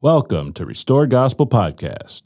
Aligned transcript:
Welcome 0.00 0.52
to 0.52 0.64
Restore 0.64 1.08
Gospel 1.08 1.48
Podcast. 1.48 2.22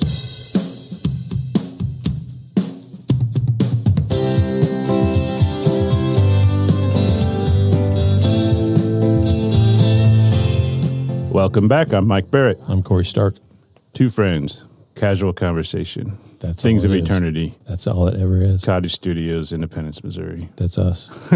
Welcome 11.33 11.67
back. 11.67 11.95
I'm 11.95 12.07
Mike 12.07 12.31
Barrett. 12.31 12.61
I'm 12.69 12.83
Corey 12.83 13.07
Stark. 13.07 13.37
Two 13.95 14.11
friends, 14.11 14.67
casual 14.95 15.33
conversation, 15.33 16.19
That's 16.43 16.63
things 16.63 16.85
all 16.85 16.91
of 16.91 16.97
is. 16.97 17.05
eternity. 17.05 17.55
That's 17.69 17.87
all 17.87 18.09
it 18.09 18.21
ever 18.21 18.43
is. 18.43 18.65
Cottage 18.65 18.93
Studios, 18.93 19.53
Independence, 19.53 20.03
Missouri. 20.03 20.49
That's 20.57 20.77
us. 20.77 21.33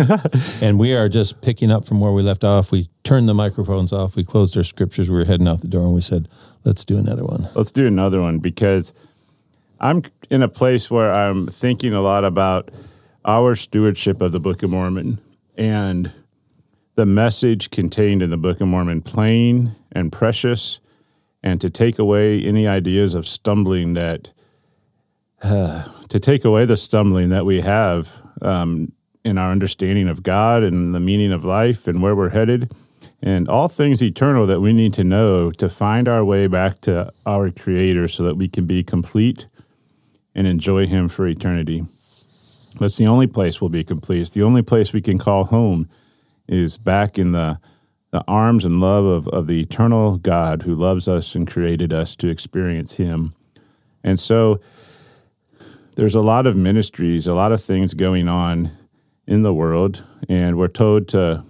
and 0.62 0.78
we 0.78 0.94
are 0.94 1.08
just 1.08 1.40
picking 1.40 1.70
up 1.70 1.86
from 1.86 2.00
where 2.00 2.12
we 2.12 2.22
left 2.22 2.42
off. 2.42 2.72
We 2.72 2.88
turned 3.04 3.28
the 3.28 3.34
microphones 3.34 3.92
off. 3.92 4.16
We 4.16 4.24
closed 4.24 4.56
our 4.56 4.64
scriptures. 4.64 5.10
We 5.10 5.16
were 5.16 5.24
heading 5.24 5.46
out 5.46 5.60
the 5.60 5.68
door 5.68 5.84
and 5.84 5.94
we 5.94 6.00
said, 6.00 6.28
let's 6.64 6.84
do 6.84 6.98
another 6.98 7.24
one. 7.24 7.48
Let's 7.54 7.70
do 7.70 7.86
another 7.86 8.20
one 8.20 8.40
because 8.40 8.92
I'm 9.78 10.02
in 10.28 10.42
a 10.42 10.48
place 10.48 10.90
where 10.90 11.14
I'm 11.14 11.46
thinking 11.46 11.92
a 11.92 12.00
lot 12.00 12.24
about 12.24 12.70
our 13.24 13.54
stewardship 13.54 14.20
of 14.20 14.32
the 14.32 14.40
Book 14.40 14.62
of 14.62 14.70
Mormon 14.70 15.18
and 15.56 16.12
the 16.96 17.06
message 17.06 17.70
contained 17.70 18.22
in 18.22 18.30
the 18.30 18.36
Book 18.36 18.60
of 18.60 18.68
Mormon, 18.68 19.02
plain 19.02 19.76
and 19.92 20.10
precious, 20.10 20.80
and 21.42 21.60
to 21.60 21.70
take 21.70 21.98
away 21.98 22.42
any 22.42 22.66
ideas 22.66 23.14
of 23.14 23.26
stumbling 23.26 23.94
that, 23.94 24.30
to 25.42 26.20
take 26.20 26.44
away 26.44 26.64
the 26.64 26.76
stumbling 26.76 27.28
that 27.28 27.44
we 27.44 27.60
have 27.60 28.22
um, 28.40 28.92
in 29.24 29.38
our 29.38 29.50
understanding 29.50 30.08
of 30.08 30.22
God 30.22 30.62
and 30.62 30.94
the 30.94 31.00
meaning 31.00 31.32
of 31.32 31.44
life 31.44 31.86
and 31.86 32.02
where 32.02 32.14
we're 32.14 32.30
headed, 32.30 32.72
and 33.20 33.48
all 33.48 33.68
things 33.68 34.02
eternal 34.02 34.46
that 34.46 34.60
we 34.60 34.72
need 34.72 34.94
to 34.94 35.04
know 35.04 35.50
to 35.50 35.68
find 35.68 36.08
our 36.08 36.24
way 36.24 36.46
back 36.46 36.78
to 36.80 37.12
our 37.26 37.50
Creator 37.50 38.08
so 38.08 38.22
that 38.22 38.36
we 38.36 38.48
can 38.48 38.66
be 38.66 38.82
complete 38.82 39.46
and 40.34 40.46
enjoy 40.46 40.86
Him 40.86 41.08
for 41.08 41.26
eternity. 41.26 41.84
That's 42.78 42.96
the 42.96 43.06
only 43.06 43.26
place 43.26 43.60
we'll 43.60 43.70
be 43.70 43.84
complete. 43.84 44.20
It's 44.20 44.34
the 44.34 44.42
only 44.42 44.62
place 44.62 44.92
we 44.92 45.00
can 45.00 45.18
call 45.18 45.44
home 45.44 45.88
is 46.46 46.78
back 46.78 47.18
in 47.18 47.32
the 47.32 47.58
the 48.12 48.24
arms 48.28 48.64
and 48.64 48.80
love 48.80 49.04
of, 49.04 49.28
of 49.28 49.46
the 49.46 49.60
eternal 49.60 50.16
God 50.16 50.62
who 50.62 50.74
loves 50.74 51.08
us 51.08 51.34
and 51.34 51.46
created 51.46 51.92
us 51.92 52.16
to 52.16 52.28
experience 52.28 52.94
Him. 52.94 53.34
And 54.02 54.18
so 54.18 54.60
there's 55.96 56.14
a 56.14 56.20
lot 56.20 56.46
of 56.46 56.56
ministries, 56.56 57.26
a 57.26 57.34
lot 57.34 57.52
of 57.52 57.62
things 57.62 57.94
going 57.94 58.28
on 58.28 58.70
in 59.26 59.42
the 59.42 59.52
world, 59.52 60.04
and 60.28 60.56
we're 60.56 60.68
told 60.68 61.08
to 61.08 61.42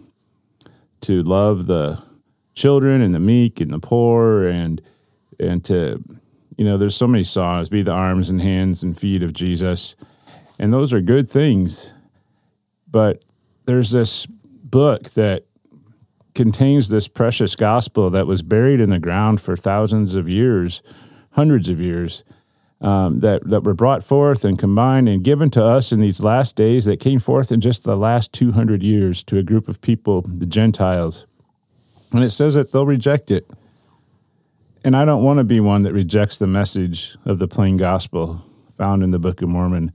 to 1.03 1.23
love 1.23 1.67
the 1.67 2.03
children 2.55 3.03
and 3.03 3.13
the 3.13 3.21
meek 3.21 3.61
and 3.61 3.71
the 3.71 3.79
poor 3.79 4.47
and 4.47 4.81
and 5.39 5.65
to 5.65 6.03
you 6.57 6.65
know 6.65 6.79
there's 6.79 6.97
so 6.97 7.07
many 7.07 7.23
songs 7.23 7.69
be 7.69 7.83
the 7.83 7.93
arms 7.93 8.31
and 8.31 8.41
hands 8.41 8.83
and 8.83 8.99
feet 8.99 9.23
of 9.23 9.33
Jesus. 9.33 9.95
And 10.59 10.73
those 10.73 10.93
are 10.93 11.03
good 11.03 11.29
things. 11.29 11.93
But 12.91 13.23
there's 13.67 13.91
this 13.91 14.27
book 14.27 15.11
that 15.11 15.45
contains 16.35 16.89
this 16.89 17.09
precious 17.09 17.57
gospel 17.57 18.09
that 18.11 18.27
was 18.27 18.43
buried 18.43 18.81
in 18.81 18.91
the 18.91 18.99
ground 18.99 19.41
for 19.41 19.57
thousands 19.57 20.15
of 20.15 20.29
years 20.29 20.83
hundreds 21.33 21.69
of 21.69 21.79
years 21.79 22.25
um, 22.81 23.19
that 23.19 23.49
that 23.49 23.65
were 23.65 23.75
brought 23.75 24.05
forth 24.05 24.45
and 24.45 24.59
combined 24.59 25.09
and 25.09 25.25
given 25.25 25.51
to 25.51 25.65
us 25.65 25.93
in 25.93 26.01
these 26.01 26.23
last 26.23 26.57
days 26.57 26.85
that 26.85 27.01
came 27.01 27.19
forth 27.19 27.51
in 27.51 27.61
just 27.61 27.85
the 27.85 27.97
last 27.97 28.33
200 28.33 28.83
years 28.83 29.25
to 29.25 29.39
a 29.39 29.43
group 29.43 29.69
of 29.69 29.81
people 29.81 30.23
the 30.23 30.47
Gentiles. 30.47 31.27
And 32.13 32.23
it 32.23 32.31
says 32.31 32.55
that 32.55 32.73
they'll 32.73 32.87
reject 32.87 33.31
it. 33.31 33.49
And 34.85 34.97
I 34.97 35.05
don't 35.05 35.25
want 35.25 35.39
to 35.39 35.45
be 35.45 35.59
one 35.59 35.83
that 35.83 35.93
rejects 35.93 36.39
the 36.39 36.47
message 36.47 37.17
of 37.25 37.39
the 37.39 37.49
plain 37.49 37.77
gospel 37.77 38.45
found 38.77 39.03
in 39.03 39.11
the 39.11 39.19
Book 39.19 39.43
of 39.43 39.49
Mormon. 39.49 39.93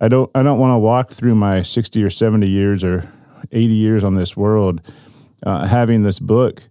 I 0.00 0.08
don't 0.08 0.30
I 0.34 0.42
don't 0.42 0.58
want 0.58 0.72
to 0.72 0.78
walk 0.78 1.10
through 1.10 1.36
my 1.36 1.62
60 1.62 2.02
or 2.02 2.10
70 2.10 2.46
years 2.46 2.84
or 2.84 3.10
80 3.52 3.72
years 3.72 4.04
on 4.04 4.14
this 4.14 4.36
world 4.36 4.82
uh, 5.44 5.66
having 5.66 6.02
this 6.02 6.18
book 6.18 6.62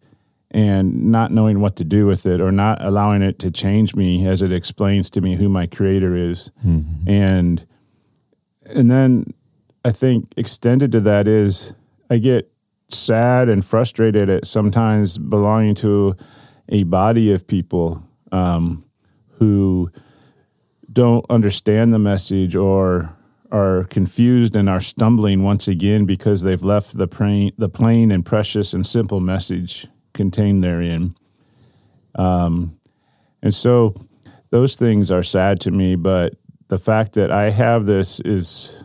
and 0.56 1.12
not 1.12 1.34
knowing 1.34 1.60
what 1.60 1.76
to 1.76 1.84
do 1.84 2.08
with 2.08 2.26
it 2.26 2.40
or 2.40 2.50
not 2.50 2.82
allowing 2.82 3.22
it 3.22 3.38
to 3.38 3.52
change 3.52 3.94
me 3.94 4.26
as 4.26 4.42
it 4.42 4.54
explains 4.54 5.10
to 5.10 5.20
me 5.20 5.36
who 5.36 5.50
my 5.50 5.68
creator 5.68 6.16
is. 6.16 6.50
And 7.06 7.66
and 8.66 8.90
then 8.90 9.34
I 9.84 9.92
think 9.92 10.32
extended 10.38 10.94
to 10.94 11.02
that 11.02 11.28
is 11.28 11.74
I 12.10 12.20
get 12.20 12.50
sad 12.88 13.50
and 13.50 13.66
frustrated 13.66 14.30
at 14.30 14.48
sometimes 14.48 15.18
belonging 15.18 15.76
to 15.76 16.16
a 16.70 16.84
body 16.84 17.34
of 17.34 17.46
people 17.48 18.02
um, 18.32 18.86
who 19.40 19.92
don't 20.92 21.26
understand 21.30 21.94
the 21.94 22.00
message 22.00 22.56
or 22.56 23.14
are 23.52 23.84
confused 23.90 24.56
and 24.56 24.70
are 24.70 24.80
stumbling 24.80 25.44
once 25.44 25.68
again 25.68 26.06
because 26.06 26.44
they've 26.44 26.64
left 26.64 26.98
the 26.98 27.08
plain, 27.08 27.52
the 27.58 27.70
plain 27.70 28.10
and 28.10 28.26
precious 28.26 28.74
and 28.74 28.86
simple 28.86 29.20
message 29.20 29.88
contained 30.16 30.64
therein. 30.64 31.14
Um, 32.16 32.78
and 33.44 33.54
so 33.54 33.94
those 34.50 34.76
things 34.76 35.12
are 35.12 35.22
sad 35.24 35.60
to 35.62 35.72
me, 35.72 35.96
but 35.96 36.34
the 36.70 36.78
fact 36.80 37.14
that 37.14 37.32
I 37.32 37.52
have 37.52 37.86
this 37.86 38.20
is 38.22 38.84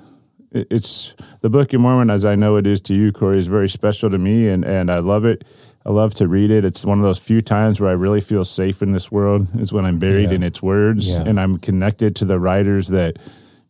it's 0.52 1.14
the 1.42 1.48
Book 1.48 1.72
of 1.72 1.80
Mormon, 1.80 2.10
as 2.10 2.24
I 2.24 2.34
know 2.34 2.56
it 2.56 2.66
is 2.66 2.80
to 2.82 2.94
you, 2.94 3.12
Corey, 3.12 3.38
is 3.38 3.46
very 3.46 3.68
special 3.68 4.10
to 4.10 4.18
me, 4.18 4.48
and 4.48 4.64
and 4.64 4.90
I 4.90 4.98
love 4.98 5.24
it. 5.24 5.44
I 5.86 5.90
love 5.90 6.12
to 6.16 6.28
read 6.28 6.50
it. 6.50 6.64
It's 6.64 6.84
one 6.84 6.98
of 6.98 7.04
those 7.04 7.18
few 7.18 7.40
times 7.40 7.80
where 7.80 7.88
I 7.88 7.94
really 7.94 8.20
feel 8.20 8.44
safe 8.44 8.82
in 8.82 8.92
this 8.92 9.10
world 9.10 9.48
is 9.58 9.72
when 9.72 9.86
I'm 9.86 9.98
buried 9.98 10.28
Yeah. 10.28 10.34
in 10.36 10.42
its 10.42 10.60
words 10.60 11.08
Yeah. 11.08 11.22
and 11.22 11.40
I'm 11.40 11.56
connected 11.56 12.14
to 12.16 12.26
the 12.26 12.38
writers 12.38 12.88
that 12.88 13.16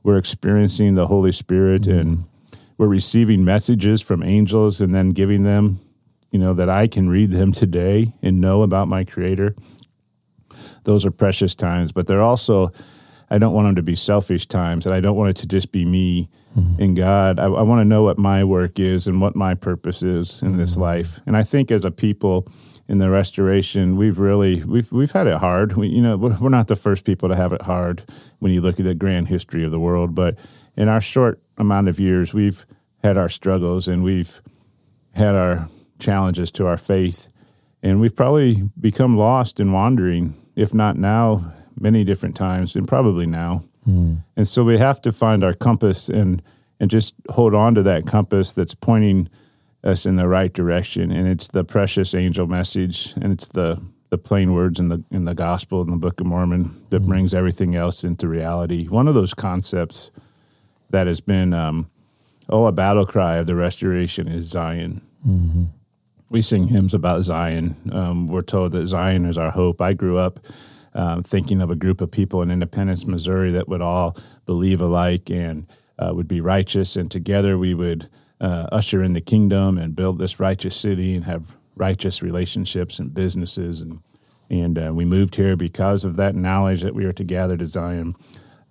we're 0.02 0.16
experiencing 0.18 0.96
the 0.96 1.06
Holy 1.06 1.30
Spirit 1.30 1.86
and 1.86 2.24
we're 2.78 2.88
receiving 2.88 3.44
messages 3.44 4.00
from 4.02 4.24
angels 4.24 4.80
and 4.80 4.92
then 4.92 5.10
giving 5.10 5.44
them, 5.44 5.78
you 6.30 6.38
know, 6.38 6.54
that 6.54 6.68
I 6.68 6.86
can 6.86 7.08
read 7.08 7.30
them 7.30 7.52
today 7.52 8.12
and 8.22 8.40
know 8.40 8.62
about 8.62 8.88
my 8.88 9.04
Creator. 9.04 9.54
Those 10.84 11.04
are 11.04 11.10
precious 11.10 11.54
times, 11.54 11.92
but 11.92 12.06
they're 12.06 12.22
also 12.22 12.72
I 13.32 13.38
don't 13.38 13.54
want 13.54 13.68
them 13.68 13.76
to 13.76 13.82
be 13.82 13.94
selfish 13.94 14.46
times, 14.46 14.86
and 14.86 14.94
I 14.94 15.00
don't 15.00 15.16
want 15.16 15.30
it 15.30 15.36
to 15.36 15.46
just 15.46 15.70
be 15.70 15.84
me 15.84 16.28
mm-hmm. 16.56 16.82
and 16.82 16.96
God. 16.96 17.38
I, 17.38 17.44
I 17.44 17.62
want 17.62 17.80
to 17.80 17.84
know 17.84 18.02
what 18.02 18.18
my 18.18 18.42
work 18.42 18.80
is 18.80 19.06
and 19.06 19.20
what 19.20 19.36
my 19.36 19.54
purpose 19.54 20.02
is 20.02 20.42
in 20.42 20.56
this 20.56 20.72
mm-hmm. 20.72 20.82
life. 20.82 21.20
And 21.26 21.36
I 21.36 21.44
think 21.44 21.70
as 21.70 21.84
a 21.84 21.92
people 21.92 22.48
in 22.88 22.98
the 22.98 23.08
restoration, 23.08 23.96
we've 23.96 24.18
really 24.18 24.64
we've 24.64 24.90
we've 24.90 25.12
had 25.12 25.28
it 25.28 25.38
hard. 25.38 25.76
We, 25.76 25.86
you 25.86 26.02
know, 26.02 26.16
we're, 26.16 26.36
we're 26.40 26.48
not 26.48 26.66
the 26.66 26.74
first 26.74 27.04
people 27.04 27.28
to 27.28 27.36
have 27.36 27.52
it 27.52 27.62
hard 27.62 28.02
when 28.40 28.52
you 28.52 28.60
look 28.60 28.80
at 28.80 28.84
the 28.84 28.94
grand 28.96 29.28
history 29.28 29.64
of 29.64 29.70
the 29.70 29.80
world, 29.80 30.12
but 30.12 30.36
in 30.76 30.88
our 30.88 31.00
short 31.00 31.40
amount 31.56 31.88
of 31.88 32.00
years, 32.00 32.34
we've 32.34 32.66
had 33.02 33.16
our 33.16 33.28
struggles 33.28 33.86
and 33.86 34.02
we've 34.02 34.42
had 35.12 35.36
our 35.36 35.68
challenges 36.00 36.50
to 36.52 36.66
our 36.66 36.76
faith, 36.76 37.28
and 37.82 38.00
we've 38.00 38.14
probably 38.14 38.70
become 38.78 39.16
lost 39.16 39.60
and 39.60 39.72
wandering, 39.72 40.34
if 40.56 40.74
not 40.74 40.96
now, 40.96 41.52
many 41.78 42.04
different 42.04 42.36
times, 42.36 42.74
and 42.74 42.86
probably 42.86 43.26
now. 43.26 43.64
Hmm. 43.84 44.16
And 44.36 44.46
so 44.46 44.64
we 44.64 44.78
have 44.78 45.00
to 45.02 45.12
find 45.12 45.42
our 45.42 45.54
compass 45.54 46.08
and 46.08 46.42
and 46.78 46.90
just 46.90 47.14
hold 47.28 47.54
on 47.54 47.74
to 47.74 47.82
that 47.82 48.06
compass 48.06 48.54
that's 48.54 48.74
pointing 48.74 49.28
us 49.84 50.06
in 50.06 50.16
the 50.16 50.26
right 50.26 50.52
direction. 50.52 51.10
And 51.10 51.28
it's 51.28 51.48
the 51.48 51.62
precious 51.62 52.14
angel 52.14 52.46
message, 52.46 53.14
and 53.16 53.32
it's 53.32 53.48
the 53.48 53.80
the 54.10 54.18
plain 54.18 54.52
words 54.52 54.78
in 54.78 54.88
the 54.88 55.02
in 55.10 55.24
the 55.24 55.34
gospel 55.34 55.82
in 55.82 55.90
the 55.90 55.96
Book 55.96 56.20
of 56.20 56.26
Mormon 56.26 56.84
that 56.90 57.00
hmm. 57.00 57.08
brings 57.08 57.32
everything 57.32 57.74
else 57.74 58.04
into 58.04 58.28
reality. 58.28 58.86
One 58.86 59.08
of 59.08 59.14
those 59.14 59.34
concepts 59.34 60.10
that 60.90 61.06
has 61.06 61.20
been 61.20 61.54
um, 61.54 61.90
oh 62.48 62.66
a 62.66 62.72
battle 62.72 63.06
cry 63.06 63.36
of 63.36 63.46
the 63.46 63.56
restoration 63.56 64.28
is 64.28 64.46
Zion. 64.46 65.02
Mm-hmm. 65.26 65.64
We 66.30 66.42
sing 66.42 66.68
hymns 66.68 66.94
about 66.94 67.22
Zion. 67.22 67.74
Um, 67.90 68.28
we're 68.28 68.42
told 68.42 68.70
that 68.72 68.86
Zion 68.86 69.26
is 69.26 69.36
our 69.36 69.50
hope. 69.50 69.82
I 69.82 69.94
grew 69.94 70.16
up 70.16 70.38
um, 70.94 71.24
thinking 71.24 71.60
of 71.60 71.72
a 71.72 71.76
group 71.76 72.00
of 72.00 72.12
people 72.12 72.40
in 72.40 72.52
Independence, 72.52 73.04
Missouri, 73.04 73.50
that 73.50 73.68
would 73.68 73.82
all 73.82 74.16
believe 74.46 74.80
alike 74.80 75.28
and 75.28 75.66
uh, 75.98 76.12
would 76.14 76.28
be 76.28 76.40
righteous, 76.40 76.94
and 76.94 77.10
together 77.10 77.58
we 77.58 77.74
would 77.74 78.08
uh, 78.40 78.68
usher 78.70 79.02
in 79.02 79.12
the 79.12 79.20
kingdom 79.20 79.76
and 79.76 79.96
build 79.96 80.18
this 80.18 80.38
righteous 80.38 80.76
city 80.76 81.16
and 81.16 81.24
have 81.24 81.56
righteous 81.74 82.22
relationships 82.22 83.00
and 83.00 83.12
businesses. 83.12 83.80
And 83.82 84.00
and 84.48 84.78
uh, 84.78 84.92
we 84.94 85.04
moved 85.04 85.34
here 85.36 85.56
because 85.56 86.04
of 86.04 86.16
that 86.16 86.34
knowledge 86.34 86.82
that 86.82 86.94
we 86.94 87.06
were 87.06 87.12
to 87.12 87.24
gather 87.24 87.56
to 87.56 87.66
Zion. 87.66 88.14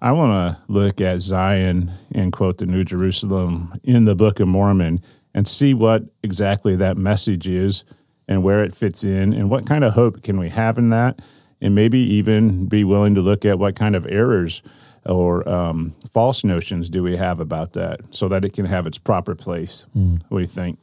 I 0.01 0.13
want 0.13 0.31
to 0.31 0.71
look 0.71 1.01
at 1.01 1.21
Zion 1.21 1.91
and 2.13 2.31
quote 2.31 2.57
the 2.57 2.65
New 2.65 2.85
Jerusalem 2.85 3.79
in 3.83 4.05
the 4.05 4.15
Book 4.15 4.39
of 4.39 4.47
Mormon 4.47 5.01
and 5.33 5.47
see 5.47 5.73
what 5.73 6.03
exactly 6.23 6.75
that 6.75 6.97
message 6.97 7.47
is 7.47 7.83
and 8.27 8.43
where 8.43 8.63
it 8.63 8.73
fits 8.73 9.03
in 9.03 9.33
and 9.33 9.49
what 9.49 9.65
kind 9.65 9.83
of 9.83 9.93
hope 9.93 10.23
can 10.23 10.39
we 10.39 10.49
have 10.49 10.77
in 10.77 10.89
that 10.89 11.19
and 11.61 11.75
maybe 11.75 11.99
even 11.99 12.67
be 12.67 12.83
willing 12.83 13.15
to 13.15 13.21
look 13.21 13.45
at 13.45 13.59
what 13.59 13.75
kind 13.75 13.95
of 13.95 14.05
errors 14.09 14.61
or 15.05 15.47
um, 15.47 15.95
false 16.11 16.43
notions 16.43 16.89
do 16.89 17.01
we 17.01 17.15
have 17.17 17.39
about 17.39 17.73
that 17.73 17.99
so 18.11 18.27
that 18.27 18.43
it 18.45 18.53
can 18.53 18.65
have 18.65 18.85
its 18.85 18.97
proper 18.97 19.33
place. 19.35 19.85
What 19.93 20.37
do 20.37 20.39
you 20.39 20.45
think? 20.45 20.77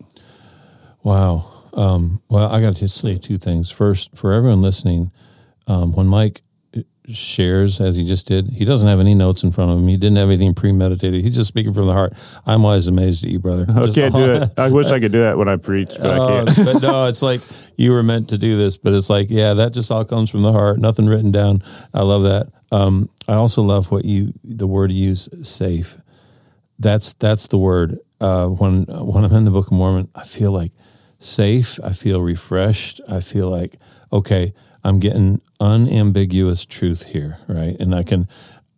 Wow. 1.02 1.46
Um, 1.75 2.22
well, 2.28 2.50
I 2.50 2.60
got 2.60 2.76
to 2.76 2.88
say 2.88 3.16
two 3.16 3.38
things. 3.38 3.70
First, 3.70 4.16
for 4.16 4.32
everyone 4.32 4.62
listening, 4.62 5.10
Um, 5.69 5.93
when 5.93 6.06
Mike 6.06 6.43
shares 7.12 7.81
as 7.81 7.97
he 7.97 8.05
just 8.05 8.26
did, 8.26 8.49
he 8.49 8.64
doesn't 8.64 8.88
have 8.88 9.00
any 9.00 9.14
notes 9.14 9.43
in 9.43 9.50
front 9.50 9.70
of 9.70 9.79
him. 9.79 9.87
He 9.88 9.97
didn't 9.97 10.17
have 10.17 10.29
anything 10.29 10.55
premeditated. 10.55 11.23
He's 11.23 11.35
just 11.35 11.49
speaking 11.49 11.73
from 11.73 11.87
the 11.87 11.93
heart. 11.93 12.12
I'm 12.47 12.64
always 12.64 12.87
amazed 12.88 13.25
at 13.25 13.31
you, 13.31 13.38
brother. 13.38 13.67
I 13.69 13.85
Just- 13.85 13.94
can't 13.94 14.14
do 14.14 14.32
it. 14.35 14.50
I 14.58 14.70
wish 14.70 14.87
I 14.87 14.99
could 15.00 15.12
do 15.12 15.20
that 15.20 15.38
when 15.38 15.49
I 15.49 15.56
preach, 15.56 15.91
but 15.99 16.06
I 16.11 16.19
Oh, 16.19 16.44
can't. 16.44 16.56
but 16.64 16.82
no, 16.82 17.06
it's 17.06 17.23
like 17.23 17.41
you 17.76 17.93
were 17.93 18.03
meant 18.03 18.29
to 18.31 18.38
do 18.38 18.56
this, 18.58 18.76
but 18.76 18.93
it's 18.93 19.08
like, 19.11 19.29
yeah, 19.31 19.55
that 19.55 19.73
just 19.73 19.91
all 19.91 20.05
comes 20.05 20.31
from 20.31 20.43
the 20.43 20.53
heart. 20.53 20.79
Nothing 20.79 21.06
written 21.06 21.31
down. 21.31 21.62
I 21.94 22.03
love 22.03 22.23
that. 22.25 22.49
Um, 22.73 23.08
I 23.29 23.35
also 23.35 23.62
love 23.62 23.91
what 23.93 24.05
you 24.05 24.32
the 24.43 24.67
word 24.67 24.91
you 24.91 25.08
use, 25.08 25.29
safe. 25.49 26.00
That's 26.79 27.14
that's 27.14 27.47
the 27.47 27.58
word. 27.58 27.99
Uh, 28.20 28.47
when 28.49 28.85
when 28.88 29.25
I'm 29.25 29.32
in 29.32 29.44
the 29.44 29.50
Book 29.50 29.67
of 29.67 29.73
Mormon, 29.73 30.08
I 30.14 30.25
feel 30.25 30.50
like 30.50 30.73
safe. 31.19 31.79
I 31.85 31.93
feel 31.93 32.20
refreshed. 32.20 33.00
I 33.08 33.20
feel 33.20 33.49
like 33.49 33.76
okay, 34.12 34.53
I'm 34.87 35.00
getting 35.00 35.41
unambiguous 35.59 36.65
truth 36.65 37.06
here, 37.06 37.38
right? 37.49 37.77
And 37.81 37.94
I 37.94 38.05
can. 38.05 38.29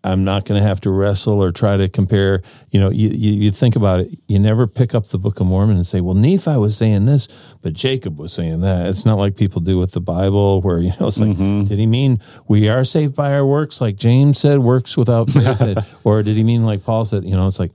I'm 0.04 0.24
not 0.24 0.44
going 0.46 0.58
to 0.58 0.66
have 0.66 0.80
to 0.82 0.90
wrestle 0.90 1.42
or 1.42 1.50
try 1.50 1.76
to 1.76 1.88
compare. 1.88 2.40
You 2.70 2.80
know, 2.80 2.88
you, 2.88 3.08
you, 3.08 3.32
you 3.32 3.50
think 3.50 3.76
about 3.76 4.00
it. 4.00 4.16
You 4.26 4.38
never 4.38 4.66
pick 4.66 4.94
up 4.94 5.08
the 5.08 5.18
Book 5.18 5.40
of 5.40 5.48
Mormon 5.48 5.76
and 5.76 5.86
say, 5.86 6.00
"Well, 6.00 6.14
Nephi 6.14 6.56
was 6.56 6.78
saying 6.78 7.04
this, 7.04 7.28
but 7.60 7.74
Jacob 7.74 8.16
was 8.16 8.32
saying 8.32 8.62
that." 8.62 8.86
It's 8.86 9.04
not 9.04 9.18
like 9.18 9.36
people 9.36 9.60
do 9.60 9.76
with 9.76 9.92
the 9.92 10.00
Bible, 10.00 10.62
where 10.62 10.78
you 10.78 10.92
know 10.98 11.08
it's 11.08 11.20
like, 11.20 11.36
did 11.36 11.78
he 11.78 11.86
mean 11.86 12.20
we 12.48 12.70
are 12.70 12.84
saved 12.84 13.14
by 13.14 13.34
our 13.34 13.44
works, 13.44 13.80
like 13.80 13.96
James 13.96 14.38
said, 14.38 14.60
works 14.60 14.96
without 14.96 15.28
faith, 15.30 16.00
or 16.04 16.22
did 16.22 16.38
he 16.38 16.42
mean 16.42 16.64
like 16.64 16.82
Paul 16.84 17.04
said? 17.04 17.24
You 17.24 17.36
know, 17.36 17.46
it's 17.48 17.58
like, 17.58 17.72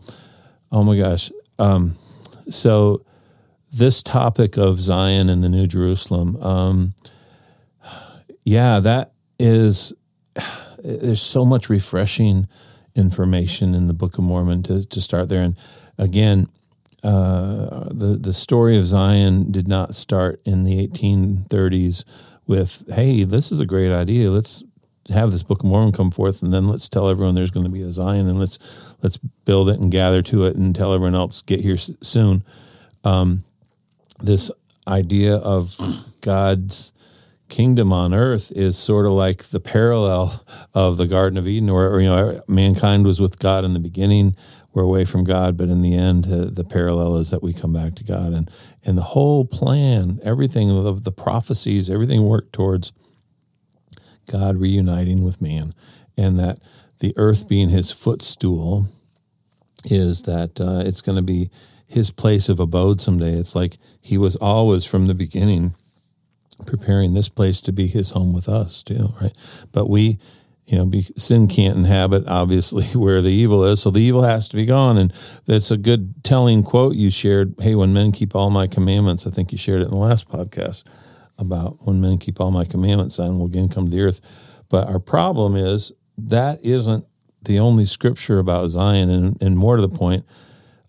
oh 0.71 0.83
my 0.83 0.97
gosh. 0.97 1.29
Um, 1.59 1.97
so 2.49 3.05
this 3.71 4.01
topic 4.01 4.57
of 4.57 4.79
Zion 4.79 5.29
and 5.29 5.43
the 5.43 5.49
New 5.49 5.67
Jerusalem, 5.67 6.37
um, 6.37 6.93
yeah, 8.43 8.79
that 8.79 9.13
is 9.39 9.93
there's 10.83 11.21
so 11.21 11.45
much 11.45 11.69
refreshing 11.69 12.47
information 12.95 13.73
in 13.73 13.87
the 13.87 13.93
Book 13.93 14.17
of 14.17 14.23
Mormon 14.23 14.63
to, 14.63 14.87
to 14.87 15.01
start 15.01 15.29
there. 15.29 15.41
And 15.41 15.57
again, 15.97 16.47
uh, 17.03 17.89
the 17.91 18.17
the 18.19 18.33
story 18.33 18.77
of 18.77 18.85
Zion 18.85 19.51
did 19.51 19.67
not 19.67 19.93
start 19.93 20.41
in 20.45 20.63
the 20.63 20.87
1830s 20.87 22.05
with, 22.47 22.85
"Hey, 22.93 23.25
this 23.25 23.51
is 23.51 23.59
a 23.59 23.65
great 23.65 23.91
idea. 23.91 24.31
Let's 24.31 24.63
have 25.09 25.31
this 25.31 25.43
Book 25.43 25.59
of 25.59 25.65
Mormon 25.65 25.91
come 25.91 26.11
forth, 26.11 26.41
and 26.41 26.53
then 26.53 26.69
let's 26.69 26.87
tell 26.87 27.09
everyone 27.09 27.35
there's 27.35 27.51
going 27.51 27.65
to 27.65 27.71
be 27.71 27.81
a 27.81 27.91
Zion, 27.91 28.29
and 28.29 28.39
let's 28.39 28.57
let's 29.01 29.17
build 29.17 29.69
it 29.69 29.81
and 29.81 29.91
gather 29.91 30.21
to 30.21 30.45
it, 30.45 30.55
and 30.55 30.73
tell 30.73 30.93
everyone 30.93 31.15
else 31.15 31.41
get 31.41 31.59
here 31.59 31.77
soon." 31.77 32.43
Um, 33.03 33.43
this 34.21 34.49
idea 34.87 35.35
of 35.35 35.77
God's 36.21 36.93
kingdom 37.53 37.93
on 37.93 38.15
earth 38.15 38.51
is 38.55 38.75
sort 38.75 39.05
of 39.05 39.11
like 39.11 39.43
the 39.43 39.59
parallel 39.59 40.43
of 40.73 40.97
the 40.97 41.05
Garden 41.05 41.37
of 41.37 41.47
Eden, 41.47 41.71
where 41.71 41.99
you 41.99 42.09
know 42.09 42.41
mankind 42.47 43.05
was 43.05 43.21
with 43.21 43.37
God 43.37 43.63
in 43.63 43.73
the 43.73 43.79
beginning, 43.79 44.35
we're 44.73 44.81
away 44.81 45.05
from 45.05 45.23
God, 45.23 45.55
but 45.55 45.69
in 45.69 45.83
the 45.83 45.93
end, 45.93 46.25
uh, 46.25 46.45
the 46.51 46.63
parallel 46.63 47.17
is 47.17 47.29
that 47.29 47.43
we 47.43 47.53
come 47.53 47.71
back 47.71 47.93
to 47.95 48.03
God, 48.03 48.33
and 48.33 48.49
and 48.83 48.97
the 48.97 49.13
whole 49.13 49.45
plan, 49.45 50.19
everything 50.23 50.71
of 50.71 51.03
the 51.03 51.11
prophecies, 51.11 51.91
everything 51.91 52.23
worked 52.23 52.53
towards 52.53 52.91
God 54.25 54.55
reuniting 54.55 55.23
with 55.23 55.39
man, 55.39 55.75
and 56.17 56.39
that 56.39 56.57
the 57.01 57.13
earth 57.17 57.47
being 57.47 57.69
His 57.69 57.91
footstool 57.91 58.87
is 59.85 60.23
that 60.23 60.59
uh, 60.59 60.81
it's 60.87 61.01
going 61.01 61.17
to 61.17 61.21
be 61.21 61.51
His 61.85 62.09
place 62.09 62.49
of 62.49 62.59
abode 62.59 62.99
someday. 62.99 63.33
It's 63.33 63.55
like 63.55 63.77
He 64.01 64.17
was 64.17 64.35
always 64.37 64.85
from 64.85 65.05
the 65.05 65.13
beginning 65.13 65.75
preparing 66.65 67.13
this 67.13 67.29
place 67.29 67.61
to 67.61 67.71
be 67.71 67.87
his 67.87 68.11
home 68.11 68.33
with 68.33 68.49
us 68.49 68.83
too, 68.83 69.13
right? 69.21 69.33
But 69.71 69.89
we, 69.89 70.17
you 70.65 70.77
know, 70.77 70.85
be, 70.85 71.01
sin 71.01 71.47
can't 71.47 71.77
inhabit 71.77 72.27
obviously 72.27 72.85
where 72.99 73.21
the 73.21 73.29
evil 73.29 73.63
is, 73.63 73.81
so 73.81 73.89
the 73.89 73.99
evil 73.99 74.23
has 74.23 74.49
to 74.49 74.55
be 74.55 74.65
gone. 74.65 74.97
And 74.97 75.13
that's 75.45 75.71
a 75.71 75.77
good 75.77 76.23
telling 76.23 76.63
quote 76.63 76.95
you 76.95 77.09
shared. 77.09 77.55
Hey, 77.59 77.75
when 77.75 77.93
men 77.93 78.11
keep 78.11 78.35
all 78.35 78.49
my 78.49 78.67
commandments, 78.67 79.27
I 79.27 79.31
think 79.31 79.51
you 79.51 79.57
shared 79.57 79.81
it 79.81 79.85
in 79.85 79.91
the 79.91 79.97
last 79.97 80.29
podcast 80.29 80.83
about 81.37 81.77
when 81.81 82.01
men 82.01 82.17
keep 82.17 82.39
all 82.39 82.51
my 82.51 82.63
commandments, 82.63 83.15
Zion 83.15 83.39
will 83.39 83.47
again 83.47 83.69
come 83.69 83.85
to 83.85 83.91
the 83.91 84.01
earth. 84.01 84.21
But 84.69 84.87
our 84.87 84.99
problem 84.99 85.55
is 85.55 85.91
that 86.17 86.59
isn't 86.63 87.05
the 87.41 87.59
only 87.59 87.85
scripture 87.85 88.39
about 88.39 88.69
Zion, 88.69 89.09
and, 89.09 89.41
and 89.41 89.57
more 89.57 89.75
to 89.75 89.81
the 89.81 89.89
point, 89.89 90.25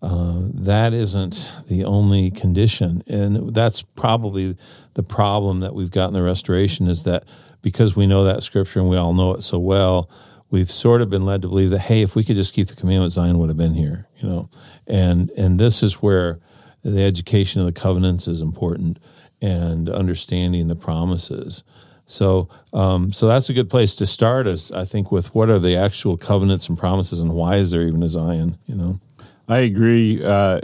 uh, 0.05 0.49
that 0.53 0.93
isn't 0.93 1.51
the 1.67 1.83
only 1.83 2.29
condition. 2.29 3.01
And 3.07 3.55
that's 3.55 3.81
probably 3.81 4.55
the 4.93 5.01
problem 5.01 5.61
that 5.61 5.73
we've 5.73 5.89
got 5.89 6.09
in 6.09 6.13
the 6.13 6.21
restoration 6.21 6.87
is 6.87 7.03
that 7.03 7.23
because 7.63 7.95
we 7.95 8.05
know 8.05 8.23
that 8.23 8.43
scripture 8.43 8.79
and 8.79 8.87
we 8.87 8.97
all 8.97 9.15
know 9.15 9.33
it 9.33 9.41
so 9.41 9.57
well, 9.57 10.07
we've 10.51 10.69
sort 10.69 11.01
of 11.01 11.09
been 11.09 11.25
led 11.25 11.41
to 11.41 11.47
believe 11.47 11.71
that, 11.71 11.79
hey, 11.79 12.03
if 12.03 12.15
we 12.15 12.23
could 12.23 12.35
just 12.35 12.53
keep 12.53 12.67
the 12.67 12.75
commandments, 12.75 13.15
Zion 13.15 13.39
would 13.39 13.49
have 13.49 13.57
been 13.57 13.73
here, 13.73 14.07
you 14.17 14.29
know. 14.29 14.47
And 14.85 15.31
and 15.31 15.59
this 15.59 15.81
is 15.81 16.03
where 16.03 16.39
the 16.83 17.03
education 17.03 17.61
of 17.61 17.65
the 17.65 17.73
covenants 17.73 18.27
is 18.27 18.43
important 18.43 18.99
and 19.41 19.89
understanding 19.89 20.67
the 20.67 20.75
promises. 20.75 21.63
So, 22.05 22.47
um, 22.73 23.11
so 23.11 23.27
that's 23.27 23.49
a 23.49 23.53
good 23.53 23.71
place 23.71 23.95
to 23.95 24.05
start. 24.05 24.45
Is 24.45 24.71
I 24.71 24.85
think 24.85 25.11
with 25.11 25.33
what 25.33 25.49
are 25.49 25.57
the 25.57 25.75
actual 25.75 26.15
covenants 26.15 26.69
and 26.69 26.77
promises, 26.77 27.21
and 27.21 27.33
why 27.33 27.55
is 27.55 27.71
there 27.71 27.81
even 27.81 28.03
a 28.03 28.09
Zion? 28.09 28.59
You 28.67 28.75
know. 28.75 28.99
I 29.47 29.59
agree. 29.59 30.23
Uh, 30.23 30.59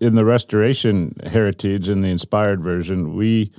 in 0.00 0.14
the 0.14 0.24
Restoration 0.24 1.16
heritage, 1.24 1.88
in 1.88 2.00
the 2.00 2.08
inspired 2.08 2.62
version, 2.62 3.14
we 3.14 3.52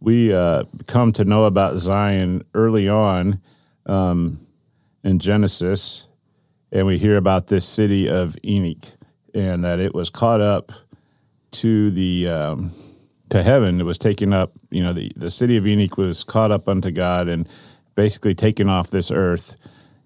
we 0.00 0.32
uh, 0.32 0.64
come 0.86 1.12
to 1.12 1.24
know 1.24 1.44
about 1.44 1.78
Zion 1.78 2.44
early 2.54 2.88
on 2.88 3.40
um, 3.86 4.46
in 5.02 5.18
Genesis, 5.18 6.06
and 6.70 6.86
we 6.86 6.98
hear 6.98 7.16
about 7.16 7.46
this 7.48 7.66
city 7.66 8.08
of 8.08 8.36
Enoch, 8.44 8.92
and 9.34 9.64
that 9.64 9.80
it 9.80 9.94
was 9.94 10.10
caught 10.10 10.40
up 10.40 10.72
to 11.52 11.90
the 11.90 12.28
um, 12.28 12.72
to 13.30 13.42
heaven. 13.42 13.80
It 13.80 13.84
was 13.84 13.98
taken 13.98 14.32
up. 14.32 14.52
You 14.70 14.82
know, 14.82 14.92
the 14.92 15.12
the 15.16 15.30
city 15.30 15.56
of 15.56 15.66
Enoch 15.66 15.96
was 15.96 16.24
caught 16.24 16.50
up 16.50 16.68
unto 16.68 16.90
God 16.90 17.28
and 17.28 17.48
basically 17.94 18.34
taken 18.34 18.68
off 18.68 18.90
this 18.90 19.10
earth. 19.10 19.56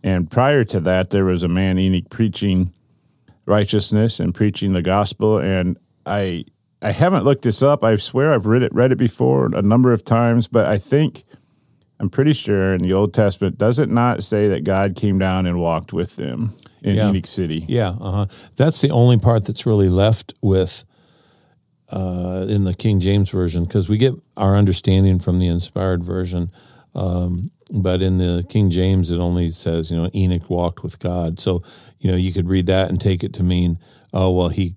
And 0.05 0.31
prior 0.31 0.65
to 0.65 0.81
that, 0.81 1.11
there 1.11 1.25
was 1.25 1.43
a 1.43 1.49
man 1.49 1.79
Enoch 1.79 2.11
preaching 2.11 2.73
righteousness 3.47 4.21
and 4.21 4.35
preaching 4.35 4.73
the 4.73 4.83
gospel. 4.83 5.39
And 5.39 5.79
I 6.07 6.45
I 6.81 6.91
haven't 6.93 7.25
looked 7.25 7.43
this 7.43 7.63
up. 7.63 7.85
I 7.85 7.97
swear 7.97 8.33
I've 8.35 8.47
read 8.47 8.63
it 8.63 8.75
read 8.75 8.93
it 8.93 8.99
before 8.99 9.47
a 9.55 9.63
number 9.63 9.93
of 9.93 10.05
times, 10.05 10.49
but 10.49 10.67
I 10.67 10.79
think 10.79 11.25
I'm 12.01 12.11
pretty 12.11 12.33
sure 12.33 12.75
in 12.75 12.83
the 12.83 12.93
Old 12.93 13.15
Testament 13.15 13.59
does 13.59 13.79
it 13.79 13.89
not 13.89 14.25
say 14.25 14.49
that 14.49 14.65
God 14.65 14.97
came 14.97 15.19
down 15.19 15.47
and 15.47 15.61
walked 15.61 15.93
with 15.93 16.17
them 16.17 16.55
in 16.83 16.97
Yeah. 16.97 17.09
Enoch 17.11 17.27
City? 17.29 17.65
Yeah, 17.69 17.91
uh-huh. 18.01 18.27
that's 18.57 18.81
the 18.81 18.91
only 18.91 19.19
part 19.19 19.45
that's 19.45 19.65
really 19.67 19.89
left 19.89 20.35
with 20.43 20.85
uh, 21.91 22.47
in 22.49 22.65
the 22.65 22.75
King 22.75 22.99
James 23.01 23.31
version 23.31 23.65
because 23.65 23.89
we 23.89 23.99
get 23.99 24.15
our 24.37 24.57
understanding 24.57 25.19
from 25.21 25.39
the 25.39 25.47
inspired 25.47 26.03
version, 26.03 26.51
um, 26.95 27.51
but 27.73 28.03
in 28.03 28.19
the 28.19 28.45
King 28.49 28.71
James 28.71 29.11
it 29.11 29.19
only 29.19 29.51
says 29.51 29.91
you 29.91 29.97
know 29.97 30.11
Enoch 30.15 30.51
walked 30.51 30.83
with 30.83 30.99
God. 30.99 31.41
So 31.41 31.63
you 31.99 32.11
know 32.11 32.17
you 32.17 32.33
could 32.33 32.49
read 32.49 32.67
that 32.67 32.91
and 32.91 33.01
take 33.01 33.25
it 33.25 33.33
to 33.35 33.43
mean 33.43 33.79
oh 34.13 34.31
well 34.31 34.51
he 34.51 34.75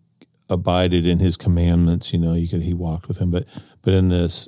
abided 0.50 1.06
in 1.06 1.20
his 1.20 1.38
commandments. 1.38 2.14
You 2.14 2.20
know 2.20 2.34
you 2.34 2.48
could 2.48 2.62
he 2.62 2.74
walked 2.74 3.08
with 3.08 3.18
him, 3.18 3.32
but 3.32 3.46
but 3.82 3.94
in 3.94 4.10
this 4.10 4.48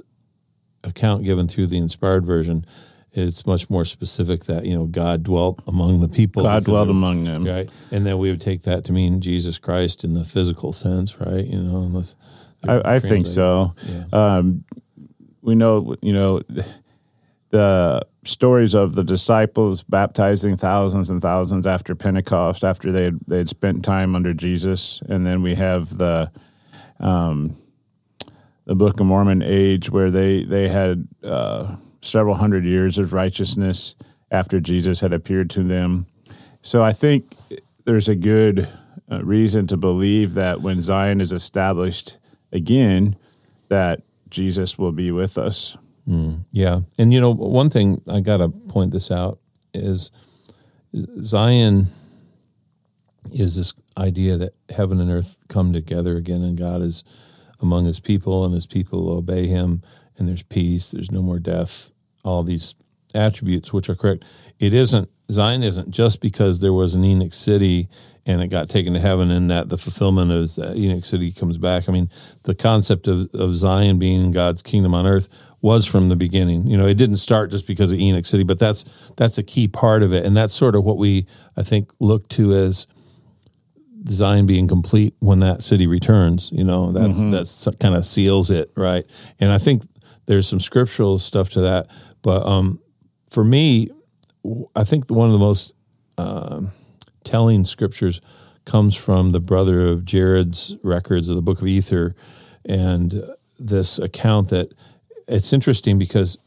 account 0.84 1.26
given 1.26 1.48
through 1.48 1.68
the 1.68 1.78
inspired 1.78 2.26
version. 2.26 2.66
It's 3.14 3.48
much 3.48 3.68
more 3.68 3.84
specific 3.84 4.44
that 4.46 4.66
you 4.66 4.78
know 4.78 4.86
God 4.86 5.24
dwelt 5.24 5.64
among 5.66 6.02
the 6.02 6.08
people. 6.08 6.44
God 6.44 6.66
dwelt 6.66 6.88
among 6.88 7.24
them. 7.24 7.46
right? 7.46 7.68
And 7.90 8.06
then 8.06 8.20
we 8.20 8.30
would 8.30 8.42
take 8.42 8.62
that 8.64 8.84
to 8.86 8.92
mean 8.92 9.22
Jesus 9.22 9.58
Christ 9.58 10.04
in 10.04 10.14
the 10.14 10.24
physical 10.24 10.72
sense, 10.72 11.20
right? 11.20 11.44
You 11.44 11.64
know, 11.64 11.78
unless 11.78 12.16
I, 12.68 12.96
I 12.96 13.00
think 13.00 13.26
so. 13.26 13.74
Yeah. 13.88 14.04
Um, 14.12 14.66
we 15.42 15.56
know, 15.56 15.96
you 16.02 16.14
know, 16.14 16.42
the 17.50 18.06
stories 18.26 18.74
of 18.74 18.96
the 18.96 19.04
disciples 19.04 19.84
baptizing 19.84 20.58
thousands 20.58 21.10
and 21.10 21.22
thousands 21.22 21.66
after 21.66 21.96
Pentecost, 21.96 22.64
after 22.64 22.92
they 22.92 23.06
had, 23.06 23.20
they 23.28 23.38
had 23.38 23.50
spent 23.50 23.84
time 23.84 24.16
under 24.16 24.34
Jesus, 24.34 25.02
and 25.08 25.26
then 25.26 25.42
we 25.42 25.56
have 25.56 25.98
the 25.98 26.32
um, 27.00 27.56
the 28.66 28.76
Book 28.76 29.00
of 29.00 29.06
Mormon 29.06 29.42
age 29.42 29.90
where 29.90 30.12
they 30.12 30.44
they 30.44 30.68
had 30.68 31.08
uh, 31.24 31.78
several 32.02 32.36
hundred 32.36 32.66
years 32.66 32.98
of 32.98 33.14
righteousness 33.14 33.96
after 34.30 34.60
Jesus 34.60 35.00
had 35.00 35.14
appeared 35.14 35.50
to 35.52 35.64
them. 35.64 36.06
So 36.62 36.84
I 36.84 36.92
think 36.92 37.34
there's 37.86 38.10
a 38.10 38.16
good 38.16 38.68
uh, 39.10 39.24
reason 39.24 39.68
to 39.68 39.78
believe 39.78 40.34
that 40.34 40.60
when 40.60 40.82
Zion 40.82 41.22
is 41.22 41.32
established 41.32 42.18
again, 42.52 43.16
that 43.70 44.02
Jesus 44.30 44.78
will 44.78 44.92
be 44.92 45.12
with 45.12 45.38
us. 45.38 45.78
Mm, 46.08 46.46
yeah. 46.52 46.82
And 46.98 47.14
you 47.14 47.20
know, 47.20 47.34
one 47.34 47.70
thing 47.70 48.02
I 48.10 48.22
got 48.22 48.38
to 48.38 48.50
point 48.50 48.92
this 48.92 49.12
out 49.12 49.40
is 49.74 50.12
Zion 51.22 51.88
is 53.32 53.56
this 53.56 53.74
idea 53.98 54.38
that 54.38 54.54
heaven 54.70 55.02
and 55.02 55.12
earth 55.12 55.38
come 55.50 55.74
together 55.74 56.16
again 56.16 56.44
and 56.44 56.58
God 56.58 56.82
is 56.82 57.04
among 57.62 57.86
his 57.86 58.00
people 58.00 58.46
and 58.46 58.54
his 58.54 58.66
people 58.66 59.10
obey 59.10 59.48
him 59.48 59.82
and 60.18 60.28
there's 60.28 60.44
peace, 60.44 60.92
there's 60.92 61.12
no 61.12 61.22
more 61.22 61.40
death, 61.40 61.92
all 62.24 62.44
these 62.44 62.74
attributes, 63.14 63.72
which 63.74 63.90
are 63.90 63.96
correct. 63.96 64.24
It 64.60 64.74
isn't 64.74 65.10
Zion 65.30 65.62
isn't 65.62 65.92
just 65.92 66.22
because 66.22 66.62
there 66.62 66.72
was 66.72 66.96
an 66.96 67.04
Enoch 67.04 67.34
city 67.34 67.90
and 68.26 68.42
it 68.42 68.48
got 68.48 68.70
taken 68.70 68.94
to 68.94 69.00
heaven, 69.00 69.32
and 69.32 69.50
that 69.50 69.70
the 69.70 69.78
fulfillment 69.78 70.32
of 70.32 70.76
Enoch 70.76 71.06
city 71.06 71.32
comes 71.32 71.58
back. 71.58 71.88
I 71.88 71.94
mean, 71.94 72.10
the 72.44 72.56
concept 72.56 73.08
of, 73.08 73.30
of 73.34 73.56
Zion 73.56 74.00
being 74.00 74.32
God's 74.32 74.62
kingdom 74.62 74.94
on 74.94 75.06
earth 75.08 75.30
was 75.62 75.86
from 75.86 76.10
the 76.10 76.16
beginning. 76.18 76.68
You 76.68 76.78
know, 76.78 76.86
it 76.86 76.96
didn't 76.96 77.18
start 77.18 77.52
just 77.52 77.66
because 77.68 77.92
of 77.94 78.00
Enoch 78.00 78.26
city, 78.26 78.44
but 78.44 78.60
that's 78.60 78.84
that's 79.16 79.38
a 79.38 79.44
key 79.44 79.68
part 79.70 80.04
of 80.04 80.14
it, 80.14 80.26
and 80.26 80.36
that's 80.36 80.54
sort 80.54 80.76
of 80.76 80.84
what 80.84 80.98
we 80.98 81.26
I 81.56 81.64
think 81.64 81.92
look 82.00 82.28
to 82.30 82.54
as 82.54 82.86
Zion 84.08 84.46
being 84.46 84.68
complete 84.68 85.16
when 85.20 85.40
that 85.40 85.62
city 85.64 85.88
returns. 85.88 86.52
You 86.52 86.64
know, 86.64 86.92
that's 86.92 87.20
Mm-hmm. 87.20 87.32
that's 87.32 87.68
kind 87.80 87.96
of 87.96 88.06
seals 88.06 88.50
it, 88.52 88.72
right? 88.76 89.06
And 89.40 89.52
I 89.52 89.58
think 89.58 89.84
there's 90.26 90.48
some 90.48 90.60
scriptural 90.60 91.18
stuff 91.18 91.50
to 91.52 91.62
that, 91.62 91.88
but 92.22 92.46
um, 92.46 92.80
for 93.32 93.44
me, 93.44 93.90
I 94.76 94.84
think 94.84 95.10
one 95.10 95.28
of 95.28 95.34
the 95.34 95.40
most 95.40 95.74
um, 96.18 96.72
telling 97.24 97.66
scriptures 97.66 98.22
comes 98.66 98.96
from 98.96 99.32
the 99.32 99.40
brother 99.40 99.86
of 99.88 100.06
Jared's 100.06 100.76
records 100.84 101.30
of 101.30 101.36
the 101.36 101.42
Book 101.42 101.62
of 101.62 101.68
Ether, 101.68 102.16
and 102.66 103.24
this 103.60 104.00
account 104.00 104.50
that 104.50 104.72
it's 105.28 105.54
interesting 105.54 106.00
because 106.00 106.38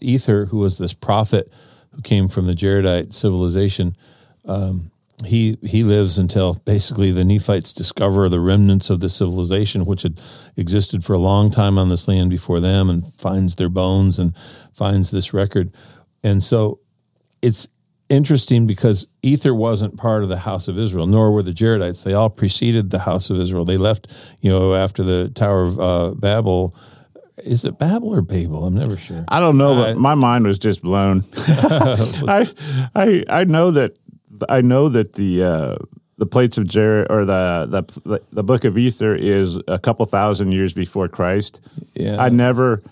Ether, 0.00 0.46
who 0.46 0.58
was 0.58 0.78
this 0.78 0.94
prophet 0.94 1.52
who 1.94 2.02
came 2.02 2.28
from 2.28 2.46
the 2.46 2.54
Jaredite 2.54 3.12
civilization, 3.12 3.96
he 5.26 5.56
he 5.62 5.84
lives 5.84 6.18
until 6.18 6.54
basically 6.64 7.10
the 7.10 7.24
Nephites 7.24 7.72
discover 7.72 8.28
the 8.28 8.40
remnants 8.40 8.90
of 8.90 9.00
the 9.00 9.08
civilization 9.08 9.86
which 9.86 10.02
had 10.02 10.20
existed 10.56 11.04
for 11.04 11.12
a 11.14 11.18
long 11.18 11.50
time 11.50 11.78
on 11.78 11.88
this 11.88 12.08
land 12.08 12.30
before 12.30 12.60
them 12.60 12.90
and 12.90 13.12
finds 13.14 13.56
their 13.56 13.68
bones 13.68 14.18
and 14.18 14.36
finds 14.72 15.10
this 15.10 15.32
record. 15.32 15.72
And 16.22 16.42
so 16.42 16.80
it's 17.40 17.68
interesting 18.08 18.66
because 18.66 19.08
Ether 19.22 19.54
wasn't 19.54 19.96
part 19.96 20.22
of 20.22 20.28
the 20.28 20.38
house 20.38 20.68
of 20.68 20.78
Israel, 20.78 21.06
nor 21.06 21.32
were 21.32 21.42
the 21.42 21.52
Jaredites. 21.52 22.04
They 22.04 22.12
all 22.12 22.30
preceded 22.30 22.90
the 22.90 23.00
house 23.00 23.30
of 23.30 23.38
Israel. 23.40 23.64
They 23.64 23.78
left, 23.78 24.06
you 24.40 24.50
know, 24.50 24.74
after 24.74 25.02
the 25.02 25.30
Tower 25.30 25.62
of 25.62 25.80
uh, 25.80 26.14
Babel. 26.14 26.74
Is 27.38 27.64
it 27.64 27.78
Babel 27.78 28.10
or 28.10 28.20
Babel? 28.20 28.66
I'm 28.66 28.74
never 28.74 28.96
sure. 28.96 29.24
I 29.28 29.40
don't 29.40 29.56
know, 29.56 29.74
but 29.74 29.96
my 29.96 30.14
mind 30.14 30.44
was 30.44 30.58
just 30.58 30.82
blown. 30.82 31.24
I, 31.36 32.50
I, 32.94 33.24
I 33.28 33.44
know 33.44 33.70
that 33.70 33.96
I 34.48 34.60
know 34.60 34.88
that 34.88 35.14
the 35.14 35.42
uh, 35.42 35.76
the 36.18 36.26
plates 36.26 36.58
of 36.58 36.66
Jared 36.68 37.10
or 37.10 37.24
the, 37.24 37.66
the 38.04 38.22
the 38.30 38.44
book 38.44 38.64
of 38.64 38.78
Ether 38.78 39.14
is 39.14 39.58
a 39.66 39.78
couple 39.78 40.04
thousand 40.06 40.52
years 40.52 40.72
before 40.72 41.08
Christ. 41.08 41.60
Yeah. 41.94 42.22
I 42.22 42.28
never, 42.28 42.82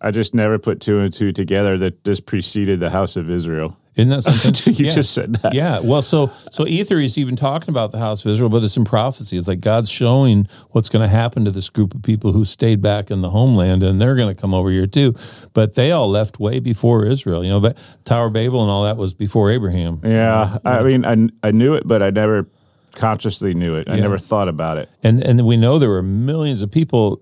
I 0.00 0.10
just 0.10 0.34
never 0.34 0.58
put 0.58 0.80
two 0.80 1.00
and 1.00 1.12
two 1.12 1.32
together 1.32 1.76
that 1.78 2.04
this 2.04 2.20
preceded 2.20 2.80
the 2.80 2.90
house 2.90 3.16
of 3.16 3.28
Israel. 3.30 3.76
Isn't 3.96 4.10
that 4.10 4.22
something? 4.22 4.74
You 4.76 4.92
just 4.92 5.12
said 5.12 5.32
that. 5.42 5.54
Yeah. 5.54 5.80
Well, 5.80 6.02
so 6.02 6.30
so 6.52 6.64
Ether 6.68 6.98
is 6.98 7.18
even 7.18 7.34
talking 7.34 7.68
about 7.70 7.90
the 7.90 7.98
house 7.98 8.24
of 8.24 8.30
Israel, 8.30 8.48
but 8.48 8.62
it's 8.62 8.76
in 8.76 8.84
prophecy. 8.84 9.36
It's 9.36 9.48
like 9.48 9.58
God's 9.60 9.90
showing 9.90 10.46
what's 10.70 10.88
going 10.88 11.02
to 11.02 11.08
happen 11.08 11.44
to 11.44 11.50
this 11.50 11.68
group 11.68 11.94
of 11.96 12.02
people 12.04 12.30
who 12.32 12.44
stayed 12.44 12.80
back 12.80 13.10
in 13.10 13.22
the 13.22 13.30
homeland, 13.30 13.82
and 13.82 14.00
they're 14.00 14.14
going 14.14 14.32
to 14.32 14.40
come 14.40 14.54
over 14.54 14.70
here 14.70 14.86
too. 14.86 15.14
But 15.52 15.74
they 15.74 15.90
all 15.90 16.08
left 16.08 16.38
way 16.38 16.60
before 16.60 17.04
Israel. 17.06 17.42
You 17.42 17.50
know, 17.50 17.60
but 17.60 17.76
Tower 18.04 18.26
of 18.26 18.34
Babel 18.34 18.62
and 18.62 18.70
all 18.70 18.84
that 18.84 18.96
was 18.96 19.14
before 19.14 19.50
Abraham. 19.50 20.00
Yeah, 20.04 20.58
I 20.64 20.84
mean, 20.84 21.04
I 21.04 21.48
I 21.48 21.50
knew 21.50 21.74
it, 21.74 21.82
but 21.84 22.00
I 22.00 22.10
never 22.10 22.46
consciously 22.94 23.52
knew 23.52 23.74
it. 23.74 23.88
I 23.88 23.96
Yeah. 23.96 24.02
never 24.02 24.18
thought 24.18 24.48
about 24.48 24.78
it. 24.78 24.88
and 25.02 25.20
and 25.24 25.44
we 25.44 25.56
know 25.56 25.80
there 25.80 25.90
were 25.90 26.02
millions 26.04 26.62
of 26.62 26.70
people 26.70 27.20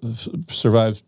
survived 0.49 1.02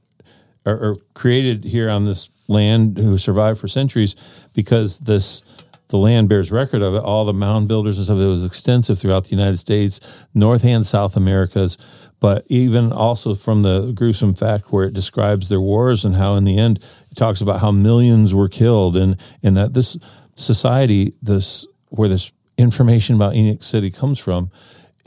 or, 0.68 0.90
or 0.90 0.96
created 1.14 1.64
here 1.64 1.90
on 1.90 2.04
this 2.04 2.30
land 2.48 2.98
who 2.98 3.16
survived 3.18 3.58
for 3.58 3.68
centuries 3.68 4.14
because 4.54 5.00
this 5.00 5.42
the 5.88 5.96
land 5.96 6.28
bears 6.28 6.52
record 6.52 6.82
of 6.82 6.94
it. 6.94 7.02
All 7.02 7.24
the 7.24 7.32
mound 7.32 7.66
builders 7.66 7.96
and 7.96 8.04
stuff. 8.04 8.18
It 8.18 8.26
was 8.26 8.44
extensive 8.44 8.98
throughout 8.98 9.24
the 9.24 9.30
United 9.30 9.56
States, 9.56 10.00
North 10.34 10.62
and 10.62 10.84
South 10.84 11.16
Americas, 11.16 11.78
but 12.20 12.44
even 12.48 12.92
also 12.92 13.34
from 13.34 13.62
the 13.62 13.92
gruesome 13.92 14.34
fact 14.34 14.70
where 14.70 14.84
it 14.84 14.92
describes 14.92 15.48
their 15.48 15.60
wars 15.60 16.04
and 16.04 16.16
how 16.16 16.34
in 16.34 16.44
the 16.44 16.58
end 16.58 16.78
it 17.10 17.16
talks 17.16 17.40
about 17.40 17.60
how 17.60 17.70
millions 17.70 18.34
were 18.34 18.48
killed 18.48 18.96
and 18.96 19.16
and 19.42 19.56
that 19.56 19.72
this 19.72 19.96
society 20.36 21.14
this 21.22 21.66
where 21.88 22.08
this 22.08 22.32
information 22.58 23.16
about 23.16 23.34
Enoch 23.34 23.62
City 23.62 23.90
comes 23.90 24.18
from 24.18 24.50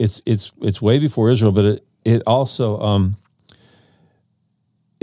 it's 0.02 0.20
it's 0.26 0.52
it's 0.60 0.82
way 0.82 0.98
before 0.98 1.30
Israel, 1.30 1.52
but 1.52 1.64
it 1.64 1.86
it 2.04 2.22
also 2.26 2.78
um, 2.80 3.16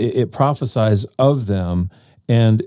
it, 0.00 0.16
it 0.16 0.32
prophesies 0.32 1.04
of 1.18 1.46
them, 1.46 1.90
and 2.28 2.62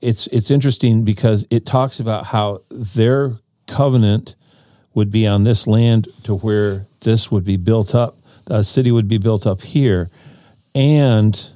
it's 0.00 0.26
it's 0.28 0.50
interesting 0.50 1.04
because 1.04 1.46
it 1.50 1.66
talks 1.66 2.00
about 2.00 2.26
how 2.26 2.60
their 2.70 3.36
covenant 3.66 4.36
would 4.94 5.10
be 5.10 5.26
on 5.26 5.44
this 5.44 5.66
land 5.66 6.08
to 6.24 6.34
where 6.34 6.86
this 7.00 7.30
would 7.30 7.44
be 7.44 7.56
built 7.56 7.94
up, 7.94 8.16
a 8.48 8.64
city 8.64 8.90
would 8.90 9.08
be 9.08 9.18
built 9.18 9.46
up 9.46 9.60
here, 9.62 10.08
and 10.74 11.50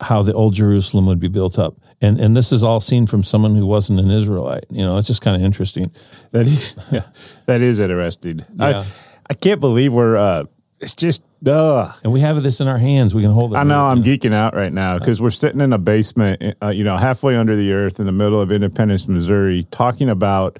how 0.00 0.22
the 0.22 0.32
old 0.32 0.54
Jerusalem 0.54 1.06
would 1.06 1.20
be 1.20 1.28
built 1.28 1.58
up. 1.58 1.74
And, 2.02 2.20
and 2.20 2.36
this 2.36 2.52
is 2.52 2.62
all 2.62 2.80
seen 2.80 3.06
from 3.06 3.22
someone 3.22 3.54
who 3.54 3.64
wasn't 3.64 4.00
an 4.00 4.10
Israelite. 4.10 4.64
You 4.68 4.84
know, 4.84 4.98
it's 4.98 5.06
just 5.06 5.22
kind 5.22 5.34
of 5.34 5.42
interesting. 5.42 5.90
That 6.32 6.46
is, 6.46 6.74
yeah, 6.90 7.06
that 7.46 7.62
is 7.62 7.80
interesting. 7.80 8.40
Yeah. 8.54 8.80
I 8.80 8.86
I 9.30 9.34
can't 9.34 9.60
believe 9.60 9.92
we're. 9.92 10.16
Uh, 10.16 10.44
it's 10.80 10.94
just. 10.94 11.22
Ugh. 11.46 11.94
And 12.02 12.12
we 12.12 12.20
have 12.20 12.42
this 12.42 12.60
in 12.60 12.66
our 12.66 12.78
hands. 12.78 13.14
We 13.14 13.22
can 13.22 13.30
hold 13.30 13.52
it. 13.52 13.56
I 13.56 13.62
know 13.62 13.76
right 13.82 13.92
I'm 13.92 13.98
now. 13.98 14.04
geeking 14.04 14.32
out 14.32 14.54
right 14.54 14.72
now 14.72 14.98
because 14.98 15.20
we're 15.20 15.30
sitting 15.30 15.60
in 15.60 15.72
a 15.72 15.78
basement, 15.78 16.56
uh, 16.62 16.68
you 16.68 16.82
know, 16.82 16.96
halfway 16.96 17.36
under 17.36 17.54
the 17.54 17.72
earth 17.72 18.00
in 18.00 18.06
the 18.06 18.12
middle 18.12 18.40
of 18.40 18.50
Independence, 18.50 19.06
Missouri, 19.06 19.66
talking 19.70 20.08
about 20.08 20.58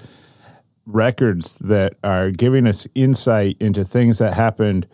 records 0.85 1.55
that 1.55 1.95
are 2.03 2.31
giving 2.31 2.65
us 2.67 2.87
insight 2.95 3.57
into 3.59 3.83
things 3.83 4.19
that 4.19 4.33
happened 4.33 4.87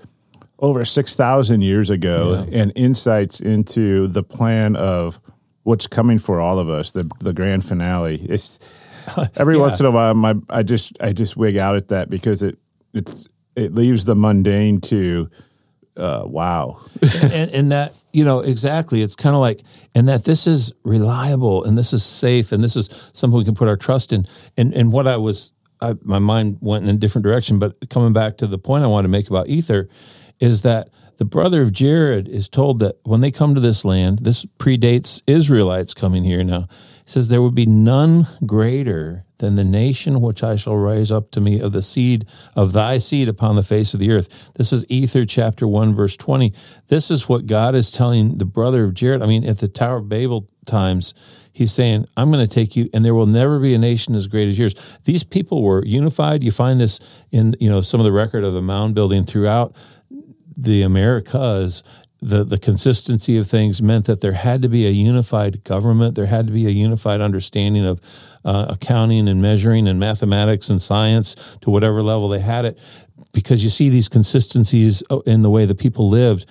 over 0.59 0.83
6,000 0.85 1.61
years 1.61 1.89
ago 1.89 2.47
and 2.51 2.71
insights 2.75 3.39
into 3.39 4.07
the 4.07 4.23
plan 4.23 4.75
of 4.75 5.19
what's 5.63 5.87
coming 5.87 6.17
for 6.17 6.39
all 6.39 6.57
of 6.57 6.69
us, 6.69 6.91
the, 6.91 7.09
the 7.19 7.33
grand 7.33 7.65
finale. 7.65 8.25
It's 8.29 8.57
every 9.35 9.55
Yeah. 9.55 9.61
once 9.61 9.79
in 9.79 9.85
a 9.85 9.91
while, 9.91 10.13
my, 10.13 10.35
I 10.49 10.63
just, 10.63 10.97
I 11.01 11.13
just 11.13 11.37
wig 11.37 11.57
out 11.57 11.75
at 11.75 11.89
that 11.89 12.09
because 12.09 12.41
it, 12.41 12.57
it's, 12.93 13.27
it 13.55 13.74
leaves 13.74 14.05
the 14.05 14.15
mundane 14.15 14.81
to, 14.81 15.29
uh, 15.98 16.24
wow. 16.25 16.79
and, 17.24 17.51
and 17.51 17.72
that 17.72 17.93
you 18.13 18.24
know 18.24 18.39
exactly 18.39 19.01
it's 19.01 19.15
kind 19.15 19.36
of 19.36 19.41
like 19.41 19.62
and 19.93 20.07
that 20.07 20.24
this 20.24 20.48
is 20.48 20.72
reliable 20.83 21.63
and 21.63 21.77
this 21.77 21.91
is 21.91 22.03
safe 22.03 22.51
and 22.51 22.63
this 22.63 22.75
is 22.75 23.10
something 23.12 23.38
we 23.38 23.43
can 23.43 23.55
put 23.55 23.67
our 23.67 23.75
trust 23.75 24.13
in 24.13 24.25
and 24.55 24.74
and 24.74 24.93
what 24.93 25.07
i 25.07 25.17
was 25.17 25.51
I, 25.81 25.95
my 26.03 26.19
mind 26.19 26.60
went 26.62 26.88
in 26.88 26.95
a 26.95 26.98
different 26.98 27.24
direction 27.24 27.60
but 27.60 27.89
coming 27.89 28.13
back 28.13 28.38
to 28.38 28.48
the 28.48 28.60
point 28.60 28.83
i 28.83 28.88
want 28.88 29.03
to 29.03 29.10
make 29.10 29.29
about 29.29 29.48
ether 29.48 29.89
is 30.39 30.62
that 30.62 30.89
the 31.17 31.25
brother 31.25 31.62
of 31.62 31.74
jared 31.74 32.27
is 32.27 32.48
told 32.48 32.79
that 32.79 32.98
when 33.03 33.22
they 33.22 33.31
come 33.31 33.55
to 33.55 33.62
this 33.62 33.83
land 33.83 34.19
this 34.19 34.45
predates 34.45 35.22
israelites 35.25 35.93
coming 35.93 36.24
here 36.24 36.43
now 36.43 36.67
he 37.03 37.10
says 37.12 37.27
there 37.27 37.41
would 37.41 37.55
be 37.55 37.65
none 37.65 38.27
greater 38.45 39.25
than 39.43 39.55
the 39.55 39.63
nation 39.65 40.21
which 40.21 40.41
I 40.41 40.55
shall 40.55 40.77
raise 40.77 41.12
up 41.12 41.29
to 41.31 41.41
me 41.41 41.59
of 41.59 41.73
the 41.73 41.81
seed 41.81 42.25
of 42.55 42.71
thy 42.71 42.97
seed 42.97 43.27
upon 43.27 43.57
the 43.57 43.62
face 43.62 43.93
of 43.93 44.00
the 44.00 44.09
earth. 44.09 44.53
This 44.53 44.71
is 44.71 44.85
Ether 44.88 45.25
chapter 45.25 45.67
1, 45.67 45.93
verse 45.93 46.15
20. 46.15 46.53
This 46.88 47.12
is 47.12 47.27
what 47.27 47.45
God 47.45 47.75
is 47.75 47.91
telling 47.91 48.38
the 48.38 48.45
brother 48.45 48.85
of 48.85 48.93
Jared. 48.93 49.21
I 49.21 49.25
mean, 49.25 49.43
at 49.43 49.57
the 49.57 49.67
Tower 49.67 49.97
of 49.97 50.07
Babel 50.07 50.47
times, 50.65 51.13
he's 51.51 51.73
saying, 51.73 52.05
I'm 52.15 52.31
going 52.31 52.45
to 52.45 52.50
take 52.50 52.77
you, 52.77 52.89
and 52.93 53.03
there 53.03 53.13
will 53.13 53.25
never 53.25 53.59
be 53.59 53.73
a 53.73 53.77
nation 53.77 54.15
as 54.15 54.27
great 54.27 54.47
as 54.47 54.57
yours. 54.57 54.75
These 55.03 55.25
people 55.25 55.62
were 55.62 55.83
unified. 55.85 56.41
You 56.41 56.51
find 56.51 56.79
this 56.79 57.01
in, 57.29 57.57
you 57.59 57.69
know, 57.69 57.81
some 57.81 58.00
of 58.00 58.05
the 58.05 58.13
record 58.13 58.45
of 58.45 58.53
the 58.53 58.62
mound 58.62 58.95
building 58.95 59.23
throughout 59.23 59.75
the 60.55 60.83
Americas, 60.83 61.83
the, 62.23 62.43
the 62.43 62.57
consistency 62.57 63.37
of 63.37 63.47
things 63.47 63.81
meant 63.81 64.05
that 64.05 64.21
there 64.21 64.33
had 64.33 64.61
to 64.61 64.69
be 64.69 64.87
a 64.87 64.89
unified 64.89 65.63
government. 65.63 66.15
There 66.15 66.27
had 66.27 66.47
to 66.47 66.53
be 66.53 66.65
a 66.65 66.69
unified 66.69 67.21
understanding 67.21 67.85
of 67.85 67.99
uh, 68.45 68.67
accounting 68.69 69.27
and 69.27 69.41
measuring 69.41 69.87
and 69.87 69.99
mathematics 69.99 70.69
and 70.69 70.81
science 70.81 71.35
to 71.61 71.69
whatever 71.69 72.01
level 72.01 72.29
they 72.29 72.39
had 72.39 72.65
it. 72.65 72.79
Because 73.33 73.63
you 73.63 73.69
see 73.69 73.89
these 73.89 74.09
consistencies 74.09 75.03
uh, 75.09 75.19
in 75.19 75.41
the 75.41 75.49
way 75.49 75.65
the 75.65 75.75
people 75.75 76.09
lived 76.09 76.45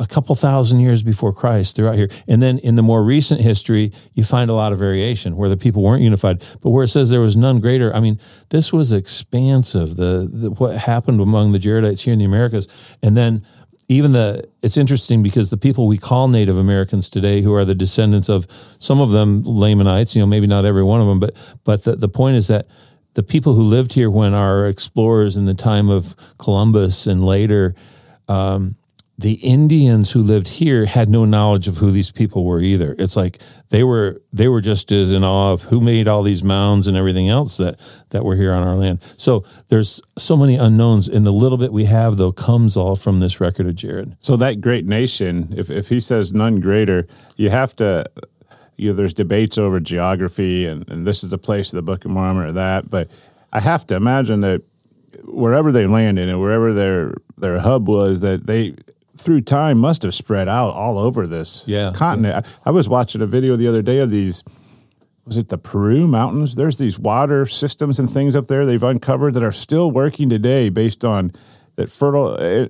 a 0.00 0.06
couple 0.06 0.34
thousand 0.34 0.80
years 0.80 1.04
before 1.04 1.32
Christ 1.32 1.76
throughout 1.76 1.94
here. 1.94 2.08
And 2.26 2.42
then 2.42 2.58
in 2.58 2.74
the 2.74 2.82
more 2.82 3.04
recent 3.04 3.40
history, 3.40 3.92
you 4.14 4.24
find 4.24 4.50
a 4.50 4.54
lot 4.54 4.72
of 4.72 4.78
variation 4.78 5.36
where 5.36 5.48
the 5.48 5.56
people 5.56 5.82
weren't 5.82 6.02
unified. 6.02 6.42
But 6.60 6.70
where 6.70 6.82
it 6.82 6.88
says 6.88 7.10
there 7.10 7.20
was 7.20 7.36
none 7.36 7.60
greater, 7.60 7.94
I 7.94 8.00
mean, 8.00 8.18
this 8.50 8.72
was 8.72 8.92
expansive. 8.92 9.96
The, 9.96 10.28
the 10.30 10.50
what 10.50 10.76
happened 10.76 11.20
among 11.20 11.52
the 11.52 11.58
Jaredites 11.58 12.00
here 12.00 12.12
in 12.12 12.18
the 12.18 12.24
Americas, 12.24 12.66
and 13.00 13.16
then 13.16 13.46
even 13.92 14.12
the 14.12 14.48
it's 14.62 14.76
interesting 14.76 15.22
because 15.22 15.50
the 15.50 15.56
people 15.56 15.86
we 15.86 15.98
call 15.98 16.28
Native 16.28 16.56
Americans 16.58 17.08
today, 17.08 17.42
who 17.42 17.54
are 17.54 17.64
the 17.64 17.74
descendants 17.74 18.28
of 18.28 18.46
some 18.78 19.00
of 19.00 19.10
them 19.10 19.42
Lamanites, 19.44 20.14
you 20.14 20.22
know, 20.22 20.26
maybe 20.26 20.46
not 20.46 20.64
every 20.64 20.82
one 20.82 21.00
of 21.00 21.06
them, 21.06 21.20
but 21.20 21.34
but 21.64 21.84
the, 21.84 21.96
the 21.96 22.08
point 22.08 22.36
is 22.36 22.48
that 22.48 22.66
the 23.14 23.22
people 23.22 23.54
who 23.54 23.62
lived 23.62 23.92
here 23.92 24.10
when 24.10 24.34
our 24.34 24.66
explorers 24.66 25.36
in 25.36 25.44
the 25.44 25.54
time 25.54 25.90
of 25.90 26.16
Columbus 26.38 27.06
and 27.06 27.24
later 27.24 27.74
um, 28.28 28.76
the 29.18 29.34
Indians 29.34 30.12
who 30.12 30.20
lived 30.20 30.48
here 30.48 30.86
had 30.86 31.08
no 31.08 31.24
knowledge 31.24 31.68
of 31.68 31.78
who 31.78 31.90
these 31.90 32.10
people 32.10 32.44
were 32.44 32.60
either. 32.60 32.94
It's 32.98 33.16
like 33.16 33.40
they 33.68 33.84
were 33.84 34.22
they 34.32 34.48
were 34.48 34.60
just 34.60 34.90
as 34.90 35.12
in 35.12 35.22
awe 35.22 35.52
of 35.52 35.64
who 35.64 35.80
made 35.80 36.08
all 36.08 36.22
these 36.22 36.42
mounds 36.42 36.86
and 36.86 36.96
everything 36.96 37.28
else 37.28 37.56
that 37.58 37.78
that 38.10 38.24
were 38.24 38.36
here 38.36 38.52
on 38.52 38.66
our 38.66 38.74
land. 38.74 39.02
So 39.18 39.44
there's 39.68 40.00
so 40.16 40.36
many 40.36 40.56
unknowns, 40.56 41.08
and 41.08 41.26
the 41.26 41.32
little 41.32 41.58
bit 41.58 41.72
we 41.72 41.84
have 41.84 42.16
though 42.16 42.32
comes 42.32 42.76
all 42.76 42.96
from 42.96 43.20
this 43.20 43.40
record 43.40 43.66
of 43.66 43.74
Jared. 43.74 44.16
So 44.18 44.36
that 44.36 44.60
great 44.60 44.86
nation, 44.86 45.52
if 45.56 45.70
if 45.70 45.88
he 45.88 46.00
says 46.00 46.32
none 46.32 46.60
greater, 46.60 47.06
you 47.36 47.50
have 47.50 47.76
to. 47.76 48.06
You 48.74 48.90
know, 48.90 48.96
there's 48.96 49.14
debates 49.14 49.58
over 49.58 49.78
geography, 49.78 50.66
and, 50.66 50.88
and 50.88 51.06
this 51.06 51.22
is 51.22 51.30
the 51.30 51.38
place 51.38 51.72
of 51.72 51.76
the 51.76 51.82
Book 51.82 52.04
of 52.06 52.10
Mormon 52.10 52.44
or 52.46 52.52
that, 52.52 52.88
but 52.88 53.10
I 53.52 53.60
have 53.60 53.86
to 53.88 53.94
imagine 53.94 54.40
that 54.40 54.62
wherever 55.24 55.70
they 55.70 55.86
landed 55.86 56.28
and 56.28 56.40
wherever 56.40 56.72
their 56.72 57.14
their 57.36 57.60
hub 57.60 57.86
was, 57.86 58.22
that 58.22 58.46
they 58.46 58.74
through 59.16 59.42
time 59.42 59.78
must 59.78 60.02
have 60.02 60.14
spread 60.14 60.48
out 60.48 60.70
all 60.74 60.98
over 60.98 61.26
this 61.26 61.64
Yeah. 61.66 61.92
continent. 61.94 62.46
I, 62.64 62.68
I 62.68 62.72
was 62.72 62.88
watching 62.88 63.20
a 63.20 63.26
video 63.26 63.56
the 63.56 63.68
other 63.68 63.82
day 63.82 63.98
of 63.98 64.10
these. 64.10 64.42
Was 65.24 65.36
it 65.36 65.48
the 65.50 65.58
Peru 65.58 66.08
mountains? 66.08 66.56
There's 66.56 66.78
these 66.78 66.98
water 66.98 67.46
systems 67.46 67.98
and 67.98 68.10
things 68.10 68.34
up 68.34 68.48
there 68.48 68.66
they've 68.66 68.82
uncovered 68.82 69.34
that 69.34 69.42
are 69.44 69.52
still 69.52 69.90
working 69.90 70.28
today, 70.28 70.68
based 70.68 71.04
on 71.04 71.32
that 71.76 71.90
fertile. 71.90 72.36
Eh, 72.40 72.68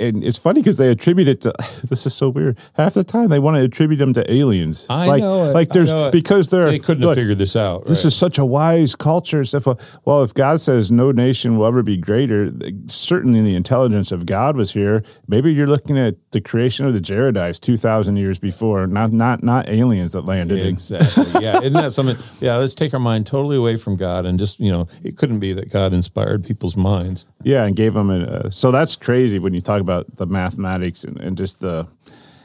And 0.00 0.22
it's 0.22 0.38
funny 0.38 0.60
because 0.60 0.76
they 0.78 0.90
attribute 0.90 1.28
it 1.28 1.40
to 1.42 1.52
this 1.84 2.06
is 2.06 2.14
so 2.14 2.28
weird. 2.28 2.56
Half 2.74 2.94
the 2.94 3.04
time 3.04 3.28
they 3.28 3.38
want 3.38 3.56
to 3.56 3.62
attribute 3.62 3.98
them 3.98 4.12
to 4.14 4.32
aliens. 4.32 4.86
I 4.88 5.06
like, 5.06 5.20
know 5.20 5.44
it. 5.50 5.54
Like 5.54 5.70
there's 5.70 5.92
because 6.12 6.48
they're 6.48 6.70
They 6.70 6.78
couldn't 6.78 7.02
look, 7.02 7.16
have 7.16 7.22
figured 7.22 7.38
this 7.38 7.56
out. 7.56 7.84
this 7.86 7.98
right? 8.04 8.04
is 8.06 8.16
such 8.16 8.38
a 8.38 8.44
wise 8.44 8.94
culture 8.94 9.44
stuff. 9.44 9.66
Well, 10.04 10.22
if 10.22 10.32
God 10.34 10.60
says 10.60 10.90
no 10.92 11.10
nation 11.12 11.56
will 11.58 11.66
ever 11.66 11.82
be 11.82 11.96
greater, 11.96 12.52
certainly 12.88 13.40
the 13.42 13.54
intelligence 13.54 14.12
of 14.12 14.26
God 14.26 14.56
was 14.56 14.72
here. 14.72 15.02
Maybe 15.26 15.52
you're 15.52 15.66
looking 15.66 15.98
at 15.98 16.14
the 16.30 16.40
creation 16.40 16.86
of 16.86 16.94
the 16.94 17.00
Jaredites 17.00 17.60
two 17.60 17.76
thousand 17.76 18.16
years 18.16 18.38
before, 18.38 18.86
not 18.86 19.12
not 19.12 19.42
not 19.42 19.68
aliens 19.68 20.12
that 20.12 20.22
landed. 20.24 20.58
in- 20.60 20.66
Exactly. 20.68 21.24
Yeah. 21.42 21.58
Isn't 21.58 21.72
that 21.74 21.92
something? 21.92 22.16
Yeah. 22.40 22.56
Let's 22.56 22.74
take 22.74 22.92
our 22.94 23.00
mind 23.00 23.26
totally 23.26 23.56
away 23.56 23.76
from 23.76 23.96
God 23.96 24.26
and 24.26 24.38
just, 24.38 24.58
you 24.60 24.70
know, 24.70 24.86
it 25.02 25.16
couldn't 25.16 25.38
be 25.40 25.52
that 25.52 25.70
God 25.70 25.92
inspired 25.92 26.44
people's 26.44 26.76
minds. 26.76 27.24
Yeah, 27.42 27.64
and 27.64 27.74
gave 27.76 27.94
them 27.94 28.10
a. 28.10 28.18
Uh, 28.18 28.50
so 28.50 28.70
that's 28.70 28.96
crazy 28.96 29.38
when 29.38 29.54
you 29.54 29.60
talk 29.60 29.80
about 29.80 29.87
the 29.88 30.26
mathematics 30.26 31.04
and, 31.04 31.18
and 31.18 31.36
just 31.36 31.60
the. 31.60 31.88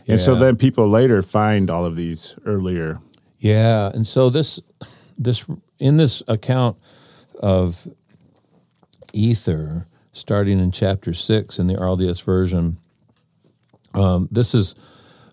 And 0.08 0.20
so 0.20 0.36
then 0.36 0.58
people 0.58 0.90
later 0.90 1.22
find 1.22 1.70
all 1.70 1.86
of 1.86 1.96
these 1.96 2.36
earlier. 2.46 3.00
Yeah. 3.40 3.90
And 3.94 4.06
so 4.06 4.30
this, 4.30 4.60
this, 5.18 5.46
in 5.80 5.96
this 5.98 6.22
account 6.28 6.78
of 7.40 7.88
ether, 9.14 9.88
starting 10.12 10.60
in 10.60 10.72
chapter 10.72 11.14
six 11.14 11.58
in 11.60 11.68
the 11.68 11.76
RLDS 11.76 12.24
version, 12.24 12.78
um, 13.94 14.28
this 14.32 14.54
is 14.54 14.76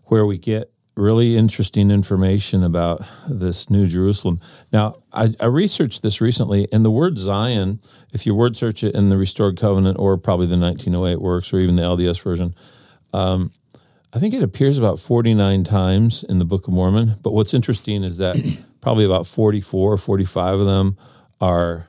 where 0.05 0.25
we 0.25 0.38
get 0.38 0.71
really 0.97 1.37
interesting 1.37 1.90
information 1.90 2.62
about 2.62 3.02
this 3.28 3.70
New 3.70 3.87
Jerusalem. 3.87 4.40
Now, 4.73 4.97
I, 5.12 5.35
I 5.40 5.47
researched 5.47 6.02
this 6.02 6.20
recently, 6.20 6.68
and 6.73 6.85
the 6.85 6.90
word 6.90 7.18
Zion, 7.18 7.80
if 8.12 8.26
you 8.26 8.35
word 8.35 8.56
search 8.56 8.85
it 8.85 8.94
in 8.94 9.09
the 9.09 9.16
Restored 9.16 9.59
Covenant 9.59 9.99
or 9.99 10.16
probably 10.16 10.47
the 10.47 10.59
1908 10.59 11.20
works 11.20 11.52
or 11.52 11.59
even 11.59 11.76
the 11.76 11.82
LDS 11.82 12.20
version, 12.20 12.54
um, 13.12 13.50
I 14.12 14.18
think 14.18 14.35
it 14.35 14.42
appears 14.42 14.78
about 14.78 14.99
49 14.99 15.64
times 15.64 16.25
in 16.25 16.38
the 16.38 16.44
Book 16.44 16.66
of 16.66 16.75
Mormon. 16.75 17.16
But 17.23 17.32
what's 17.32 17.54
interesting 17.54 18.02
is 18.02 18.18
that 18.18 18.37
probably 18.80 19.04
about 19.04 19.26
44 19.26 19.92
or 19.92 19.97
45 19.97 20.61
of 20.61 20.66
them 20.66 20.97
are 21.40 21.88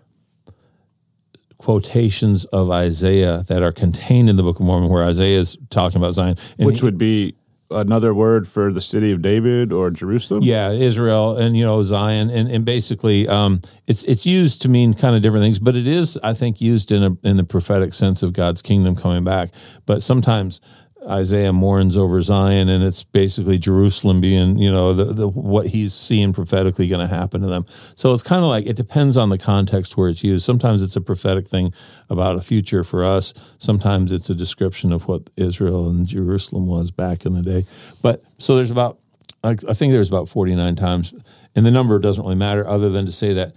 quotations 1.57 2.45
of 2.45 2.71
Isaiah 2.71 3.43
that 3.47 3.61
are 3.61 3.71
contained 3.71 4.29
in 4.29 4.35
the 4.35 4.43
Book 4.43 4.59
of 4.59 4.65
Mormon, 4.65 4.89
where 4.89 5.03
Isaiah 5.03 5.39
is 5.39 5.57
talking 5.69 5.97
about 5.97 6.13
Zion. 6.13 6.35
And 6.57 6.65
which 6.65 6.81
would 6.81 6.97
be 6.97 7.35
another 7.71 8.13
word 8.13 8.47
for 8.47 8.71
the 8.71 8.81
city 8.81 9.11
of 9.11 9.21
David 9.21 9.71
or 9.71 9.91
Jerusalem. 9.91 10.43
Yeah, 10.43 10.71
Israel 10.71 11.37
and 11.37 11.55
you 11.55 11.63
know 11.63 11.81
Zion 11.83 12.29
and 12.29 12.49
and 12.49 12.65
basically 12.65 13.27
um, 13.27 13.61
it's 13.87 14.03
it's 14.03 14.25
used 14.25 14.61
to 14.63 14.69
mean 14.69 14.93
kind 14.93 15.15
of 15.15 15.21
different 15.21 15.43
things, 15.43 15.59
but 15.59 15.75
it 15.75 15.87
is 15.87 16.17
I 16.23 16.33
think 16.33 16.61
used 16.61 16.91
in 16.91 17.03
a 17.03 17.27
in 17.27 17.37
the 17.37 17.43
prophetic 17.43 17.93
sense 17.93 18.23
of 18.23 18.33
God's 18.33 18.61
kingdom 18.61 18.95
coming 18.95 19.23
back. 19.23 19.49
But 19.85 20.03
sometimes 20.03 20.61
Isaiah 21.07 21.51
mourns 21.51 21.97
over 21.97 22.21
Zion, 22.21 22.69
and 22.69 22.83
it's 22.83 23.03
basically 23.03 23.57
Jerusalem 23.57 24.21
being 24.21 24.57
you 24.57 24.71
know 24.71 24.93
the, 24.93 25.05
the 25.05 25.27
what 25.27 25.67
he's 25.67 25.93
seeing 25.93 26.31
prophetically 26.33 26.87
going 26.87 27.07
to 27.07 27.13
happen 27.13 27.41
to 27.41 27.47
them. 27.47 27.65
So 27.95 28.13
it's 28.13 28.23
kind 28.23 28.43
of 28.43 28.49
like 28.49 28.67
it 28.67 28.75
depends 28.75 29.17
on 29.17 29.29
the 29.29 29.37
context 29.37 29.97
where 29.97 30.09
it's 30.09 30.23
used. 30.23 30.45
Sometimes 30.45 30.81
it's 30.81 30.95
a 30.95 31.01
prophetic 31.01 31.47
thing 31.47 31.73
about 32.09 32.35
a 32.35 32.41
future 32.41 32.83
for 32.83 33.03
us. 33.03 33.33
Sometimes 33.57 34.11
it's 34.11 34.29
a 34.29 34.35
description 34.35 34.91
of 34.91 35.07
what 35.07 35.29
Israel 35.35 35.89
and 35.89 36.05
Jerusalem 36.05 36.67
was 36.67 36.91
back 36.91 37.25
in 37.25 37.33
the 37.33 37.41
day. 37.41 37.65
But 38.01 38.23
so 38.37 38.55
there's 38.55 38.71
about 38.71 38.99
I, 39.43 39.51
I 39.51 39.73
think 39.73 39.91
there's 39.91 40.09
about 40.09 40.29
49 40.29 40.75
times, 40.75 41.13
and 41.55 41.65
the 41.65 41.71
number 41.71 41.97
doesn't 41.97 42.23
really 42.23 42.35
matter 42.35 42.67
other 42.67 42.89
than 42.89 43.05
to 43.05 43.11
say 43.11 43.33
that 43.33 43.55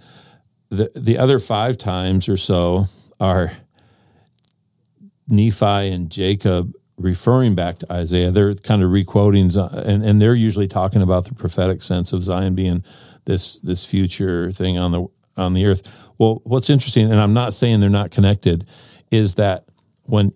the 0.69 0.91
the 0.95 1.17
other 1.17 1.39
five 1.39 1.77
times 1.77 2.27
or 2.27 2.37
so 2.37 2.85
are 3.19 3.51
Nephi 5.27 5.65
and 5.65 6.09
Jacob 6.09 6.73
referring 6.97 7.55
back 7.55 7.79
to 7.79 7.91
Isaiah. 7.91 8.31
They're 8.31 8.55
kind 8.55 8.81
of 8.83 8.91
requoting, 8.91 9.51
and, 9.55 10.03
and 10.03 10.21
they're 10.21 10.35
usually 10.35 10.67
talking 10.67 11.01
about 11.01 11.25
the 11.25 11.33
prophetic 11.33 11.81
sense 11.81 12.13
of 12.13 12.21
Zion 12.21 12.55
being 12.55 12.83
this 13.25 13.59
this 13.59 13.85
future 13.85 14.51
thing 14.51 14.77
on 14.77 14.91
the 14.91 15.07
on 15.37 15.53
the 15.53 15.65
earth. 15.65 15.81
Well, 16.17 16.41
what's 16.43 16.69
interesting, 16.69 17.11
and 17.11 17.19
I'm 17.19 17.33
not 17.33 17.53
saying 17.53 17.79
they're 17.79 17.89
not 17.89 18.11
connected, 18.11 18.65
is 19.11 19.35
that 19.35 19.65
when 20.03 20.31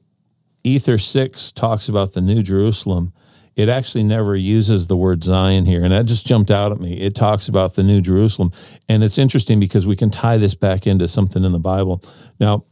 Ether 0.64 0.98
six 0.98 1.52
talks 1.52 1.88
about 1.88 2.14
the 2.14 2.22
New 2.22 2.44
Jerusalem, 2.44 3.14
it 3.56 3.70
actually 3.70 4.04
never 4.04 4.36
uses 4.36 4.88
the 4.88 4.98
word 4.98 5.24
Zion 5.24 5.66
here, 5.66 5.84
and 5.84 5.92
that 5.92 6.06
just 6.06 6.28
jumped 6.28 6.52
out 6.52 6.72
at 6.72 6.80
me. 6.80 7.00
It 7.00 7.16
talks 7.16 7.48
about 7.48 7.76
the 7.76 7.84
New 7.84 8.02
Jerusalem, 8.02 8.52
and 8.88 9.04
it's 9.04 9.18
interesting 9.18 9.60
because 9.60 9.88
we 9.88 9.96
can 9.96 10.10
tie 10.10 10.38
this 10.38 10.56
back 10.56 10.86
into 10.86 11.08
something 11.08 11.44
in 11.44 11.52
the 11.52 11.60
Bible. 11.60 12.02
Now, 12.40 12.66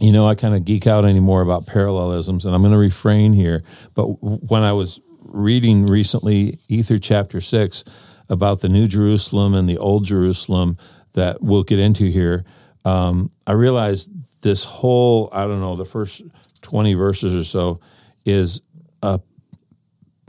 you 0.00 0.12
know, 0.12 0.26
I 0.26 0.34
kind 0.34 0.54
of 0.54 0.64
geek 0.64 0.86
out 0.86 1.04
anymore 1.04 1.42
about 1.42 1.66
parallelisms, 1.66 2.46
and 2.46 2.54
I'm 2.54 2.62
going 2.62 2.72
to 2.72 2.78
refrain 2.78 3.32
here. 3.34 3.62
But 3.94 4.06
when 4.06 4.62
I 4.62 4.72
was 4.72 5.00
reading 5.26 5.86
recently 5.86 6.58
Ether 6.68 6.98
chapter 6.98 7.40
six 7.40 7.84
about 8.28 8.60
the 8.60 8.68
New 8.68 8.88
Jerusalem 8.88 9.54
and 9.54 9.68
the 9.68 9.78
Old 9.78 10.04
Jerusalem 10.04 10.76
that 11.12 11.42
we'll 11.42 11.64
get 11.64 11.78
into 11.78 12.06
here, 12.06 12.44
um, 12.84 13.30
I 13.46 13.52
realized 13.52 14.42
this 14.42 14.64
whole, 14.64 15.28
I 15.32 15.46
don't 15.46 15.60
know, 15.60 15.76
the 15.76 15.84
first 15.84 16.22
20 16.62 16.94
verses 16.94 17.34
or 17.34 17.44
so 17.44 17.80
is 18.24 18.62
a 19.02 19.20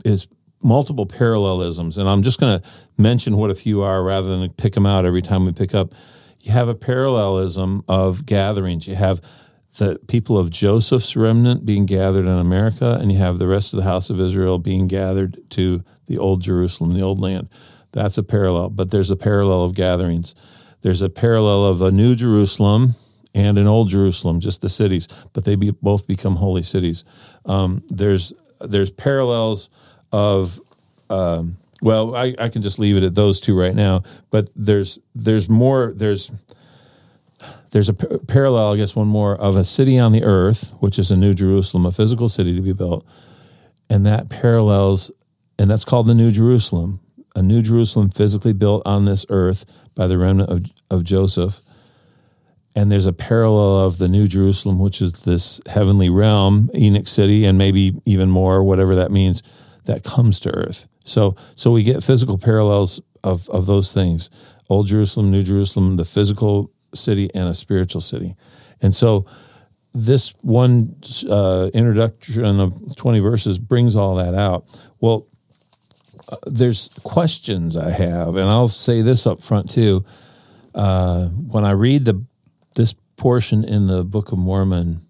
is 0.04 0.28
multiple 0.62 1.06
parallelisms, 1.06 1.98
and 1.98 2.08
I'm 2.08 2.22
just 2.22 2.38
going 2.38 2.60
to 2.60 2.68
mention 2.96 3.36
what 3.36 3.50
a 3.50 3.54
few 3.54 3.82
are 3.82 4.02
rather 4.02 4.36
than 4.36 4.50
pick 4.52 4.74
them 4.74 4.86
out 4.86 5.04
every 5.04 5.22
time 5.22 5.44
we 5.44 5.52
pick 5.52 5.74
up. 5.74 5.92
You 6.40 6.52
have 6.52 6.68
a 6.68 6.74
parallelism 6.74 7.84
of 7.88 8.26
gatherings. 8.26 8.86
You 8.86 8.96
have 8.96 9.20
the 9.78 9.98
people 10.06 10.38
of 10.38 10.50
Joseph's 10.50 11.16
remnant 11.16 11.64
being 11.64 11.86
gathered 11.86 12.26
in 12.26 12.38
America, 12.38 12.98
and 13.00 13.10
you 13.10 13.18
have 13.18 13.38
the 13.38 13.48
rest 13.48 13.72
of 13.72 13.78
the 13.78 13.84
house 13.84 14.10
of 14.10 14.20
Israel 14.20 14.58
being 14.58 14.86
gathered 14.86 15.38
to 15.50 15.82
the 16.06 16.18
old 16.18 16.42
Jerusalem, 16.42 16.92
the 16.92 17.00
old 17.00 17.20
land. 17.20 17.48
That's 17.92 18.18
a 18.18 18.22
parallel, 18.22 18.70
but 18.70 18.90
there's 18.90 19.10
a 19.10 19.16
parallel 19.16 19.64
of 19.64 19.74
gatherings. 19.74 20.34
There's 20.82 21.02
a 21.02 21.08
parallel 21.08 21.66
of 21.66 21.80
a 21.80 21.90
new 21.90 22.14
Jerusalem 22.14 22.96
and 23.34 23.56
an 23.56 23.66
old 23.66 23.88
Jerusalem, 23.88 24.40
just 24.40 24.60
the 24.60 24.68
cities, 24.68 25.08
but 25.32 25.44
they 25.44 25.54
be, 25.54 25.70
both 25.70 26.06
become 26.06 26.36
holy 26.36 26.62
cities. 26.62 27.04
Um, 27.46 27.82
there's 27.88 28.32
there's 28.60 28.90
parallels 28.90 29.70
of 30.12 30.60
um, 31.08 31.56
well, 31.82 32.14
I, 32.14 32.34
I 32.38 32.48
can 32.48 32.62
just 32.62 32.78
leave 32.78 32.96
it 32.96 33.02
at 33.02 33.14
those 33.14 33.40
two 33.40 33.58
right 33.58 33.74
now. 33.74 34.02
But 34.30 34.48
there's 34.54 34.98
there's 35.14 35.48
more 35.48 35.92
there's 35.94 36.30
there's 37.70 37.88
a 37.88 37.94
par- 37.94 38.18
parallel, 38.26 38.72
I 38.72 38.76
guess, 38.76 38.94
one 38.94 39.08
more 39.08 39.34
of 39.36 39.56
a 39.56 39.64
city 39.64 39.98
on 39.98 40.12
the 40.12 40.24
earth, 40.24 40.74
which 40.80 40.98
is 40.98 41.10
a 41.10 41.16
new 41.16 41.34
Jerusalem, 41.34 41.86
a 41.86 41.92
physical 41.92 42.28
city 42.28 42.54
to 42.54 42.62
be 42.62 42.72
built, 42.72 43.06
and 43.90 44.06
that 44.06 44.28
parallels, 44.28 45.10
and 45.58 45.70
that's 45.70 45.84
called 45.84 46.06
the 46.06 46.14
New 46.14 46.30
Jerusalem, 46.30 47.00
a 47.34 47.42
new 47.42 47.62
Jerusalem 47.62 48.10
physically 48.10 48.52
built 48.52 48.82
on 48.86 49.04
this 49.04 49.24
earth 49.28 49.64
by 49.94 50.06
the 50.06 50.18
remnant 50.18 50.50
of, 50.50 50.64
of 50.90 51.04
Joseph. 51.04 51.60
And 52.74 52.90
there's 52.90 53.06
a 53.06 53.12
parallel 53.12 53.84
of 53.84 53.98
the 53.98 54.08
New 54.08 54.26
Jerusalem, 54.26 54.78
which 54.78 55.02
is 55.02 55.24
this 55.24 55.60
heavenly 55.66 56.08
realm, 56.08 56.70
Enoch 56.74 57.08
City, 57.08 57.44
and 57.44 57.58
maybe 57.58 58.00
even 58.06 58.30
more, 58.30 58.64
whatever 58.64 58.94
that 58.94 59.10
means, 59.10 59.42
that 59.84 60.04
comes 60.04 60.40
to 60.40 60.54
earth. 60.54 60.88
So, 61.04 61.36
so 61.54 61.70
we 61.70 61.82
get 61.82 62.02
physical 62.02 62.38
parallels 62.38 63.00
of, 63.24 63.48
of 63.50 63.66
those 63.66 63.92
things 63.92 64.30
Old 64.68 64.86
Jerusalem, 64.86 65.30
New 65.30 65.42
Jerusalem, 65.42 65.96
the 65.96 66.04
physical 66.04 66.70
city, 66.94 67.30
and 67.34 67.48
a 67.48 67.54
spiritual 67.54 68.00
city. 68.00 68.36
And 68.80 68.94
so, 68.94 69.26
this 69.94 70.34
one 70.40 70.96
uh, 71.28 71.70
introduction 71.74 72.60
of 72.60 72.96
20 72.96 73.20
verses 73.20 73.58
brings 73.58 73.94
all 73.94 74.14
that 74.16 74.34
out. 74.34 74.64
Well, 75.00 75.26
uh, 76.30 76.36
there's 76.46 76.88
questions 77.02 77.76
I 77.76 77.90
have, 77.90 78.36
and 78.36 78.48
I'll 78.48 78.68
say 78.68 79.02
this 79.02 79.26
up 79.26 79.42
front 79.42 79.70
too. 79.70 80.04
Uh, 80.74 81.26
when 81.26 81.64
I 81.64 81.72
read 81.72 82.06
the 82.06 82.24
this 82.74 82.94
portion 83.16 83.64
in 83.64 83.86
the 83.86 84.02
Book 84.02 84.32
of 84.32 84.38
Mormon, 84.38 85.06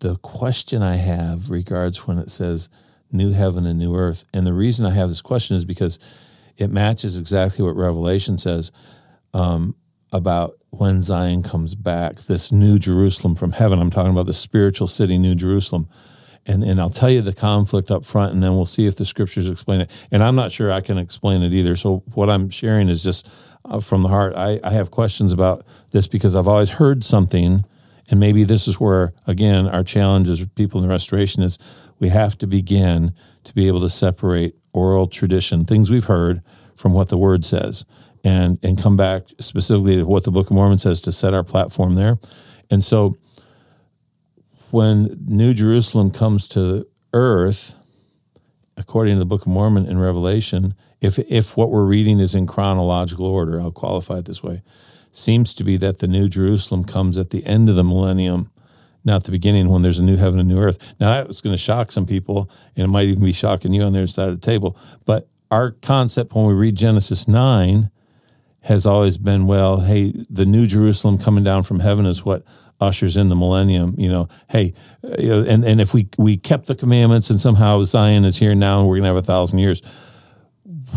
the 0.00 0.16
question 0.16 0.82
I 0.82 0.96
have 0.96 1.50
regards 1.50 2.06
when 2.06 2.18
it 2.18 2.30
says 2.30 2.68
new 3.12 3.32
heaven 3.32 3.66
and 3.66 3.78
new 3.78 3.94
earth. 3.94 4.24
And 4.34 4.46
the 4.46 4.52
reason 4.52 4.84
I 4.84 4.90
have 4.90 5.08
this 5.08 5.22
question 5.22 5.56
is 5.56 5.64
because 5.64 5.98
it 6.56 6.70
matches 6.70 7.16
exactly 7.16 7.64
what 7.64 7.76
Revelation 7.76 8.38
says 8.38 8.72
um, 9.32 9.76
about 10.12 10.54
when 10.78 11.02
Zion 11.02 11.42
comes 11.42 11.74
back, 11.74 12.16
this 12.16 12.52
new 12.52 12.78
Jerusalem 12.78 13.34
from 13.34 13.52
heaven. 13.52 13.80
I'm 13.80 13.90
talking 13.90 14.12
about 14.12 14.26
the 14.26 14.34
spiritual 14.34 14.86
city, 14.86 15.18
New 15.18 15.34
Jerusalem. 15.34 15.88
And, 16.46 16.62
and 16.62 16.80
I'll 16.80 16.90
tell 16.90 17.10
you 17.10 17.22
the 17.22 17.32
conflict 17.32 17.90
up 17.90 18.04
front, 18.04 18.32
and 18.32 18.42
then 18.42 18.52
we'll 18.52 18.66
see 18.66 18.86
if 18.86 18.96
the 18.96 19.04
scriptures 19.04 19.50
explain 19.50 19.80
it. 19.80 20.06
And 20.12 20.22
I'm 20.22 20.36
not 20.36 20.52
sure 20.52 20.70
I 20.70 20.80
can 20.80 20.96
explain 20.96 21.42
it 21.42 21.52
either. 21.52 21.74
So 21.74 22.04
what 22.14 22.30
I'm 22.30 22.50
sharing 22.50 22.88
is 22.88 23.02
just 23.02 23.28
uh, 23.64 23.80
from 23.80 24.02
the 24.02 24.08
heart. 24.08 24.34
I, 24.36 24.60
I 24.62 24.70
have 24.70 24.90
questions 24.90 25.32
about 25.32 25.66
this 25.90 26.06
because 26.06 26.36
I've 26.36 26.46
always 26.46 26.72
heard 26.72 27.02
something, 27.02 27.64
and 28.08 28.20
maybe 28.20 28.44
this 28.44 28.68
is 28.68 28.80
where 28.80 29.12
again 29.26 29.66
our 29.66 29.82
challenge 29.82 30.28
as 30.28 30.44
people 30.54 30.80
in 30.80 30.86
the 30.86 30.92
restoration 30.92 31.42
is 31.42 31.58
we 31.98 32.10
have 32.10 32.38
to 32.38 32.46
begin 32.46 33.12
to 33.42 33.52
be 33.52 33.66
able 33.66 33.80
to 33.80 33.88
separate 33.88 34.54
oral 34.72 35.08
tradition, 35.08 35.64
things 35.64 35.90
we've 35.90 36.04
heard, 36.04 36.42
from 36.76 36.92
what 36.92 37.08
the 37.08 37.18
Word 37.18 37.44
says, 37.44 37.84
and 38.26 38.58
and 38.62 38.82
come 38.82 38.96
back 38.96 39.22
specifically 39.38 39.96
to 39.96 40.04
what 40.04 40.24
the 40.24 40.32
Book 40.32 40.50
of 40.50 40.56
Mormon 40.56 40.78
says 40.78 41.00
to 41.02 41.12
set 41.12 41.32
our 41.32 41.44
platform 41.44 41.94
there. 41.94 42.18
And 42.68 42.84
so, 42.84 43.16
when 44.72 45.16
New 45.24 45.54
Jerusalem 45.54 46.10
comes 46.10 46.48
to 46.48 46.88
earth, 47.12 47.78
according 48.76 49.14
to 49.14 49.18
the 49.20 49.24
Book 49.24 49.42
of 49.42 49.46
Mormon 49.46 49.86
and 49.86 50.00
Revelation, 50.00 50.74
if 51.00 51.20
if 51.20 51.56
what 51.56 51.70
we're 51.70 51.84
reading 51.84 52.18
is 52.18 52.34
in 52.34 52.48
chronological 52.48 53.26
order, 53.26 53.60
I'll 53.60 53.70
qualify 53.70 54.18
it 54.18 54.24
this 54.24 54.42
way, 54.42 54.62
seems 55.12 55.54
to 55.54 55.62
be 55.62 55.76
that 55.76 56.00
the 56.00 56.08
New 56.08 56.28
Jerusalem 56.28 56.82
comes 56.82 57.16
at 57.18 57.30
the 57.30 57.46
end 57.46 57.68
of 57.68 57.76
the 57.76 57.84
millennium, 57.84 58.50
not 59.04 59.22
the 59.22 59.30
beginning 59.30 59.68
when 59.68 59.82
there's 59.82 60.00
a 60.00 60.04
new 60.04 60.16
heaven 60.16 60.40
and 60.40 60.48
new 60.48 60.58
earth. 60.58 60.94
Now 60.98 61.22
that's 61.22 61.40
going 61.40 61.54
to 61.54 61.62
shock 61.62 61.92
some 61.92 62.06
people, 62.06 62.50
and 62.74 62.86
it 62.86 62.88
might 62.88 63.06
even 63.06 63.24
be 63.24 63.32
shocking 63.32 63.72
you 63.72 63.82
on 63.82 63.92
the 63.92 64.00
other 64.00 64.08
side 64.08 64.30
of 64.30 64.40
the 64.40 64.44
table. 64.44 64.76
But 65.04 65.28
our 65.48 65.70
concept 65.70 66.34
when 66.34 66.46
we 66.46 66.54
read 66.54 66.74
Genesis 66.74 67.28
nine 67.28 67.92
has 68.66 68.84
always 68.84 69.16
been, 69.16 69.46
well, 69.46 69.82
hey, 69.82 70.12
the 70.28 70.44
New 70.44 70.66
Jerusalem 70.66 71.18
coming 71.18 71.44
down 71.44 71.62
from 71.62 71.78
heaven 71.78 72.04
is 72.04 72.24
what 72.24 72.42
ushers 72.80 73.16
in 73.16 73.28
the 73.28 73.36
millennium. 73.36 73.94
You 73.96 74.08
know, 74.08 74.28
hey, 74.50 74.72
you 75.18 75.28
know, 75.28 75.44
and 75.44 75.64
and 75.64 75.80
if 75.80 75.94
we 75.94 76.08
we 76.18 76.36
kept 76.36 76.66
the 76.66 76.74
commandments 76.74 77.30
and 77.30 77.40
somehow 77.40 77.84
Zion 77.84 78.24
is 78.24 78.38
here 78.38 78.56
now 78.56 78.80
and 78.80 78.88
we're 78.88 78.96
going 78.96 79.04
to 79.04 79.08
have 79.08 79.16
a 79.16 79.22
thousand 79.22 79.60
years. 79.60 79.82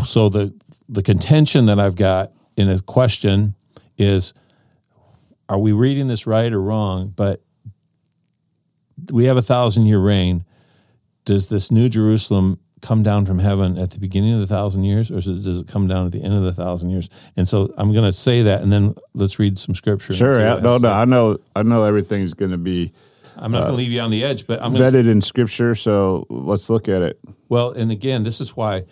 So 0.04 0.28
the 0.28 0.52
the 0.88 1.02
contention 1.02 1.66
that 1.66 1.78
I've 1.78 1.94
got 1.94 2.32
in 2.56 2.68
a 2.68 2.80
question 2.80 3.54
is 3.96 4.34
are 5.48 5.58
we 5.58 5.70
reading 5.70 6.08
this 6.08 6.26
right 6.26 6.52
or 6.52 6.60
wrong? 6.60 7.12
But 7.14 7.40
we 9.12 9.26
have 9.26 9.36
a 9.36 9.42
thousand 9.42 9.86
year 9.86 10.00
reign. 10.00 10.44
Does 11.24 11.48
this 11.48 11.70
new 11.70 11.88
Jerusalem 11.88 12.58
come 12.80 13.02
down 13.02 13.26
from 13.26 13.38
heaven 13.38 13.78
at 13.78 13.90
the 13.90 13.98
beginning 13.98 14.34
of 14.34 14.40
the 14.40 14.46
thousand 14.46 14.84
years 14.84 15.10
or 15.10 15.20
does 15.20 15.60
it 15.60 15.68
come 15.68 15.86
down 15.86 16.06
at 16.06 16.12
the 16.12 16.22
end 16.22 16.34
of 16.34 16.42
the 16.42 16.52
thousand 16.52 16.90
years 16.90 17.08
and 17.36 17.46
so 17.46 17.72
I'm 17.76 17.92
going 17.92 18.04
to 18.04 18.12
say 18.12 18.42
that 18.42 18.62
and 18.62 18.72
then 18.72 18.94
let's 19.14 19.38
read 19.38 19.58
some 19.58 19.74
scripture 19.74 20.14
sure 20.14 20.38
no 20.60 20.78
no 20.78 20.92
I 20.92 21.04
know 21.04 21.38
I 21.54 21.62
know 21.62 21.84
everything's 21.84 22.34
going 22.34 22.52
to 22.52 22.58
be 22.58 22.92
I'm 23.36 23.52
not 23.52 23.58
uh, 23.58 23.66
going 23.66 23.72
to 23.72 23.78
leave 23.78 23.92
you 23.92 24.00
on 24.00 24.10
the 24.10 24.24
edge 24.24 24.46
but 24.46 24.62
I'm 24.62 24.74
vetted 24.74 25.08
in 25.08 25.20
scripture 25.20 25.74
so 25.74 26.26
let's 26.28 26.70
look 26.70 26.88
at 26.88 27.02
it 27.02 27.18
well 27.48 27.70
and 27.70 27.90
again 27.90 28.22
this 28.22 28.40
is 28.40 28.56
why 28.56 28.84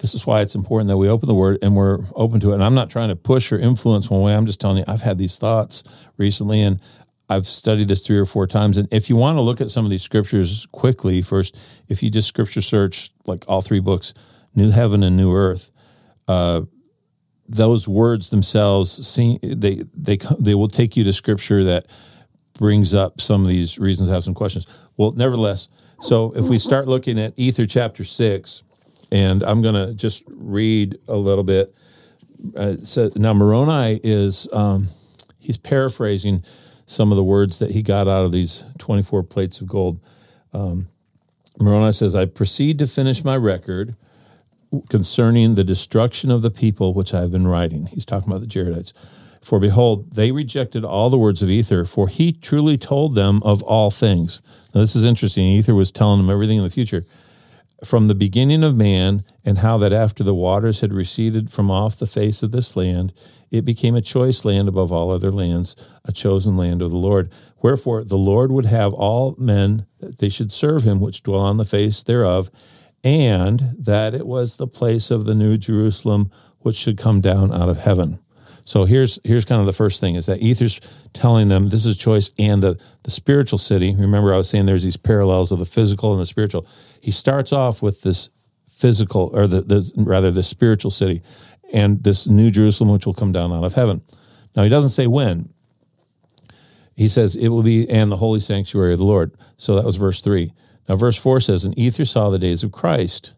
this 0.00 0.14
is 0.14 0.26
why 0.26 0.40
it's 0.40 0.54
important 0.54 0.88
that 0.88 0.96
we 0.96 1.08
open 1.08 1.28
the 1.28 1.34
word 1.34 1.58
and 1.62 1.76
we're 1.76 1.98
open 2.16 2.40
to 2.40 2.52
it. 2.52 2.54
And 2.54 2.64
I'm 2.64 2.74
not 2.74 2.88
trying 2.88 3.10
to 3.10 3.16
push 3.16 3.52
or 3.52 3.58
influence 3.58 4.08
one 4.08 4.22
way. 4.22 4.34
I'm 4.34 4.46
just 4.46 4.58
telling 4.58 4.78
you, 4.78 4.84
I've 4.88 5.02
had 5.02 5.18
these 5.18 5.36
thoughts 5.36 5.84
recently 6.16 6.62
and 6.62 6.80
I've 7.30 7.46
studied 7.46 7.86
this 7.86 8.04
three 8.04 8.18
or 8.18 8.26
four 8.26 8.48
times. 8.48 8.76
And 8.76 8.88
if 8.90 9.08
you 9.08 9.14
want 9.14 9.38
to 9.38 9.40
look 9.40 9.60
at 9.60 9.70
some 9.70 9.84
of 9.84 9.90
these 9.90 10.02
scriptures 10.02 10.66
quickly, 10.72 11.22
first, 11.22 11.56
if 11.88 12.02
you 12.02 12.10
just 12.10 12.26
scripture 12.26 12.60
search 12.60 13.12
like 13.24 13.44
all 13.46 13.62
three 13.62 13.78
books, 13.78 14.12
New 14.54 14.72
Heaven 14.72 15.04
and 15.04 15.16
New 15.16 15.32
Earth, 15.32 15.70
uh, 16.26 16.62
those 17.48 17.86
words 17.86 18.30
themselves, 18.30 19.06
see, 19.06 19.38
they 19.42 19.84
they 19.94 20.18
they 20.40 20.54
will 20.56 20.68
take 20.68 20.96
you 20.96 21.04
to 21.04 21.12
scripture 21.12 21.62
that 21.64 21.86
brings 22.58 22.94
up 22.94 23.20
some 23.20 23.42
of 23.42 23.48
these 23.48 23.78
reasons. 23.78 24.10
I 24.10 24.14
have 24.14 24.24
some 24.24 24.34
questions. 24.34 24.66
Well, 24.96 25.12
nevertheless, 25.12 25.68
so 26.00 26.32
if 26.36 26.48
we 26.48 26.58
start 26.58 26.88
looking 26.88 27.18
at 27.18 27.32
Ether 27.36 27.66
chapter 27.66 28.04
six, 28.04 28.64
and 29.12 29.42
I'm 29.42 29.62
going 29.62 29.74
to 29.74 29.94
just 29.94 30.24
read 30.28 30.98
a 31.08 31.16
little 31.16 31.44
bit. 31.44 31.74
Uh, 32.56 32.76
so 32.82 33.10
now 33.16 33.34
Moroni 33.34 34.00
is 34.02 34.48
um, 34.52 34.88
he's 35.38 35.58
paraphrasing 35.58 36.42
some 36.90 37.12
of 37.12 37.16
the 37.16 37.22
words 37.22 37.58
that 37.58 37.70
he 37.70 37.82
got 37.82 38.08
out 38.08 38.24
of 38.24 38.32
these 38.32 38.64
24 38.78 39.22
plates 39.22 39.60
of 39.60 39.68
gold. 39.68 40.00
Um, 40.52 40.88
Moroni 41.58 41.92
says, 41.92 42.16
"I 42.16 42.24
proceed 42.24 42.80
to 42.80 42.86
finish 42.86 43.22
my 43.24 43.36
record." 43.36 43.94
Concerning 44.88 45.56
the 45.56 45.64
destruction 45.64 46.30
of 46.30 46.42
the 46.42 46.50
people 46.50 46.94
which 46.94 47.12
I 47.12 47.20
have 47.20 47.32
been 47.32 47.46
writing. 47.46 47.86
He's 47.86 48.04
talking 48.04 48.30
about 48.30 48.40
the 48.40 48.46
Jaredites. 48.46 48.92
For 49.40 49.58
behold, 49.58 50.12
they 50.12 50.30
rejected 50.30 50.84
all 50.84 51.10
the 51.10 51.18
words 51.18 51.42
of 51.42 51.50
Ether, 51.50 51.84
for 51.84 52.06
he 52.06 52.30
truly 52.30 52.76
told 52.76 53.16
them 53.16 53.42
of 53.42 53.62
all 53.62 53.90
things. 53.90 54.40
Now, 54.72 54.80
this 54.80 54.94
is 54.94 55.04
interesting. 55.04 55.44
Ether 55.44 55.74
was 55.74 55.90
telling 55.90 56.20
them 56.20 56.30
everything 56.30 56.58
in 56.58 56.62
the 56.62 56.70
future 56.70 57.04
from 57.84 58.08
the 58.08 58.14
beginning 58.14 58.62
of 58.62 58.76
man, 58.76 59.22
and 59.44 59.58
how 59.58 59.78
that 59.78 59.92
after 59.92 60.22
the 60.22 60.34
waters 60.34 60.80
had 60.80 60.92
receded 60.92 61.50
from 61.50 61.70
off 61.70 61.98
the 61.98 62.06
face 62.06 62.42
of 62.42 62.52
this 62.52 62.76
land, 62.76 63.12
it 63.50 63.64
became 63.64 63.94
a 63.94 64.00
choice 64.00 64.44
land 64.44 64.68
above 64.68 64.92
all 64.92 65.10
other 65.10 65.30
lands, 65.30 65.74
a 66.04 66.12
chosen 66.12 66.56
land 66.56 66.82
of 66.82 66.90
the 66.90 66.96
Lord. 66.96 67.30
Wherefore 67.62 68.04
the 68.04 68.16
Lord 68.16 68.52
would 68.52 68.66
have 68.66 68.92
all 68.94 69.34
men 69.38 69.86
that 69.98 70.18
they 70.18 70.28
should 70.28 70.52
serve 70.52 70.84
him 70.84 71.00
which 71.00 71.22
dwell 71.22 71.40
on 71.40 71.56
the 71.56 71.64
face 71.64 72.02
thereof, 72.02 72.50
and 73.02 73.74
that 73.78 74.14
it 74.14 74.26
was 74.26 74.56
the 74.56 74.66
place 74.66 75.10
of 75.10 75.24
the 75.24 75.34
new 75.34 75.56
Jerusalem 75.56 76.30
which 76.60 76.76
should 76.76 76.98
come 76.98 77.20
down 77.20 77.52
out 77.52 77.68
of 77.68 77.78
heaven. 77.78 78.20
So 78.64 78.84
here's 78.84 79.18
here's 79.24 79.44
kind 79.44 79.60
of 79.60 79.66
the 79.66 79.72
first 79.72 80.00
thing 80.00 80.14
is 80.14 80.26
that 80.26 80.40
Ether's 80.40 80.80
telling 81.12 81.48
them 81.48 81.70
this 81.70 81.86
is 81.86 81.96
choice 81.96 82.30
and 82.38 82.62
the 82.62 82.80
the 83.02 83.10
spiritual 83.10 83.58
city. 83.58 83.96
Remember, 83.96 84.32
I 84.32 84.36
was 84.36 84.48
saying 84.48 84.66
there's 84.66 84.84
these 84.84 84.96
parallels 84.96 85.50
of 85.50 85.58
the 85.58 85.64
physical 85.64 86.12
and 86.12 86.20
the 86.20 86.26
spiritual. 86.26 86.66
He 87.00 87.10
starts 87.10 87.52
off 87.52 87.82
with 87.82 88.02
this 88.02 88.28
physical 88.68 89.30
or 89.34 89.46
the, 89.46 89.60
the 89.60 89.92
rather 89.96 90.30
the 90.30 90.42
spiritual 90.42 90.90
city 90.90 91.22
and 91.72 92.02
this 92.02 92.28
new 92.28 92.50
Jerusalem 92.50 92.92
which 92.92 93.06
will 93.06 93.14
come 93.14 93.32
down 93.32 93.52
out 93.52 93.64
of 93.64 93.74
heaven. 93.74 94.02
Now 94.56 94.62
he 94.64 94.68
doesn't 94.68 94.90
say 94.90 95.06
when. 95.06 95.52
He 96.94 97.08
says 97.08 97.36
it 97.36 97.48
will 97.48 97.62
be 97.62 97.88
and 97.88 98.12
the 98.12 98.18
holy 98.18 98.40
sanctuary 98.40 98.92
of 98.92 98.98
the 98.98 99.04
Lord. 99.04 99.34
So 99.56 99.74
that 99.74 99.84
was 99.84 99.96
verse 99.96 100.20
three. 100.20 100.52
Now 100.88 100.96
verse 100.96 101.16
four 101.16 101.40
says, 101.40 101.64
And 101.64 101.78
Ether 101.78 102.04
saw 102.04 102.30
the 102.30 102.38
days 102.38 102.62
of 102.62 102.72
Christ, 102.72 103.34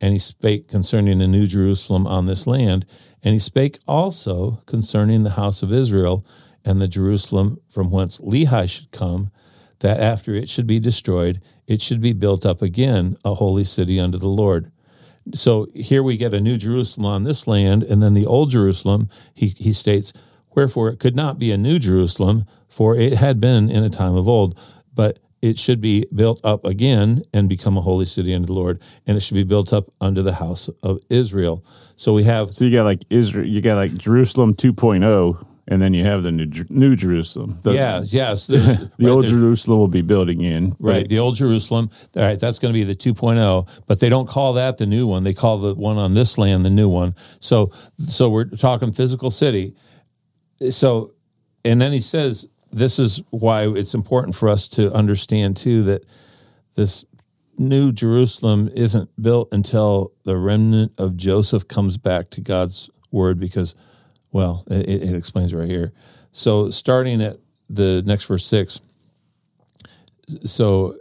and 0.00 0.12
he 0.12 0.18
spake 0.18 0.68
concerning 0.68 1.18
the 1.18 1.26
new 1.26 1.46
Jerusalem 1.46 2.06
on 2.06 2.26
this 2.26 2.46
land, 2.46 2.84
and 3.22 3.32
he 3.32 3.38
spake 3.38 3.78
also 3.86 4.62
concerning 4.66 5.22
the 5.22 5.30
house 5.30 5.62
of 5.62 5.72
Israel 5.72 6.24
and 6.64 6.80
the 6.80 6.88
Jerusalem 6.88 7.58
from 7.68 7.90
whence 7.90 8.18
Lehi 8.18 8.68
should 8.68 8.90
come, 8.90 9.30
that 9.80 10.00
after 10.00 10.34
it 10.34 10.48
should 10.48 10.66
be 10.66 10.80
destroyed, 10.80 11.40
it 11.66 11.80
should 11.80 12.00
be 12.00 12.12
built 12.12 12.44
up 12.44 12.60
again, 12.60 13.16
a 13.24 13.34
holy 13.34 13.64
city 13.64 13.98
unto 13.98 14.18
the 14.18 14.28
Lord. 14.28 14.70
So 15.34 15.68
here 15.74 16.02
we 16.02 16.16
get 16.16 16.34
a 16.34 16.40
new 16.40 16.56
Jerusalem 16.56 17.06
on 17.06 17.24
this 17.24 17.46
land, 17.46 17.82
and 17.82 18.02
then 18.02 18.14
the 18.14 18.26
old 18.26 18.50
Jerusalem, 18.50 19.08
he, 19.34 19.48
he 19.56 19.72
states, 19.72 20.12
Wherefore 20.54 20.88
it 20.88 20.98
could 20.98 21.16
not 21.16 21.38
be 21.38 21.52
a 21.52 21.58
new 21.58 21.78
Jerusalem, 21.78 22.44
for 22.68 22.96
it 22.96 23.14
had 23.14 23.40
been 23.40 23.70
in 23.70 23.84
a 23.84 23.90
time 23.90 24.16
of 24.16 24.28
old, 24.28 24.58
but 24.94 25.18
it 25.40 25.58
should 25.58 25.80
be 25.80 26.06
built 26.14 26.40
up 26.44 26.64
again 26.64 27.22
and 27.32 27.48
become 27.48 27.76
a 27.76 27.80
holy 27.80 28.06
city 28.06 28.34
unto 28.34 28.46
the 28.46 28.52
Lord, 28.52 28.80
and 29.06 29.16
it 29.16 29.20
should 29.20 29.34
be 29.34 29.44
built 29.44 29.72
up 29.72 29.84
unto 30.00 30.22
the 30.22 30.34
house 30.34 30.68
of 30.82 30.98
Israel. 31.08 31.64
So 31.96 32.12
we 32.12 32.24
have. 32.24 32.54
So 32.54 32.64
you 32.64 32.72
got 32.72 32.84
like 32.84 33.04
Israel, 33.10 33.46
you 33.46 33.60
got 33.60 33.76
like 33.76 33.94
Jerusalem 33.94 34.54
2.0, 34.54 35.46
and 35.70 35.82
then 35.82 35.92
you 35.92 36.04
have 36.04 36.22
the 36.22 36.32
new, 36.32 36.50
new 36.70 36.96
Jerusalem. 36.96 37.58
The, 37.62 37.72
yeah, 37.72 38.02
yes. 38.04 38.46
the 38.48 38.90
right, 38.98 39.08
old 39.08 39.26
Jerusalem 39.26 39.78
will 39.78 39.88
be 39.88 40.00
building 40.00 40.40
in. 40.40 40.74
Right, 40.78 41.06
the 41.06 41.18
old 41.18 41.36
Jerusalem. 41.36 41.90
All 42.16 42.22
right, 42.22 42.40
that's 42.40 42.58
going 42.58 42.72
to 42.72 42.78
be 42.78 42.84
the 42.84 42.94
2.0, 42.94 43.68
but 43.86 44.00
they 44.00 44.08
don't 44.08 44.26
call 44.26 44.54
that 44.54 44.78
the 44.78 44.86
new 44.86 45.06
one. 45.06 45.24
They 45.24 45.34
call 45.34 45.58
the 45.58 45.74
one 45.74 45.98
on 45.98 46.14
this 46.14 46.38
land 46.38 46.64
the 46.64 46.70
new 46.70 46.88
one. 46.88 47.14
So, 47.38 47.70
so 47.98 48.30
we're 48.30 48.46
talking 48.46 48.92
physical 48.92 49.30
city. 49.30 49.74
So, 50.70 51.12
and 51.64 51.80
then 51.80 51.92
he 51.92 52.00
says 52.00 52.48
this 52.72 52.98
is 52.98 53.22
why 53.30 53.68
it's 53.68 53.94
important 53.94 54.36
for 54.36 54.48
us 54.48 54.68
to 54.68 54.92
understand 54.92 55.56
too 55.56 55.82
that 55.84 56.04
this 56.76 57.04
new 57.58 57.92
Jerusalem 57.92 58.70
isn't 58.74 59.10
built 59.20 59.48
until 59.52 60.12
the 60.24 60.36
remnant 60.36 60.92
of 60.96 61.16
Joseph 61.16 61.68
comes 61.68 61.98
back 61.98 62.30
to 62.30 62.40
God's 62.40 62.88
word 63.10 63.38
because, 63.38 63.74
well, 64.32 64.64
it, 64.70 64.88
it 64.88 65.14
explains 65.14 65.54
right 65.54 65.68
here. 65.68 65.92
So 66.32 66.70
starting 66.70 67.22
at 67.22 67.38
the 67.68 68.02
next 68.04 68.24
verse 68.24 68.44
six, 68.44 68.80
so 70.44 70.96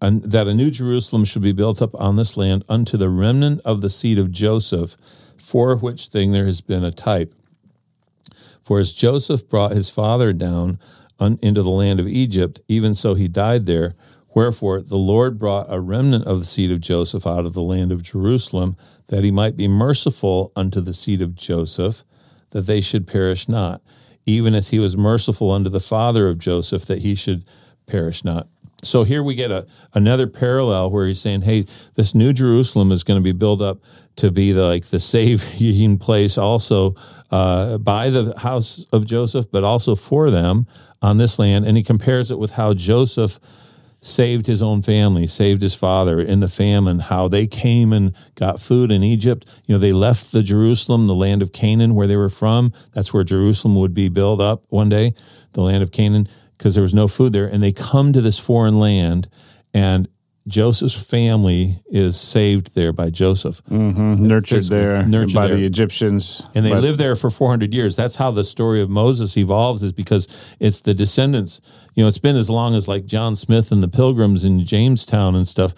that 0.00 0.48
a 0.48 0.54
new 0.54 0.70
Jerusalem 0.70 1.24
should 1.24 1.42
be 1.42 1.52
built 1.52 1.80
up 1.80 1.94
on 1.94 2.16
this 2.16 2.36
land 2.36 2.64
unto 2.68 2.96
the 2.96 3.08
remnant 3.08 3.60
of 3.64 3.80
the 3.80 3.90
seed 3.90 4.18
of 4.18 4.32
Joseph, 4.32 4.96
for 5.36 5.76
which 5.76 6.08
thing 6.08 6.32
there 6.32 6.46
has 6.46 6.60
been 6.60 6.82
a 6.82 6.90
type. 6.90 7.34
For 8.62 8.80
as 8.80 8.92
Joseph 8.92 9.48
brought 9.48 9.72
his 9.72 9.88
father 9.88 10.32
down 10.32 10.78
into 11.20 11.62
the 11.62 11.70
land 11.70 12.00
of 12.00 12.08
Egypt, 12.08 12.60
even 12.66 12.96
so 12.96 13.14
he 13.14 13.28
died 13.28 13.66
there. 13.66 13.94
Wherefore 14.34 14.80
the 14.80 14.96
Lord 14.96 15.38
brought 15.38 15.66
a 15.68 15.78
remnant 15.78 16.26
of 16.26 16.40
the 16.40 16.46
seed 16.46 16.72
of 16.72 16.80
Joseph 16.80 17.26
out 17.26 17.46
of 17.46 17.54
the 17.54 17.62
land 17.62 17.92
of 17.92 18.02
Jerusalem, 18.02 18.76
that 19.06 19.22
he 19.22 19.30
might 19.30 19.56
be 19.56 19.68
merciful 19.68 20.52
unto 20.56 20.80
the 20.80 20.94
seed 20.94 21.22
of 21.22 21.36
Joseph, 21.36 22.02
that 22.52 22.62
they 22.62 22.80
should 22.80 23.06
perish 23.06 23.48
not, 23.48 23.82
even 24.24 24.54
as 24.54 24.70
he 24.70 24.78
was 24.78 24.96
merciful 24.96 25.50
unto 25.50 25.68
the 25.68 25.80
father 25.80 26.28
of 26.28 26.38
Joseph, 26.38 26.86
that 26.86 27.02
he 27.02 27.14
should 27.14 27.44
perish 27.86 28.24
not. 28.24 28.48
So 28.84 29.04
here 29.04 29.22
we 29.22 29.36
get 29.36 29.52
a 29.52 29.66
another 29.94 30.26
parallel 30.26 30.90
where 30.90 31.06
he's 31.06 31.20
saying, 31.20 31.42
"Hey, 31.42 31.66
this 31.94 32.14
new 32.14 32.32
Jerusalem 32.32 32.90
is 32.90 33.04
going 33.04 33.18
to 33.18 33.22
be 33.22 33.32
built 33.32 33.60
up 33.60 33.78
to 34.16 34.30
be 34.30 34.52
the, 34.52 34.64
like 34.64 34.86
the 34.86 34.98
saving 35.14 35.98
place, 35.98 36.36
also 36.36 36.96
uh, 37.30 37.78
by 37.78 38.10
the 38.10 38.34
house 38.38 38.84
of 38.92 39.06
Joseph, 39.06 39.46
but 39.52 39.62
also 39.62 39.94
for 39.94 40.30
them 40.30 40.66
on 41.00 41.18
this 41.18 41.38
land." 41.38 41.64
And 41.64 41.76
he 41.76 41.84
compares 41.84 42.32
it 42.32 42.38
with 42.38 42.52
how 42.52 42.74
Joseph 42.74 43.38
saved 44.02 44.48
his 44.48 44.60
own 44.60 44.82
family, 44.82 45.28
saved 45.28 45.62
his 45.62 45.76
father 45.76 46.20
in 46.20 46.40
the 46.40 46.48
famine, 46.48 46.98
how 46.98 47.28
they 47.28 47.46
came 47.46 47.92
and 47.92 48.14
got 48.34 48.60
food 48.60 48.90
in 48.90 49.02
Egypt. 49.02 49.46
You 49.64 49.76
know, 49.76 49.78
they 49.78 49.92
left 49.92 50.32
the 50.32 50.42
Jerusalem, 50.42 51.06
the 51.06 51.14
land 51.14 51.40
of 51.40 51.52
Canaan 51.52 51.94
where 51.94 52.08
they 52.08 52.16
were 52.16 52.28
from. 52.28 52.72
That's 52.92 53.14
where 53.14 53.22
Jerusalem 53.22 53.76
would 53.76 53.94
be 53.94 54.08
built 54.08 54.40
up 54.40 54.64
one 54.68 54.88
day, 54.88 55.14
the 55.52 55.62
land 55.62 55.84
of 55.84 55.92
Canaan, 55.92 56.26
because 56.58 56.74
there 56.74 56.82
was 56.82 56.92
no 56.92 57.06
food 57.06 57.32
there. 57.32 57.46
And 57.46 57.62
they 57.62 57.72
come 57.72 58.12
to 58.12 58.20
this 58.20 58.40
foreign 58.40 58.78
land 58.80 59.28
and 59.72 60.08
Joseph's 60.46 61.00
family 61.08 61.82
is 61.86 62.20
saved 62.20 62.74
there 62.74 62.92
by 62.92 63.10
Joseph. 63.10 63.62
Mm-hmm. 63.70 64.26
Nurtured 64.26 64.64
there 64.64 65.04
nurtured 65.04 65.34
by 65.34 65.46
there. 65.46 65.56
the 65.56 65.64
Egyptians. 65.64 66.42
And 66.54 66.64
they 66.64 66.74
live 66.74 66.98
there 66.98 67.14
for 67.14 67.30
400 67.30 67.72
years. 67.72 67.94
That's 67.94 68.16
how 68.16 68.32
the 68.32 68.42
story 68.42 68.80
of 68.80 68.90
Moses 68.90 69.36
evolves, 69.36 69.82
is 69.82 69.92
because 69.92 70.26
it's 70.58 70.80
the 70.80 70.94
descendants. 70.94 71.60
You 71.94 72.02
know, 72.02 72.08
it's 72.08 72.18
been 72.18 72.36
as 72.36 72.50
long 72.50 72.74
as 72.74 72.88
like 72.88 73.06
John 73.06 73.36
Smith 73.36 73.70
and 73.70 73.82
the 73.82 73.88
Pilgrims 73.88 74.44
in 74.44 74.64
Jamestown 74.64 75.36
and 75.36 75.46
stuff 75.46 75.74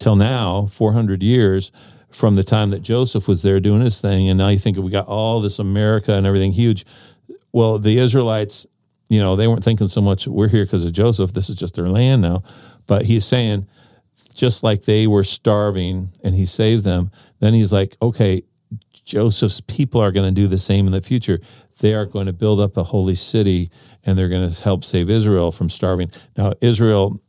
till 0.00 0.16
now, 0.16 0.66
400 0.66 1.22
years 1.22 1.70
from 2.10 2.36
the 2.36 2.44
time 2.44 2.70
that 2.70 2.80
Joseph 2.80 3.28
was 3.28 3.42
there 3.42 3.60
doing 3.60 3.82
his 3.82 4.00
thing. 4.00 4.28
And 4.28 4.38
now 4.38 4.48
you 4.48 4.58
think 4.58 4.78
we 4.78 4.90
got 4.90 5.06
all 5.06 5.40
this 5.40 5.58
America 5.58 6.14
and 6.14 6.26
everything 6.26 6.52
huge. 6.52 6.84
Well, 7.52 7.78
the 7.78 7.98
Israelites, 7.98 8.66
you 9.08 9.20
know, 9.20 9.36
they 9.36 9.46
weren't 9.46 9.64
thinking 9.64 9.88
so 9.88 10.00
much, 10.00 10.26
we're 10.26 10.48
here 10.48 10.64
because 10.64 10.84
of 10.84 10.92
Joseph. 10.92 11.32
This 11.32 11.48
is 11.48 11.56
just 11.56 11.74
their 11.74 11.88
land 11.88 12.22
now. 12.22 12.42
But 12.86 13.04
he's 13.04 13.24
saying, 13.24 13.66
just 14.38 14.62
like 14.62 14.82
they 14.82 15.04
were 15.08 15.24
starving 15.24 16.12
and 16.22 16.36
he 16.36 16.46
saved 16.46 16.84
them, 16.84 17.10
then 17.40 17.54
he's 17.54 17.72
like, 17.72 17.96
okay, 18.00 18.44
Joseph's 18.92 19.60
people 19.60 20.00
are 20.00 20.12
going 20.12 20.32
to 20.32 20.40
do 20.40 20.46
the 20.46 20.58
same 20.58 20.86
in 20.86 20.92
the 20.92 21.02
future. 21.02 21.40
They 21.80 21.92
are 21.92 22.06
going 22.06 22.26
to 22.26 22.32
build 22.32 22.60
up 22.60 22.76
a 22.76 22.84
holy 22.84 23.16
city 23.16 23.68
and 24.06 24.16
they're 24.16 24.28
going 24.28 24.48
to 24.48 24.62
help 24.62 24.84
save 24.84 25.10
Israel 25.10 25.50
from 25.50 25.68
starving. 25.68 26.12
Now, 26.36 26.52
Israel 26.60 27.20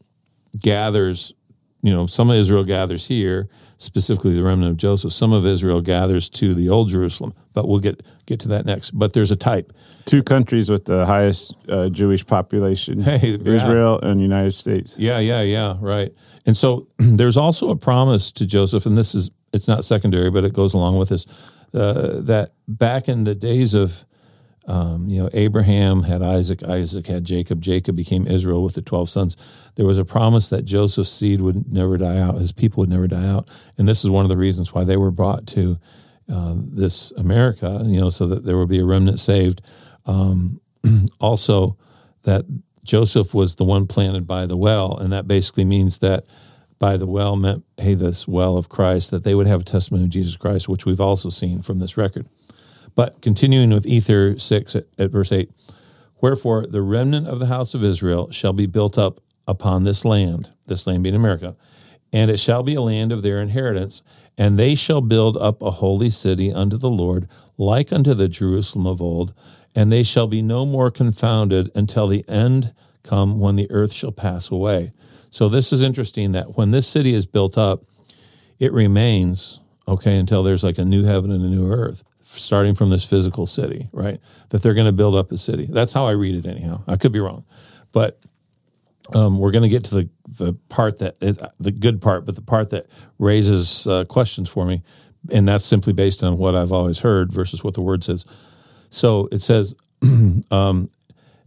gathers, 0.61 1.33
you 1.81 1.91
know, 1.91 2.05
some 2.05 2.29
of 2.29 2.35
Israel 2.35 2.63
gathers 2.63 3.07
here, 3.07 3.49
specifically 3.79 4.35
the 4.35 4.43
remnant 4.43 4.71
of 4.71 4.77
Joseph. 4.77 5.11
Some 5.11 5.33
of 5.33 5.45
Israel 5.45 5.81
gathers 5.81 6.29
to 6.31 6.53
the 6.53 6.69
old 6.69 6.89
Jerusalem, 6.89 7.33
but 7.53 7.67
we'll 7.67 7.79
get 7.79 8.03
get 8.27 8.39
to 8.41 8.47
that 8.49 8.65
next. 8.65 8.91
But 8.91 9.13
there's 9.13 9.31
a 9.31 9.35
type. 9.35 9.73
two 10.05 10.21
countries 10.21 10.69
with 10.69 10.85
the 10.85 11.05
highest 11.05 11.55
uh, 11.67 11.89
Jewish 11.89 12.27
population: 12.27 13.01
Hey, 13.09 13.37
yeah. 13.37 13.53
Israel 13.53 13.99
and 14.01 14.21
United 14.21 14.53
States. 14.53 14.99
Yeah, 14.99 15.17
yeah, 15.19 15.41
yeah, 15.41 15.77
right. 15.79 16.13
And 16.45 16.55
so 16.55 16.87
there's 16.97 17.37
also 17.37 17.69
a 17.71 17.75
promise 17.75 18.31
to 18.33 18.45
Joseph, 18.45 18.85
and 18.85 18.97
this 18.97 19.15
is 19.15 19.31
it's 19.51 19.67
not 19.67 19.83
secondary, 19.83 20.29
but 20.29 20.43
it 20.43 20.53
goes 20.53 20.73
along 20.73 20.99
with 20.99 21.09
this. 21.09 21.25
Uh, 21.71 22.19
that 22.21 22.51
back 22.67 23.07
in 23.07 23.25
the 23.25 23.35
days 23.35 23.75
of 23.75 24.03
um, 24.69 25.09
you 25.09 25.21
know 25.21 25.29
Abraham 25.33 26.03
had 26.03 26.21
Isaac, 26.21 26.63
Isaac 26.63 27.07
had 27.07 27.25
Jacob, 27.25 27.61
Jacob 27.61 27.95
became 27.95 28.27
Israel 28.27 28.63
with 28.63 28.75
the 28.75 28.81
twelve 28.81 29.09
sons. 29.09 29.35
There 29.75 29.85
was 29.85 29.97
a 29.97 30.05
promise 30.05 30.49
that 30.49 30.63
Joseph's 30.63 31.11
seed 31.11 31.41
would 31.41 31.71
never 31.73 31.97
die 31.97 32.19
out, 32.19 32.35
his 32.35 32.51
people 32.51 32.81
would 32.81 32.89
never 32.89 33.07
die 33.07 33.27
out, 33.27 33.49
and 33.77 33.89
this 33.89 34.03
is 34.03 34.09
one 34.09 34.23
of 34.23 34.29
the 34.29 34.37
reasons 34.37 34.73
why 34.73 34.83
they 34.83 34.97
were 34.97 35.11
brought 35.11 35.47
to 35.47 35.79
uh, 36.31 36.53
this 36.55 37.11
America, 37.13 37.81
you 37.85 37.99
know, 37.99 38.09
so 38.09 38.27
that 38.27 38.45
there 38.45 38.57
would 38.57 38.69
be 38.69 38.79
a 38.79 38.85
remnant 38.85 39.19
saved. 39.19 39.61
Um, 40.05 40.61
also, 41.19 41.75
that 42.23 42.45
Joseph 42.83 43.33
was 43.33 43.55
the 43.55 43.63
one 43.63 43.87
planted 43.87 44.27
by 44.27 44.45
the 44.45 44.57
well, 44.57 44.97
and 44.97 45.11
that 45.11 45.27
basically 45.27 45.65
means 45.65 45.99
that 45.99 46.25
by 46.77 46.97
the 46.97 47.07
well 47.07 47.35
meant, 47.35 47.65
hey, 47.77 47.93
this 47.93 48.27
well 48.27 48.57
of 48.57 48.69
Christ, 48.69 49.11
that 49.11 49.23
they 49.23 49.35
would 49.35 49.47
have 49.47 49.61
a 49.61 49.65
testimony 49.65 50.05
of 50.05 50.11
Jesus 50.11 50.37
Christ, 50.37 50.69
which 50.69 50.85
we've 50.85 51.01
also 51.01 51.29
seen 51.29 51.61
from 51.61 51.79
this 51.79 51.97
record. 51.97 52.27
But 52.99 53.21
continuing 53.21 53.69
with 53.69 53.87
Ether 53.87 54.37
6 54.37 54.75
at, 54.75 54.83
at 54.97 55.09
verse 55.09 55.31
8, 55.31 55.49
wherefore 56.19 56.65
the 56.67 56.81
remnant 56.81 57.29
of 57.29 57.39
the 57.39 57.45
house 57.45 57.73
of 57.73 57.81
Israel 57.81 58.29
shall 58.29 58.51
be 58.51 58.65
built 58.65 58.97
up 58.97 59.21
upon 59.47 59.85
this 59.85 60.03
land, 60.03 60.49
this 60.67 60.85
land 60.85 61.03
being 61.03 61.15
America, 61.15 61.55
and 62.11 62.29
it 62.29 62.41
shall 62.41 62.61
be 62.61 62.75
a 62.75 62.81
land 62.81 63.13
of 63.13 63.21
their 63.21 63.41
inheritance, 63.41 64.03
and 64.37 64.59
they 64.59 64.75
shall 64.75 64.99
build 64.99 65.37
up 65.37 65.61
a 65.61 65.71
holy 65.71 66.09
city 66.09 66.51
unto 66.51 66.75
the 66.75 66.89
Lord, 66.89 67.29
like 67.57 67.93
unto 67.93 68.13
the 68.13 68.27
Jerusalem 68.27 68.85
of 68.85 69.01
old, 69.01 69.33
and 69.73 69.89
they 69.89 70.03
shall 70.03 70.27
be 70.27 70.41
no 70.41 70.65
more 70.65 70.91
confounded 70.91 71.71
until 71.73 72.09
the 72.09 72.27
end 72.27 72.73
come 73.03 73.39
when 73.39 73.55
the 73.55 73.71
earth 73.71 73.93
shall 73.93 74.11
pass 74.11 74.51
away. 74.51 74.91
So 75.29 75.47
this 75.47 75.71
is 75.71 75.81
interesting 75.81 76.33
that 76.33 76.57
when 76.57 76.71
this 76.71 76.85
city 76.85 77.13
is 77.13 77.25
built 77.25 77.57
up, 77.57 77.79
it 78.59 78.73
remains 78.73 79.61
okay 79.87 80.19
until 80.19 80.43
there's 80.43 80.65
like 80.65 80.77
a 80.77 80.83
new 80.83 81.05
heaven 81.05 81.31
and 81.31 81.45
a 81.45 81.47
new 81.47 81.71
earth 81.71 82.03
starting 82.37 82.75
from 82.75 82.89
this 82.89 83.09
physical 83.09 83.45
city 83.45 83.89
right? 83.91 84.19
That 84.49 84.61
they're 84.61 84.73
going 84.73 84.87
to 84.87 84.93
build 84.93 85.15
up 85.15 85.31
a 85.31 85.37
city. 85.37 85.67
That's 85.69 85.93
how 85.93 86.05
i 86.07 86.11
read 86.11 86.35
it 86.35 86.47
anyhow. 86.47 86.83
I 86.87 86.95
could 86.95 87.11
be 87.11 87.19
wrong. 87.19 87.45
But 87.91 88.19
um, 89.15 89.39
we're 89.39 89.51
going 89.51 89.63
to 89.63 89.69
get 89.69 89.83
to 89.85 89.95
the, 89.95 90.09
the 90.37 90.53
part 90.69 90.99
that 90.99 91.17
is 91.21 91.39
the 91.59 91.71
good 91.71 91.99
part 92.01 92.25
but 92.25 92.35
the 92.35 92.41
part 92.41 92.69
that 92.69 92.85
raises 93.17 93.87
uh, 93.87 94.05
questions 94.05 94.49
for 94.49 94.65
me 94.65 94.83
and 95.31 95.47
that's 95.47 95.65
simply 95.65 95.93
based 95.93 96.23
on 96.23 96.37
what 96.37 96.53
i've 96.55 96.71
always 96.71 96.99
heard 96.99 97.31
versus 97.31 97.63
what 97.63 97.73
the 97.73 97.81
word 97.81 98.03
says. 98.03 98.23
So 98.89 99.27
it 99.31 99.39
says 99.39 99.75
um, 100.51 100.89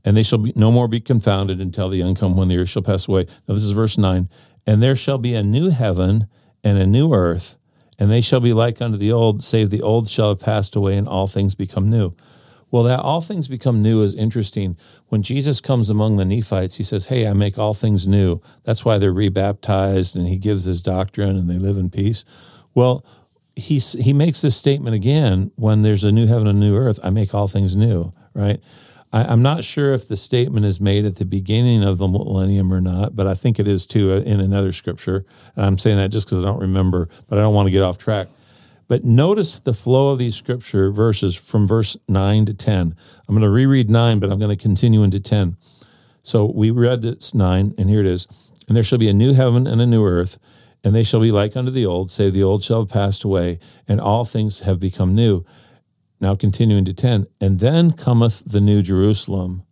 and 0.05 0.17
they 0.17 0.23
shall 0.23 0.39
be 0.39 0.53
no 0.57 0.71
more 0.71 0.89
be 0.89 1.01
confounded 1.01 1.61
until 1.61 1.89
the 1.89 2.03
end 2.03 2.19
come 2.19 2.37
when 2.37 2.49
the 2.49 2.59
earth 2.59 2.71
shall 2.71 2.83
pass 2.83 3.09
away. 3.09 3.27
Now 3.47 3.55
this 3.55 3.65
is 3.65 3.73
verse 3.73 3.99
nine. 3.99 4.29
And 4.67 4.83
there 4.83 4.97
shall 4.97 5.19
be 5.19 5.35
a 5.35 5.43
new 5.43 5.71
heaven 5.71 6.27
and 6.63 6.79
a 6.79 6.87
new 6.87 7.13
earth, 7.13 7.57
and 8.03 8.11
they 8.11 8.21
shall 8.21 8.41
be 8.41 8.53
like 8.53 8.83
unto 8.83 8.97
the 8.97 9.13
old, 9.13 9.45
save 9.45 9.71
the 9.71 9.81
old 9.81 10.11
shall 10.11 10.31
have 10.31 10.41
passed 10.41 10.75
away, 10.75 10.97
and 10.97 11.07
all 11.07 11.29
things 11.29 11.55
become 11.55 11.89
new. 11.89 12.17
Well, 12.69 12.83
that 12.83 12.99
all 12.99 13.21
things 13.21 13.47
become 13.47 13.81
new 13.81 14.03
is 14.03 14.13
interesting. 14.17 14.77
When 15.07 15.23
Jesus 15.23 15.61
comes 15.61 15.89
among 15.89 16.17
the 16.17 16.25
Nephites, 16.25 16.79
he 16.79 16.83
says, 16.83 17.07
Hey, 17.07 17.29
I 17.29 17.33
make 17.33 17.59
all 17.59 17.75
things 17.75 18.05
new. 18.05 18.41
That's 18.65 18.85
why 18.85 18.99
they're 18.99 19.13
rebaptized, 19.13 20.17
and 20.17 20.27
he 20.27 20.37
gives 20.37 20.65
his 20.65 20.83
doctrine 20.83 21.37
and 21.37 21.49
they 21.49 21.59
live 21.59 21.77
in 21.77 21.91
peace. 21.91 22.25
Well, 22.75 23.07
he, 23.55 23.79
he 23.79 24.13
makes 24.13 24.43
this 24.43 24.57
statement 24.57 24.97
again 24.97 25.53
when 25.55 25.83
there's 25.83 26.03
a 26.03 26.11
new 26.11 26.27
heaven 26.27 26.49
and 26.49 26.59
a 26.59 26.61
new 26.61 26.77
earth. 26.77 26.99
I 27.05 27.11
make 27.11 27.33
all 27.33 27.47
things 27.47 27.77
new, 27.77 28.13
right? 28.35 28.61
I, 29.13 29.25
I'm 29.25 29.43
not 29.43 29.65
sure 29.65 29.93
if 29.93 30.09
the 30.09 30.17
statement 30.17 30.65
is 30.67 30.81
made 30.81 31.05
at 31.05 31.17
the 31.17 31.25
beginning 31.25 31.85
of 31.85 31.99
the 31.99 32.09
millennium 32.09 32.73
or 32.73 32.81
not, 32.81 33.15
but 33.15 33.27
I 33.27 33.35
think 33.35 33.59
it 33.59 33.69
is 33.69 33.87
too 33.87 34.13
uh, 34.13 34.21
in 34.21 34.41
another 34.41 34.73
scripture. 34.73 35.25
And 35.55 35.65
I'm 35.65 35.79
saying 35.79 35.99
that 35.99 36.11
just 36.11 36.29
because 36.29 36.45
I 36.45 36.49
don't 36.49 36.61
remember, 36.61 37.09
but 37.29 37.39
I 37.39 37.43
don't 37.43 37.55
want 37.55 37.67
to 37.67 37.73
get 37.73 37.83
off 37.83 37.99
track. 37.99 38.29
But 38.89 39.05
notice 39.05 39.59
the 39.59 39.75
flow 39.75 40.11
of 40.13 40.19
these 40.19 40.37
scripture 40.37 40.91
verses 40.91 41.35
from 41.35 41.67
verse 41.67 41.97
9 42.09 42.47
to 42.47 42.55
10. 42.55 42.95
I'm 43.29 43.35
going 43.35 43.43
to 43.43 43.49
reread 43.49 43.89
9, 43.89 44.19
but 44.19 44.31
I'm 44.31 44.39
going 44.39 44.55
to 44.55 44.63
continue 44.63 45.03
into 45.03 45.21
10. 45.21 45.57
So 46.23 46.45
we 46.45 46.71
read 46.71 47.03
this 47.03 47.33
9, 47.33 47.75
and 47.79 47.89
here 47.89 48.01
it 48.01 48.07
is. 48.07 48.27
And 48.69 48.77
there 48.77 48.85
shall 48.85 48.99
be 48.99 49.09
a 49.09 49.15
new 49.15 49.35
heaven 49.35 49.67
and 49.67 49.81
a 49.81 49.87
new 49.87 50.05
earth, 50.05 50.39
and 50.85 50.95
they 50.95 51.03
shall 51.03 51.21
be 51.21 51.33
like 51.33 51.57
unto 51.57 51.71
the 51.71 51.87
old, 51.87 52.11
save 52.11 52.35
the 52.35 52.43
old 52.43 52.63
shall 52.63 52.81
have 52.81 52.91
passed 52.91 53.25
away, 53.25 53.59
and 53.89 54.01
all 54.01 54.25
things 54.25 54.61
have 54.61 54.79
become 54.79 55.15
new. 55.15 55.45
Now 56.23 56.37
continuing 56.37 56.85
to 56.87 56.95
10. 56.95 57.27
And 57.41 57.59
then 57.59 57.91
cometh 57.91 58.45
the 58.47 58.61
new 58.61 58.81
Jerusalem, 58.81 59.65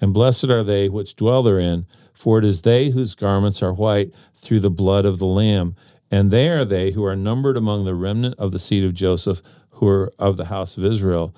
and 0.00 0.12
blessed 0.12 0.50
are 0.50 0.64
they 0.64 0.88
which 0.88 1.14
dwell 1.14 1.44
therein, 1.44 1.86
for 2.12 2.38
it 2.38 2.44
is 2.44 2.62
they 2.62 2.90
whose 2.90 3.14
garments 3.14 3.62
are 3.62 3.72
white 3.72 4.12
through 4.34 4.60
the 4.60 4.68
blood 4.68 5.06
of 5.06 5.20
the 5.20 5.26
Lamb. 5.26 5.76
And 6.10 6.30
they 6.30 6.48
are 6.50 6.64
they 6.64 6.90
who 6.90 7.04
are 7.04 7.16
numbered 7.16 7.56
among 7.56 7.84
the 7.84 7.94
remnant 7.94 8.34
of 8.36 8.50
the 8.50 8.58
seed 8.58 8.84
of 8.84 8.94
Joseph, 8.94 9.40
who 9.70 9.86
are 9.86 10.12
of 10.18 10.36
the 10.36 10.46
house 10.46 10.76
of 10.76 10.84
Israel. 10.84 11.34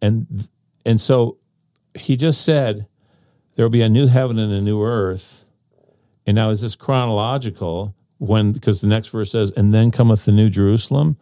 And 0.00 0.48
and 0.84 1.00
so 1.00 1.38
he 1.94 2.16
just 2.16 2.42
said 2.42 2.86
there 3.54 3.64
will 3.64 3.70
be 3.70 3.82
a 3.82 3.88
new 3.88 4.06
heaven 4.08 4.38
and 4.38 4.52
a 4.52 4.60
new 4.60 4.82
earth. 4.82 5.46
And 6.26 6.36
now 6.36 6.50
is 6.50 6.60
this 6.60 6.76
chronological 6.76 7.96
when 8.18 8.52
because 8.52 8.80
the 8.80 8.86
next 8.86 9.08
verse 9.08 9.32
says, 9.32 9.50
and 9.52 9.72
then 9.72 9.90
cometh 9.90 10.26
the 10.26 10.32
new 10.32 10.50
Jerusalem? 10.50 11.16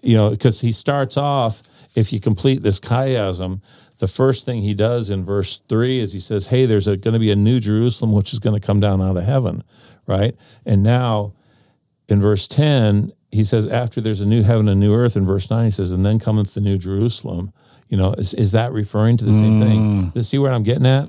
You 0.00 0.16
know, 0.16 0.30
because 0.30 0.62
he 0.62 0.72
starts 0.72 1.16
off, 1.16 1.62
if 1.94 2.12
you 2.12 2.20
complete 2.20 2.62
this 2.62 2.80
chiasm, 2.80 3.60
the 3.98 4.08
first 4.08 4.44
thing 4.44 4.62
he 4.62 4.74
does 4.74 5.10
in 5.10 5.24
verse 5.24 5.58
three 5.68 6.00
is 6.00 6.12
he 6.12 6.18
says, 6.20 6.48
Hey, 6.48 6.66
there's 6.66 6.86
going 6.86 7.00
to 7.12 7.18
be 7.18 7.30
a 7.30 7.36
new 7.36 7.60
Jerusalem 7.60 8.12
which 8.12 8.32
is 8.32 8.38
going 8.38 8.58
to 8.60 8.66
come 8.66 8.80
down 8.80 9.00
out 9.00 9.16
of 9.16 9.24
heaven, 9.24 9.62
right? 10.06 10.34
And 10.66 10.82
now 10.82 11.34
in 12.08 12.20
verse 12.20 12.48
10, 12.48 13.12
he 13.30 13.44
says, 13.44 13.66
After 13.68 14.00
there's 14.00 14.20
a 14.20 14.26
new 14.26 14.42
heaven 14.42 14.68
and 14.68 14.80
new 14.80 14.92
earth, 14.94 15.16
in 15.16 15.24
verse 15.24 15.48
9, 15.50 15.64
he 15.66 15.70
says, 15.70 15.92
And 15.92 16.04
then 16.04 16.18
cometh 16.18 16.54
the 16.54 16.60
new 16.60 16.78
Jerusalem. 16.78 17.52
You 17.88 17.98
know, 17.98 18.14
is, 18.14 18.32
is 18.34 18.52
that 18.52 18.72
referring 18.72 19.18
to 19.18 19.24
the 19.24 19.32
same 19.34 19.60
thing? 19.60 20.12
You 20.14 20.22
see 20.22 20.38
where 20.38 20.50
I'm 20.50 20.62
getting 20.62 20.86
at? 20.86 21.08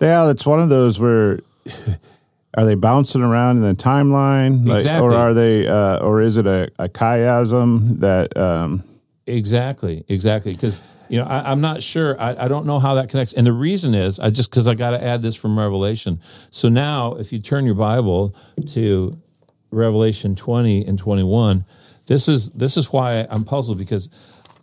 Yeah, 0.00 0.30
it's 0.30 0.46
one 0.46 0.60
of 0.60 0.68
those 0.70 0.98
where 0.98 1.40
are 2.56 2.64
they 2.64 2.74
bouncing 2.74 3.22
around 3.22 3.58
in 3.58 3.62
the 3.62 3.74
timeline, 3.74 4.66
like, 4.66 4.76
Exactly. 4.78 5.06
or 5.08 5.14
are 5.14 5.34
they, 5.34 5.68
uh, 5.68 5.98
or 5.98 6.20
is 6.22 6.38
it 6.38 6.46
a, 6.46 6.70
a 6.78 6.88
chiasm 6.88 8.00
that? 8.00 8.36
Um, 8.36 8.82
Exactly, 9.26 10.04
exactly. 10.08 10.52
Because 10.52 10.80
you 11.08 11.18
know, 11.18 11.24
I, 11.24 11.50
I'm 11.50 11.60
not 11.60 11.82
sure. 11.82 12.20
I, 12.20 12.44
I 12.44 12.48
don't 12.48 12.66
know 12.66 12.78
how 12.78 12.94
that 12.94 13.08
connects, 13.08 13.32
and 13.32 13.46
the 13.46 13.52
reason 13.52 13.94
is 13.94 14.18
I 14.18 14.30
just 14.30 14.50
because 14.50 14.66
I 14.66 14.74
got 14.74 14.90
to 14.90 15.04
add 15.04 15.22
this 15.22 15.36
from 15.36 15.58
Revelation. 15.58 16.20
So 16.50 16.68
now, 16.68 17.14
if 17.14 17.32
you 17.32 17.38
turn 17.38 17.64
your 17.66 17.74
Bible 17.74 18.34
to 18.68 19.20
Revelation 19.70 20.34
20 20.34 20.86
and 20.86 20.98
21, 20.98 21.64
this 22.06 22.28
is 22.28 22.50
this 22.50 22.76
is 22.76 22.92
why 22.92 23.26
I'm 23.30 23.44
puzzled 23.44 23.78
because 23.78 24.08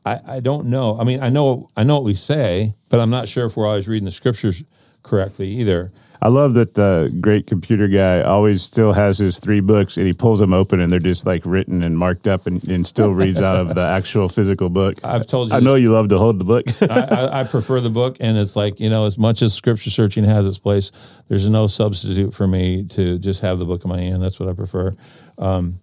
I, 0.05 0.19
I 0.25 0.39
don't 0.39 0.67
know. 0.67 0.99
I 0.99 1.03
mean, 1.03 1.21
I 1.21 1.29
know 1.29 1.69
I 1.77 1.83
know 1.83 1.95
what 1.95 2.03
we 2.03 2.13
say, 2.13 2.73
but 2.89 2.99
I'm 2.99 3.09
not 3.09 3.27
sure 3.27 3.45
if 3.45 3.55
we're 3.55 3.67
always 3.67 3.87
reading 3.87 4.05
the 4.05 4.11
scriptures 4.11 4.63
correctly 5.03 5.47
either. 5.47 5.89
I 6.21 6.27
love 6.27 6.53
that 6.55 6.73
the 6.73 7.15
great 7.21 7.47
computer 7.47 7.87
guy 7.87 8.21
always 8.21 8.61
still 8.61 8.91
has 8.91 9.19
his 9.19 9.39
three 9.39 9.61
books 9.61 9.95
and 9.95 10.05
he 10.05 10.11
pulls 10.11 10.39
them 10.39 10.53
open 10.53 10.81
and 10.81 10.91
they're 10.91 10.99
just 10.99 11.25
like 11.25 11.43
written 11.45 11.81
and 11.81 11.97
marked 11.97 12.27
up 12.27 12.45
and, 12.45 12.61
and 12.67 12.85
still 12.85 13.11
reads 13.11 13.41
out 13.41 13.55
of 13.55 13.73
the 13.73 13.81
actual 13.97 14.27
physical 14.27 14.67
book. 14.67 15.03
I've 15.05 15.25
told 15.25 15.49
you 15.49 15.55
I 15.55 15.59
this 15.59 15.65
know 15.65 15.75
you 15.75 15.93
love 15.93 16.09
to 16.09 16.17
hold 16.17 16.37
the 16.37 16.43
book. 16.43 16.65
I, 16.81 16.99
I, 16.99 17.39
I 17.39 17.43
prefer 17.45 17.79
the 17.79 17.89
book, 17.89 18.17
and 18.19 18.37
it's 18.37 18.55
like 18.55 18.79
you 18.81 18.89
know, 18.89 19.05
as 19.05 19.17
much 19.17 19.41
as 19.41 19.53
scripture 19.53 19.89
searching 19.89 20.25
has 20.25 20.45
its 20.45 20.57
place, 20.57 20.91
there's 21.29 21.47
no 21.49 21.67
substitute 21.67 22.33
for 22.33 22.47
me 22.47 22.83
to 22.89 23.17
just 23.17 23.41
have 23.41 23.59
the 23.59 23.65
book 23.65 23.85
in 23.85 23.89
my 23.89 24.01
hand. 24.01 24.21
That's 24.21 24.39
what 24.39 24.49
I 24.49 24.53
prefer. 24.53 24.95
Um, 25.37 25.79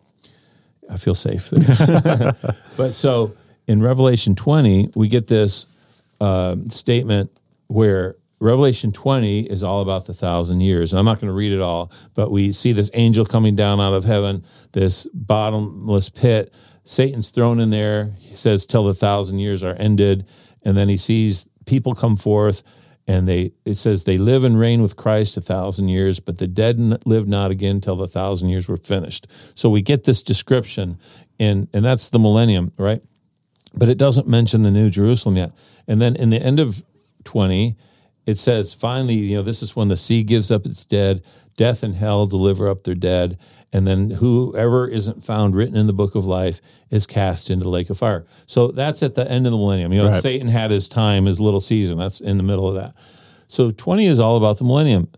I 0.90 0.99
feel 0.99 1.14
safe. 1.14 1.51
there. 1.51 2.37
but 2.77 2.92
so 2.92 3.35
in 3.66 3.83
Revelation 3.83 4.35
20, 4.35 4.90
we 4.94 5.09
get 5.09 5.27
this 5.27 5.66
uh, 6.20 6.57
statement 6.68 7.31
where 7.68 8.16
Revelation 8.38 8.92
20 8.92 9.42
is 9.42 9.62
all 9.62 9.81
about 9.81 10.07
the 10.07 10.14
thousand 10.14 10.61
years. 10.61 10.92
And 10.92 10.99
I'm 10.99 11.05
not 11.05 11.20
going 11.20 11.31
to 11.31 11.37
read 11.37 11.53
it 11.53 11.61
all, 11.61 11.90
but 12.14 12.31
we 12.31 12.53
see 12.53 12.72
this 12.72 12.90
angel 12.94 13.25
coming 13.25 13.57
down 13.57 13.81
out 13.81 13.94
of 13.94 14.05
heaven, 14.05 14.44
this 14.72 15.07
bottomless 15.14 16.11
pit. 16.11 16.53
Satan's 16.85 17.31
thrown 17.31 17.61
in 17.61 17.70
there. 17.70 18.12
He 18.18 18.35
says, 18.35 18.66
till 18.66 18.85
the 18.85 18.94
thousand 18.94 19.38
years 19.38 19.64
are 19.64 19.75
ended. 19.75 20.27
And 20.62 20.77
then 20.77 20.88
he 20.88 20.96
sees 20.96 21.49
people 21.64 21.94
come 21.94 22.16
forth 22.16 22.62
and 23.09 23.29
they 23.29 23.53
it 23.64 23.75
says 23.75 24.03
they 24.03 24.18
live 24.18 24.42
and 24.42 24.59
reign 24.59 24.83
with 24.83 24.96
Christ 24.96 25.37
a 25.37 25.40
thousand 25.40 25.88
years, 25.88 26.18
but 26.18 26.38
the 26.38 26.49
dead 26.49 27.07
live 27.07 27.29
not 27.29 27.53
again 27.53 27.81
till 27.81 27.94
the 27.94 28.09
thousand 28.09 28.49
years 28.49 28.68
were 28.68 28.77
finished. 28.77 29.29
So 29.55 29.70
we 29.70 29.81
get 29.81 30.05
this 30.05 30.25
description 30.25 30.99
in 31.38 31.68
and 31.72 31.85
that's 31.85 32.09
the 32.09 32.18
millennium, 32.18 32.72
right? 32.77 33.01
but 33.77 33.88
it 33.88 33.99
doesn't 33.99 34.27
mention 34.27 34.62
the 34.62 34.70
New 34.70 34.90
Jerusalem 34.90 35.37
yet. 35.37 35.53
And 35.87 36.01
then 36.01 36.16
in 36.16 36.31
the 36.31 36.42
end 36.42 36.59
of 36.59 36.83
20, 37.25 37.77
it 38.26 38.38
says, 38.38 38.74
finally, 38.74 39.14
you 39.14 39.36
know, 39.36 39.42
this 39.42 39.62
is 39.62 39.74
when 39.76 39.88
the 39.88 39.96
sea 39.96 40.22
gives 40.22 40.50
up 40.50 40.66
its 40.66 40.84
dead, 40.84 41.22
death 41.56 41.82
and 41.82 41.94
hell 41.94 42.26
deliver 42.26 42.68
up 42.68 42.84
their 42.84 42.94
dead, 42.94 43.38
and 43.72 43.86
then 43.86 44.10
whoever 44.10 44.86
isn't 44.88 45.24
found 45.24 45.54
written 45.54 45.76
in 45.76 45.86
the 45.86 45.92
book 45.92 46.14
of 46.14 46.24
life 46.24 46.60
is 46.90 47.06
cast 47.06 47.50
into 47.50 47.64
the 47.64 47.70
lake 47.70 47.90
of 47.90 47.98
fire. 47.98 48.26
So 48.46 48.68
that's 48.68 49.02
at 49.02 49.14
the 49.14 49.30
end 49.30 49.46
of 49.46 49.52
the 49.52 49.58
millennium. 49.58 49.92
You 49.92 50.02
know, 50.02 50.08
Right. 50.10 50.22
Satan 50.22 50.48
had 50.48 50.70
his 50.70 50.88
time, 50.88 51.26
his 51.26 51.40
little 51.40 51.60
season. 51.60 51.98
That's 51.98 52.20
in 52.20 52.36
the 52.36 52.42
middle 52.42 52.68
of 52.68 52.74
that. 52.74 52.94
So 53.48 53.70
20 53.70 54.06
is 54.06 54.18
all 54.20 54.36
about 54.36 54.58
the 54.58 54.64
millennium. 54.64 55.08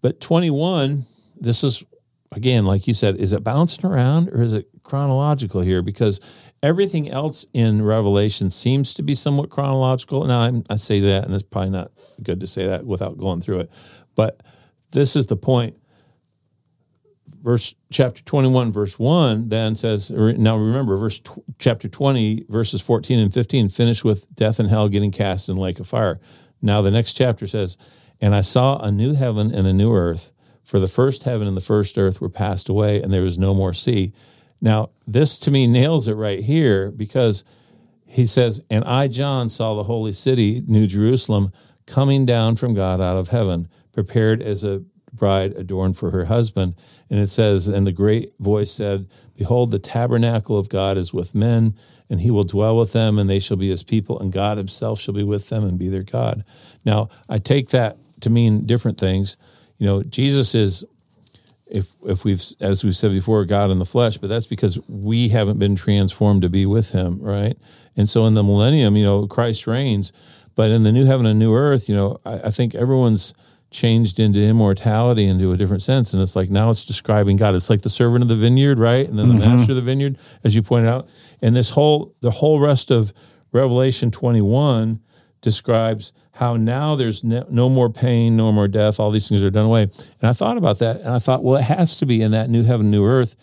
But 0.00 0.20
21, 0.20 1.06
this 1.40 1.64
is 1.64 1.84
again, 2.32 2.64
like 2.64 2.86
you 2.86 2.94
said, 2.94 3.16
is 3.16 3.32
it 3.32 3.42
bouncing 3.42 3.86
around 3.88 4.28
or 4.28 4.42
is 4.42 4.52
it 4.52 4.68
chronological 4.88 5.60
here? 5.60 5.82
Because 5.82 6.18
everything 6.62 7.10
else 7.10 7.46
in 7.52 7.82
Revelation 7.82 8.50
seems 8.50 8.94
to 8.94 9.02
be 9.02 9.14
somewhat 9.14 9.50
chronological. 9.50 10.24
Now, 10.24 10.40
I'm, 10.40 10.64
I 10.70 10.76
say 10.76 10.98
that, 11.00 11.24
and 11.24 11.34
it's 11.34 11.42
probably 11.42 11.70
not 11.70 11.92
good 12.22 12.40
to 12.40 12.46
say 12.46 12.66
that 12.66 12.86
without 12.86 13.18
going 13.18 13.42
through 13.42 13.60
it. 13.60 13.70
But 14.16 14.42
this 14.92 15.14
is 15.14 15.26
the 15.26 15.36
point. 15.36 15.76
Verse 17.42 17.74
chapter 17.92 18.22
21, 18.22 18.72
verse 18.72 18.98
1 18.98 19.48
then 19.48 19.76
says, 19.76 20.10
now 20.10 20.56
remember, 20.56 20.96
verse 20.96 21.22
chapter 21.58 21.88
20, 21.88 22.46
verses 22.48 22.80
14 22.80 23.18
and 23.18 23.32
15 23.32 23.68
finish 23.68 24.02
with 24.02 24.34
death 24.34 24.58
and 24.58 24.68
hell 24.68 24.88
getting 24.88 25.12
cast 25.12 25.48
in 25.48 25.54
the 25.54 25.60
lake 25.60 25.78
of 25.78 25.86
fire. 25.86 26.18
Now, 26.60 26.82
the 26.82 26.90
next 26.90 27.14
chapter 27.14 27.46
says, 27.46 27.76
And 28.20 28.34
I 28.34 28.40
saw 28.40 28.78
a 28.78 28.90
new 28.90 29.14
heaven 29.14 29.54
and 29.54 29.66
a 29.66 29.72
new 29.72 29.94
earth, 29.94 30.32
for 30.64 30.80
the 30.80 30.88
first 30.88 31.24
heaven 31.24 31.46
and 31.46 31.56
the 31.56 31.62
first 31.62 31.96
earth 31.96 32.20
were 32.20 32.28
passed 32.28 32.68
away, 32.68 33.00
and 33.00 33.12
there 33.12 33.22
was 33.22 33.38
no 33.38 33.54
more 33.54 33.72
sea. 33.72 34.12
Now, 34.60 34.90
this 35.06 35.38
to 35.40 35.50
me 35.50 35.66
nails 35.66 36.08
it 36.08 36.14
right 36.14 36.40
here 36.40 36.90
because 36.90 37.44
he 38.06 38.26
says, 38.26 38.60
And 38.70 38.84
I, 38.84 39.08
John, 39.08 39.48
saw 39.48 39.74
the 39.74 39.84
holy 39.84 40.12
city, 40.12 40.62
New 40.66 40.86
Jerusalem, 40.86 41.52
coming 41.86 42.26
down 42.26 42.56
from 42.56 42.74
God 42.74 43.00
out 43.00 43.16
of 43.16 43.28
heaven, 43.28 43.68
prepared 43.92 44.42
as 44.42 44.64
a 44.64 44.82
bride 45.12 45.52
adorned 45.52 45.96
for 45.96 46.10
her 46.10 46.26
husband. 46.26 46.74
And 47.10 47.18
it 47.18 47.28
says, 47.28 47.68
And 47.68 47.86
the 47.86 47.92
great 47.92 48.32
voice 48.38 48.70
said, 48.70 49.08
Behold, 49.36 49.70
the 49.70 49.78
tabernacle 49.78 50.58
of 50.58 50.68
God 50.68 50.96
is 50.96 51.12
with 51.12 51.34
men, 51.34 51.76
and 52.08 52.20
he 52.20 52.30
will 52.30 52.44
dwell 52.44 52.76
with 52.76 52.92
them, 52.92 53.18
and 53.18 53.28
they 53.28 53.38
shall 53.38 53.56
be 53.56 53.70
his 53.70 53.82
people, 53.82 54.18
and 54.18 54.32
God 54.32 54.58
himself 54.58 55.00
shall 55.00 55.14
be 55.14 55.22
with 55.22 55.48
them 55.48 55.64
and 55.64 55.78
be 55.78 55.88
their 55.88 56.02
God. 56.02 56.44
Now, 56.84 57.08
I 57.28 57.38
take 57.38 57.68
that 57.70 57.98
to 58.20 58.30
mean 58.30 58.66
different 58.66 58.98
things. 58.98 59.36
You 59.76 59.86
know, 59.86 60.02
Jesus 60.02 60.54
is 60.54 60.84
if 61.70 61.92
if 62.04 62.24
we've 62.24 62.42
as 62.60 62.84
we've 62.84 62.96
said 62.96 63.10
before 63.10 63.44
god 63.44 63.70
in 63.70 63.78
the 63.78 63.86
flesh 63.86 64.18
but 64.18 64.28
that's 64.28 64.46
because 64.46 64.78
we 64.88 65.28
haven't 65.28 65.58
been 65.58 65.76
transformed 65.76 66.42
to 66.42 66.48
be 66.48 66.66
with 66.66 66.92
him 66.92 67.20
right? 67.20 67.56
And 67.96 68.08
so 68.08 68.26
in 68.26 68.34
the 68.34 68.42
millennium 68.42 68.96
you 68.96 69.04
know 69.04 69.26
christ 69.26 69.66
reigns 69.66 70.12
but 70.54 70.70
in 70.70 70.82
the 70.82 70.92
new 70.92 71.06
heaven 71.06 71.26
and 71.26 71.38
new 71.38 71.54
earth 71.54 71.88
you 71.88 71.94
know 71.94 72.18
i, 72.24 72.34
I 72.34 72.50
think 72.50 72.74
everyone's 72.74 73.34
changed 73.70 74.18
into 74.18 74.40
immortality 74.40 75.26
into 75.26 75.52
a 75.52 75.56
different 75.56 75.82
sense. 75.82 76.12
And 76.12 76.22
it's 76.22 76.34
like 76.34 76.50
now 76.50 76.70
it's 76.70 76.84
describing 76.84 77.36
god. 77.36 77.54
It's 77.54 77.68
like 77.68 77.82
the 77.82 77.90
servant 77.90 78.22
of 78.22 78.28
the 78.28 78.34
vineyard 78.34 78.78
right? 78.78 79.06
And 79.06 79.18
then 79.18 79.28
the 79.28 79.34
mm-hmm. 79.34 79.56
master 79.56 79.72
of 79.72 79.76
the 79.76 79.82
vineyard 79.82 80.16
as 80.42 80.54
you 80.54 80.62
pointed 80.62 80.88
out. 80.88 81.08
And 81.42 81.54
this 81.54 81.70
whole 81.70 82.14
the 82.20 82.30
whole 82.30 82.60
rest 82.60 82.90
of 82.90 83.12
revelation 83.52 84.10
21 84.10 85.00
describes 85.40 86.12
how 86.38 86.56
now 86.56 86.94
there's 86.94 87.24
no, 87.24 87.44
no 87.50 87.68
more 87.68 87.90
pain, 87.90 88.36
no 88.36 88.52
more 88.52 88.68
death, 88.68 89.00
all 89.00 89.10
these 89.10 89.28
things 89.28 89.42
are 89.42 89.50
done 89.50 89.66
away. 89.66 89.82
And 89.82 90.22
I 90.22 90.32
thought 90.32 90.56
about 90.56 90.78
that 90.78 91.00
and 91.00 91.08
I 91.08 91.18
thought, 91.18 91.42
well, 91.42 91.56
it 91.56 91.64
has 91.64 91.98
to 91.98 92.06
be 92.06 92.22
in 92.22 92.30
that 92.30 92.48
new 92.48 92.62
heaven, 92.62 92.92
new 92.92 93.04
earth 93.04 93.34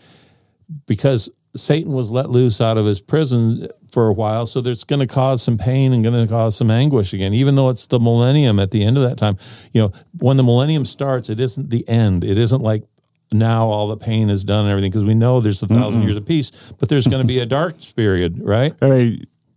because 0.87 1.29
Satan 1.57 1.91
was 1.91 2.09
let 2.09 2.29
loose 2.29 2.61
out 2.61 2.77
of 2.77 2.85
his 2.85 3.01
prison 3.01 3.67
for 3.91 4.07
a 4.07 4.13
while. 4.13 4.45
So 4.45 4.61
there's 4.61 4.85
going 4.85 5.05
to 5.05 5.13
cause 5.13 5.43
some 5.43 5.57
pain 5.57 5.91
and 5.91 6.05
going 6.05 6.25
to 6.25 6.31
cause 6.31 6.55
some 6.55 6.71
anguish 6.71 7.11
again, 7.11 7.33
even 7.33 7.55
though 7.55 7.67
it's 7.67 7.85
the 7.85 7.99
millennium 7.99 8.59
at 8.59 8.71
the 8.71 8.81
end 8.81 8.97
of 8.97 9.03
that 9.03 9.17
time. 9.17 9.37
You 9.73 9.81
know, 9.81 9.91
when 10.17 10.37
the 10.37 10.43
millennium 10.43 10.85
starts, 10.85 11.29
it 11.29 11.41
isn't 11.41 11.71
the 11.71 11.87
end. 11.89 12.23
It 12.23 12.37
isn't 12.37 12.61
like 12.61 12.83
now 13.29 13.67
all 13.67 13.87
the 13.87 13.97
pain 13.97 14.29
is 14.29 14.45
done 14.45 14.65
and 14.65 14.71
everything 14.71 14.91
because 14.91 15.03
we 15.03 15.15
know 15.15 15.41
there's 15.41 15.61
a 15.61 15.65
1000 15.65 16.01
years 16.03 16.15
of 16.15 16.25
peace, 16.25 16.49
but 16.79 16.87
there's 16.87 17.07
going 17.07 17.21
to 17.21 17.27
be 17.27 17.39
a 17.39 17.45
dark 17.45 17.75
period, 17.93 18.39
right? 18.39 18.73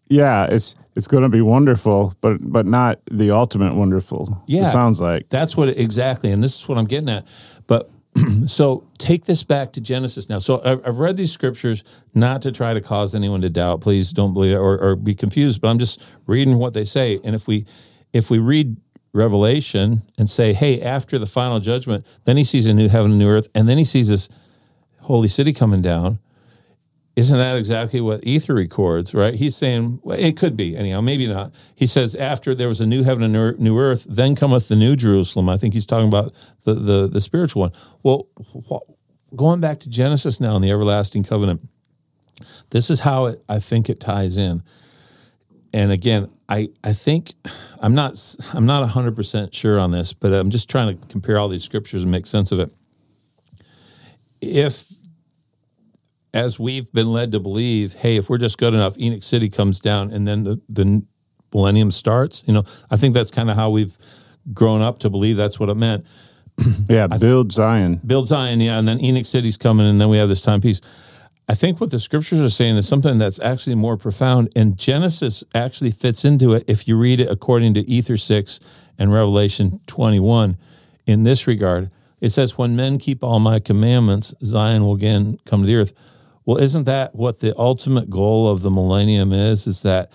Yeah, 0.09 0.47
it's 0.47 0.75
it's 0.94 1.07
going 1.07 1.23
to 1.23 1.29
be 1.29 1.40
wonderful, 1.40 2.14
but 2.21 2.38
but 2.40 2.66
not 2.66 3.01
the 3.11 3.31
ultimate 3.31 3.75
wonderful. 3.75 4.42
Yeah. 4.47 4.62
it 4.62 4.66
sounds 4.66 5.01
like. 5.01 5.29
That's 5.29 5.57
what 5.57 5.68
exactly, 5.68 6.31
and 6.33 6.42
this 6.42 6.59
is 6.59 6.68
what 6.68 6.79
I'm 6.79 6.87
getting 6.87 7.09
at. 7.09 7.27
But 7.66 7.90
so 8.47 8.85
take 8.99 9.27
this 9.27 9.44
back 9.44 9.73
to 9.73 9.81
Genesis 9.81 10.29
now. 10.29 10.38
So 10.38 10.61
I've, 10.64 10.87
I've 10.87 10.99
read 10.99 11.16
these 11.16 11.33
scriptures 11.33 11.85
not 12.14 12.42
to 12.42 12.53
try 12.53 12.75
to 12.75 12.81
cause 12.81 13.14
anyone 13.14 13.42
to 13.42 13.51
doubt. 13.51 13.81
Please 13.81 14.12
don't 14.12 14.35
believe 14.35 14.57
or, 14.57 14.79
or 14.79 14.97
be 14.97 15.14
confused. 15.14 15.61
But 15.61 15.68
I'm 15.68 15.79
just 15.79 16.03
reading 16.27 16.59
what 16.59 16.73
they 16.73 16.85
say. 16.85 17.21
And 17.23 17.35
if 17.35 17.47
we 17.47 17.66
if 18.12 18.31
we 18.31 18.38
read 18.38 18.77
Revelation 19.12 20.03
and 20.16 20.29
say, 20.29 20.53
hey, 20.53 20.81
after 20.81 21.18
the 21.18 21.27
final 21.27 21.61
judgment, 21.61 22.07
then 22.25 22.37
he 22.37 22.44
sees 22.44 22.66
a 22.66 22.75
new 22.75 22.88
heaven 22.88 23.12
and 23.12 23.18
new 23.18 23.29
earth, 23.29 23.49
and 23.55 23.68
then 23.68 23.79
he 23.79 23.85
sees 23.85 24.09
this 24.09 24.29
holy 25.03 25.29
city 25.29 25.53
coming 25.53 25.83
down. 25.83 26.18
Isn't 27.18 27.37
that 27.37 27.57
exactly 27.57 28.00
what 28.00 28.20
Ether 28.22 28.54
records, 28.54 29.12
right? 29.12 29.35
He's 29.35 29.57
saying, 29.57 29.98
well, 30.04 30.16
it 30.16 30.37
could 30.37 30.57
be, 30.57 30.76
anyhow, 30.76 31.00
maybe 31.00 31.26
not. 31.26 31.52
He 31.74 31.85
says, 31.85 32.14
after 32.14 32.54
there 32.54 32.68
was 32.68 32.81
a 32.81 32.87
new 32.87 33.02
heaven 33.02 33.24
and 33.24 33.59
new- 33.59 33.76
earth, 33.76 34.07
then 34.09 34.37
cometh 34.37 34.68
the 34.68 34.76
new 34.76 34.94
Jerusalem. 34.94 35.48
I 35.48 35.57
think 35.57 35.74
he's 35.74 35.85
talking 35.85 36.07
about 36.07 36.33
the, 36.62 36.74
the, 36.74 37.09
the 37.09 37.20
spiritual 37.20 37.62
one. 37.62 37.72
Well, 38.04 38.28
going 39.35 39.61
back 39.61 39.81
to 39.81 39.88
Genesis 39.88 40.38
now 40.38 40.54
in 40.54 40.62
the 40.62 40.70
everlasting 40.70 41.24
covenant, 41.24 41.68
this 42.70 42.88
is 42.88 43.01
how 43.01 43.26
it, 43.26 43.43
I 43.49 43.59
think 43.59 43.90
it 43.90 43.99
ties 43.99 44.38
in. 44.38 44.62
And 45.74 45.90
again, 45.90 46.30
I, 46.49 46.68
I 46.84 46.93
think 46.93 47.34
I'm 47.80 47.97
not 47.97 48.14
I'm 48.55 48.64
not 48.64 48.88
100% 48.88 49.53
sure 49.53 49.80
on 49.80 49.90
this, 49.90 50.12
but 50.12 50.32
I'm 50.32 50.51
just 50.51 50.70
trying 50.70 50.97
to 50.97 51.07
compare 51.09 51.36
all 51.36 51.49
these 51.49 51.64
scriptures 51.64 52.03
and 52.03 52.12
make 52.12 52.26
sense 52.26 52.53
of 52.53 52.61
it. 52.61 52.72
If 54.40 54.84
as 56.39 56.59
we've 56.59 56.91
been 56.93 57.12
led 57.12 57.32
to 57.32 57.41
believe, 57.41 57.95
hey, 57.95 58.16
if 58.16 58.30
we're 58.30 58.39
just 58.39 58.59
good 58.59 58.72
enough, 58.72 58.97
Enoch 58.99 59.24
City 59.24 59.49
comes 59.49 59.80
down 59.80 60.11
and 60.11 60.26
then 60.26 60.45
the, 60.45 60.61
the 60.68 61.03
millennium 61.53 61.91
starts. 61.91 62.45
You 62.47 62.55
know, 62.55 62.64
I 62.91 62.97
think 62.97 63.14
that's 63.14 63.30
kind 63.30 63.51
of 63.51 63.57
how 63.57 63.70
we've 63.70 63.97
grown 64.55 64.80
up 64.80 65.01
to 65.01 65.11
believe 65.11 65.36
that's 65.36 65.59
what 65.59 65.68
it 65.68 65.76
meant. 65.76 66.07
Yeah, 66.89 67.07
build 67.07 67.53
Zion. 67.53 68.01
Build 68.05 68.26
Zion, 68.28 68.61
yeah, 68.61 68.78
and 68.78 68.89
then 68.89 68.99
Enoch 69.01 69.26
City's 69.26 69.57
coming, 69.57 69.86
and 69.86 70.01
then 70.01 70.09
we 70.09 70.16
have 70.16 70.28
this 70.28 70.41
timepiece. 70.41 70.80
I 71.49 71.55
think 71.55 71.80
what 71.80 71.91
the 71.91 72.01
scriptures 72.01 72.41
are 72.41 72.51
saying 72.51 72.76
is 72.76 72.89
something 72.89 73.18
that's 73.18 73.39
actually 73.41 73.76
more 73.76 73.97
profound, 73.97 74.51
and 74.57 74.76
Genesis 74.76 75.45
actually 75.55 75.93
fits 75.93 76.24
into 76.24 76.55
it 76.55 76.64
if 76.66 76.89
you 76.89 76.97
read 76.97 77.20
it 77.20 77.30
according 77.30 77.74
to 77.74 77.89
Ether 77.89 78.16
6 78.16 78.61
and 78.99 79.12
Revelation 79.12 79.80
21 79.86 80.57
in 81.07 81.22
this 81.22 81.47
regard. 81.47 81.91
It 82.20 82.30
says, 82.30 82.59
"When 82.59 82.74
men 82.74 82.99
keep 82.99 83.22
all 83.22 83.39
my 83.39 83.61
commandments, 83.61 84.34
Zion 84.43 84.82
will 84.82 84.95
again 84.95 85.36
come 85.45 85.61
to 85.61 85.66
the 85.66 85.76
earth." 85.76 85.93
Well, 86.49 86.57
isn't 86.57 86.84
that 86.84 87.14
what 87.14 87.40
the 87.40 87.55
ultimate 87.59 88.09
goal 88.09 88.49
of 88.49 88.62
the 88.62 88.70
millennium 88.70 89.34
is? 89.34 89.66
Is 89.66 89.82
that 89.82 90.11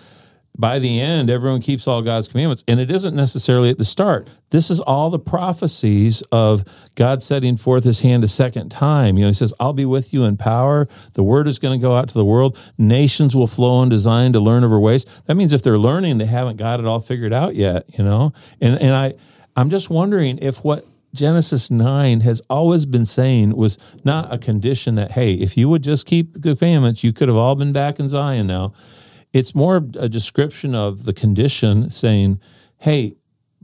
by 0.58 0.80
the 0.80 1.00
end, 1.00 1.30
everyone 1.30 1.62
keeps 1.62 1.88
all 1.88 2.02
God's 2.02 2.28
commandments. 2.28 2.64
And 2.68 2.80
it 2.80 2.90
isn't 2.90 3.16
necessarily 3.16 3.70
at 3.70 3.78
the 3.78 3.86
start. 3.86 4.28
This 4.50 4.72
is 4.72 4.80
all 4.80 5.12
the 5.12 5.20
prophecies 5.20 6.24
of 6.32 6.64
God 6.96 7.22
setting 7.22 7.56
forth 7.56 7.84
his 7.84 8.02
hand 8.02 8.24
a 8.24 8.28
second 8.28 8.70
time. 8.70 9.16
You 9.16 9.26
know, 9.26 9.28
he 9.28 9.36
says, 9.36 9.54
I'll 9.60 9.74
be 9.74 9.86
with 9.86 10.12
you 10.12 10.24
in 10.24 10.38
power. 10.38 10.88
The 11.14 11.22
word 11.22 11.48
is 11.48 11.60
going 11.60 11.80
to 11.80 11.82
go 11.82 11.96
out 11.96 12.08
to 12.08 12.16
the 12.16 12.26
world. 12.26 12.58
Nations 12.80 13.36
will 13.36 13.46
flow 13.46 13.84
into 13.84 14.00
Zion 14.00 14.34
to 14.34 14.40
learn 14.40 14.64
of 14.64 14.72
her 14.72 14.80
ways. 14.80 15.06
That 15.28 15.36
means 15.36 15.54
if 15.54 15.62
they're 15.62 15.78
learning, 15.78 16.18
they 16.18 16.26
haven't 16.26 16.58
got 16.58 16.80
it 16.80 16.88
all 16.88 17.00
figured 17.00 17.32
out 17.32 17.54
yet, 17.54 17.86
you 17.96 18.04
know? 18.04 18.34
And, 18.60 18.82
and 18.82 18.96
I, 18.96 19.14
I'm 19.56 19.70
just 19.70 19.92
wondering 19.92 20.40
if 20.40 20.64
what 20.64 20.84
Genesis 21.14 21.70
9 21.70 22.22
has 22.22 22.42
always 22.50 22.86
been 22.86 23.06
saying 23.06 23.56
was 23.56 23.78
not 24.04 24.34
a 24.34 24.38
condition 24.38 24.96
that, 24.96 25.12
hey, 25.12 25.34
if 25.34 25.56
you 25.58 25.70
would 25.70 25.84
just 25.84 26.06
keep 26.06 26.34
the 26.34 26.56
commandments, 26.56 27.04
you 27.04 27.14
could 27.14 27.28
have 27.28 27.38
all 27.38 27.56
been 27.56 27.74
back 27.74 28.00
in 28.00 28.10
Zion 28.10 28.48
now 28.48 28.74
it's 29.34 29.56
more 29.56 29.78
a 29.78 30.08
description 30.08 30.76
of 30.76 31.06
the 31.06 31.14
condition 31.14 31.90
saying, 31.90 32.40
hey, 32.78 33.16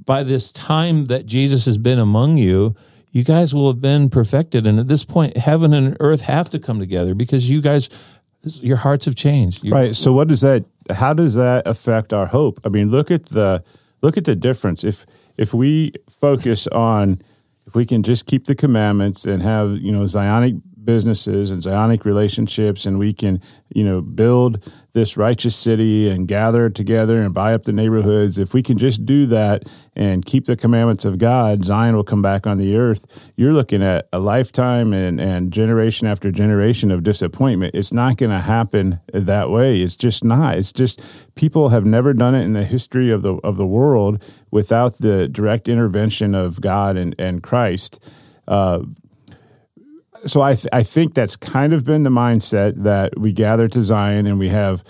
by 0.03 0.23
this 0.23 0.51
time 0.51 1.05
that 1.05 1.27
Jesus 1.27 1.65
has 1.65 1.77
been 1.77 1.99
among 1.99 2.37
you, 2.37 2.75
you 3.11 3.23
guys 3.23 3.53
will 3.53 3.67
have 3.67 3.79
been 3.79 4.09
perfected. 4.09 4.65
And 4.65 4.79
at 4.79 4.87
this 4.87 5.05
point, 5.05 5.37
heaven 5.37 5.73
and 5.73 5.95
earth 5.99 6.21
have 6.21 6.49
to 6.51 6.59
come 6.59 6.79
together 6.79 7.13
because 7.13 7.49
you 7.49 7.61
guys, 7.61 7.89
your 8.43 8.77
hearts 8.77 9.05
have 9.05 9.15
changed. 9.15 9.63
You, 9.63 9.71
right. 9.71 9.95
So 9.95 10.11
what 10.11 10.27
does 10.27 10.41
that, 10.41 10.65
how 10.89 11.13
does 11.13 11.35
that 11.35 11.67
affect 11.67 12.13
our 12.13 12.27
hope? 12.27 12.59
I 12.65 12.69
mean, 12.69 12.89
look 12.89 13.11
at 13.11 13.27
the, 13.27 13.63
look 14.01 14.17
at 14.17 14.25
the 14.25 14.35
difference. 14.35 14.83
If, 14.83 15.05
if 15.37 15.53
we 15.53 15.93
focus 16.09 16.67
on, 16.67 17.21
if 17.69 17.75
we 17.75 17.85
can 17.85 18.01
just 18.01 18.25
keep 18.25 18.45
the 18.45 18.55
commandments 18.55 19.25
and 19.25 19.43
have, 19.43 19.77
you 19.77 19.91
know, 19.91 20.01
Zionic 20.05 20.59
businesses 20.83 21.51
and 21.51 21.61
Zionic 21.61 22.05
relationships, 22.05 22.85
and 22.85 22.97
we 22.97 23.13
can, 23.13 23.41
you 23.73 23.83
know, 23.83 24.01
build 24.01 24.71
this 24.93 25.15
righteous 25.15 25.55
city 25.55 26.09
and 26.09 26.27
gather 26.27 26.69
together 26.69 27.21
and 27.21 27.33
buy 27.33 27.53
up 27.53 27.63
the 27.63 27.71
neighborhoods. 27.71 28.37
If 28.37 28.53
we 28.53 28.63
can 28.63 28.77
just 28.77 29.05
do 29.05 29.25
that 29.27 29.63
and 29.95 30.25
keep 30.25 30.45
the 30.45 30.55
commandments 30.55 31.05
of 31.05 31.17
God, 31.17 31.63
Zion 31.63 31.95
will 31.95 32.03
come 32.03 32.21
back 32.21 32.47
on 32.47 32.57
the 32.57 32.75
earth. 32.75 33.05
You're 33.35 33.53
looking 33.53 33.83
at 33.83 34.07
a 34.11 34.19
lifetime 34.19 34.93
and, 34.93 35.21
and 35.21 35.53
generation 35.53 36.07
after 36.07 36.31
generation 36.31 36.91
of 36.91 37.03
disappointment. 37.03 37.75
It's 37.75 37.93
not 37.93 38.17
going 38.17 38.31
to 38.31 38.39
happen 38.39 38.99
that 39.13 39.49
way. 39.49 39.81
It's 39.81 39.95
just 39.95 40.23
not. 40.23 40.57
It's 40.57 40.73
just 40.73 41.01
people 41.35 41.69
have 41.69 41.85
never 41.85 42.13
done 42.13 42.35
it 42.35 42.43
in 42.43 42.53
the 42.53 42.63
history 42.63 43.11
of 43.11 43.21
the 43.21 43.35
of 43.43 43.57
the 43.57 43.67
world 43.67 44.23
without 44.51 44.97
the 44.97 45.27
direct 45.27 45.67
intervention 45.67 46.33
of 46.33 46.61
God 46.61 46.97
and, 46.97 47.15
and 47.19 47.43
Christ. 47.43 48.03
Uh, 48.47 48.83
so 50.25 50.41
I, 50.41 50.55
th- 50.55 50.67
I 50.73 50.83
think 50.83 51.13
that's 51.13 51.35
kind 51.35 51.73
of 51.73 51.85
been 51.85 52.03
the 52.03 52.09
mindset 52.09 52.83
that 52.83 53.17
we 53.17 53.31
gather 53.31 53.67
to 53.69 53.83
Zion 53.83 54.27
and 54.27 54.39
we 54.39 54.49
have 54.49 54.83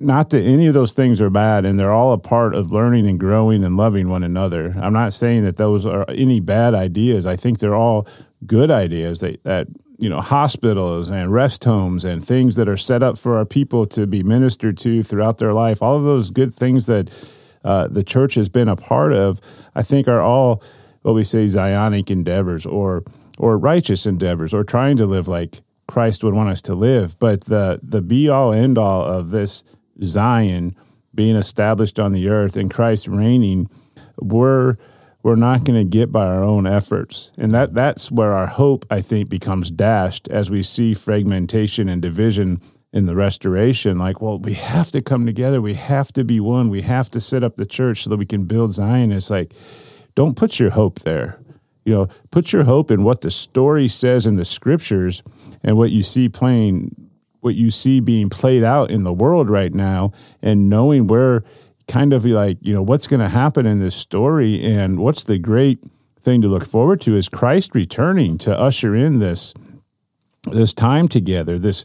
not 0.00 0.30
that 0.30 0.42
any 0.42 0.66
of 0.66 0.74
those 0.74 0.92
things 0.92 1.20
are 1.20 1.30
bad 1.30 1.64
and 1.64 1.78
they're 1.78 1.92
all 1.92 2.12
a 2.12 2.18
part 2.18 2.54
of 2.54 2.72
learning 2.72 3.06
and 3.06 3.20
growing 3.20 3.62
and 3.62 3.76
loving 3.76 4.08
one 4.08 4.24
another. 4.24 4.74
I'm 4.80 4.92
not 4.92 5.12
saying 5.12 5.44
that 5.44 5.56
those 5.56 5.86
are 5.86 6.04
any 6.08 6.40
bad 6.40 6.74
ideas. 6.74 7.26
I 7.26 7.36
think 7.36 7.58
they're 7.58 7.74
all 7.74 8.06
good 8.44 8.70
ideas 8.70 9.20
that, 9.20 9.42
that 9.44 9.68
you 9.98 10.08
know 10.08 10.20
hospitals 10.20 11.08
and 11.10 11.32
rest 11.32 11.64
homes 11.64 12.04
and 12.04 12.24
things 12.24 12.56
that 12.56 12.68
are 12.68 12.76
set 12.76 13.02
up 13.02 13.16
for 13.16 13.36
our 13.36 13.44
people 13.44 13.86
to 13.86 14.06
be 14.06 14.22
ministered 14.22 14.76
to 14.78 15.02
throughout 15.02 15.38
their 15.38 15.54
life. 15.54 15.80
All 15.80 15.96
of 15.96 16.04
those 16.04 16.30
good 16.30 16.52
things 16.52 16.86
that 16.86 17.08
uh, 17.64 17.86
the 17.86 18.02
church 18.02 18.34
has 18.34 18.48
been 18.48 18.68
a 18.68 18.76
part 18.76 19.12
of, 19.12 19.40
I 19.74 19.82
think, 19.82 20.08
are 20.08 20.20
all 20.20 20.62
what 21.02 21.14
we 21.14 21.22
say 21.22 21.44
Zionic 21.44 22.10
endeavors 22.10 22.66
or 22.66 23.04
or 23.42 23.58
righteous 23.58 24.06
endeavors 24.06 24.54
or 24.54 24.62
trying 24.62 24.96
to 24.96 25.04
live 25.04 25.26
like 25.26 25.62
Christ 25.88 26.22
would 26.22 26.32
want 26.32 26.50
us 26.50 26.62
to 26.62 26.76
live. 26.76 27.18
But 27.18 27.46
the 27.46 27.80
the 27.82 28.00
be 28.00 28.28
all 28.28 28.52
end 28.52 28.78
all 28.78 29.02
of 29.02 29.30
this 29.30 29.64
Zion 30.00 30.76
being 31.12 31.34
established 31.34 31.98
on 31.98 32.12
the 32.12 32.28
earth 32.28 32.56
and 32.56 32.72
Christ 32.72 33.08
reigning, 33.08 33.68
we're 34.20 34.76
we're 35.24 35.34
not 35.34 35.64
going 35.64 35.78
to 35.78 35.84
get 35.84 36.12
by 36.12 36.26
our 36.26 36.44
own 36.44 36.66
efforts. 36.66 37.32
And 37.36 37.52
that 37.52 37.74
that's 37.74 38.12
where 38.12 38.32
our 38.32 38.46
hope, 38.46 38.86
I 38.88 39.00
think, 39.00 39.28
becomes 39.28 39.72
dashed 39.72 40.28
as 40.28 40.48
we 40.48 40.62
see 40.62 40.94
fragmentation 40.94 41.88
and 41.88 42.00
division 42.00 42.60
in 42.92 43.06
the 43.06 43.16
restoration. 43.16 43.98
Like, 43.98 44.22
well, 44.22 44.38
we 44.38 44.54
have 44.54 44.92
to 44.92 45.02
come 45.02 45.26
together. 45.26 45.60
We 45.60 45.74
have 45.74 46.12
to 46.12 46.22
be 46.22 46.38
one. 46.38 46.68
We 46.68 46.82
have 46.82 47.10
to 47.10 47.18
set 47.18 47.42
up 47.42 47.56
the 47.56 47.66
church 47.66 48.04
so 48.04 48.10
that 48.10 48.18
we 48.18 48.26
can 48.26 48.44
build 48.44 48.72
Zion. 48.72 49.10
It's 49.10 49.30
like, 49.30 49.52
don't 50.14 50.36
put 50.36 50.60
your 50.60 50.70
hope 50.70 51.00
there 51.00 51.41
you 51.84 51.92
know, 51.92 52.08
put 52.30 52.52
your 52.52 52.64
hope 52.64 52.90
in 52.90 53.02
what 53.02 53.22
the 53.22 53.30
story 53.30 53.88
says 53.88 54.26
in 54.26 54.36
the 54.36 54.44
scriptures 54.44 55.22
and 55.62 55.76
what 55.76 55.90
you 55.90 56.02
see 56.02 56.28
playing, 56.28 57.10
what 57.40 57.54
you 57.54 57.70
see 57.70 58.00
being 58.00 58.28
played 58.28 58.62
out 58.62 58.90
in 58.90 59.02
the 59.02 59.12
world 59.12 59.50
right 59.50 59.74
now, 59.74 60.12
and 60.40 60.68
knowing 60.68 61.06
where 61.06 61.42
kind 61.88 62.12
of 62.12 62.24
like, 62.24 62.58
you 62.60 62.72
know, 62.72 62.82
what's 62.82 63.06
going 63.06 63.20
to 63.20 63.28
happen 63.28 63.66
in 63.66 63.80
this 63.80 63.94
story 63.94 64.64
and 64.64 64.98
what's 64.98 65.24
the 65.24 65.38
great 65.38 65.78
thing 66.20 66.40
to 66.40 66.48
look 66.48 66.64
forward 66.64 67.00
to 67.00 67.16
is 67.16 67.28
Christ 67.28 67.74
returning 67.74 68.38
to 68.38 68.58
usher 68.58 68.94
in 68.94 69.18
this 69.18 69.52
this 70.50 70.74
time 70.74 71.06
together, 71.06 71.58
this 71.58 71.84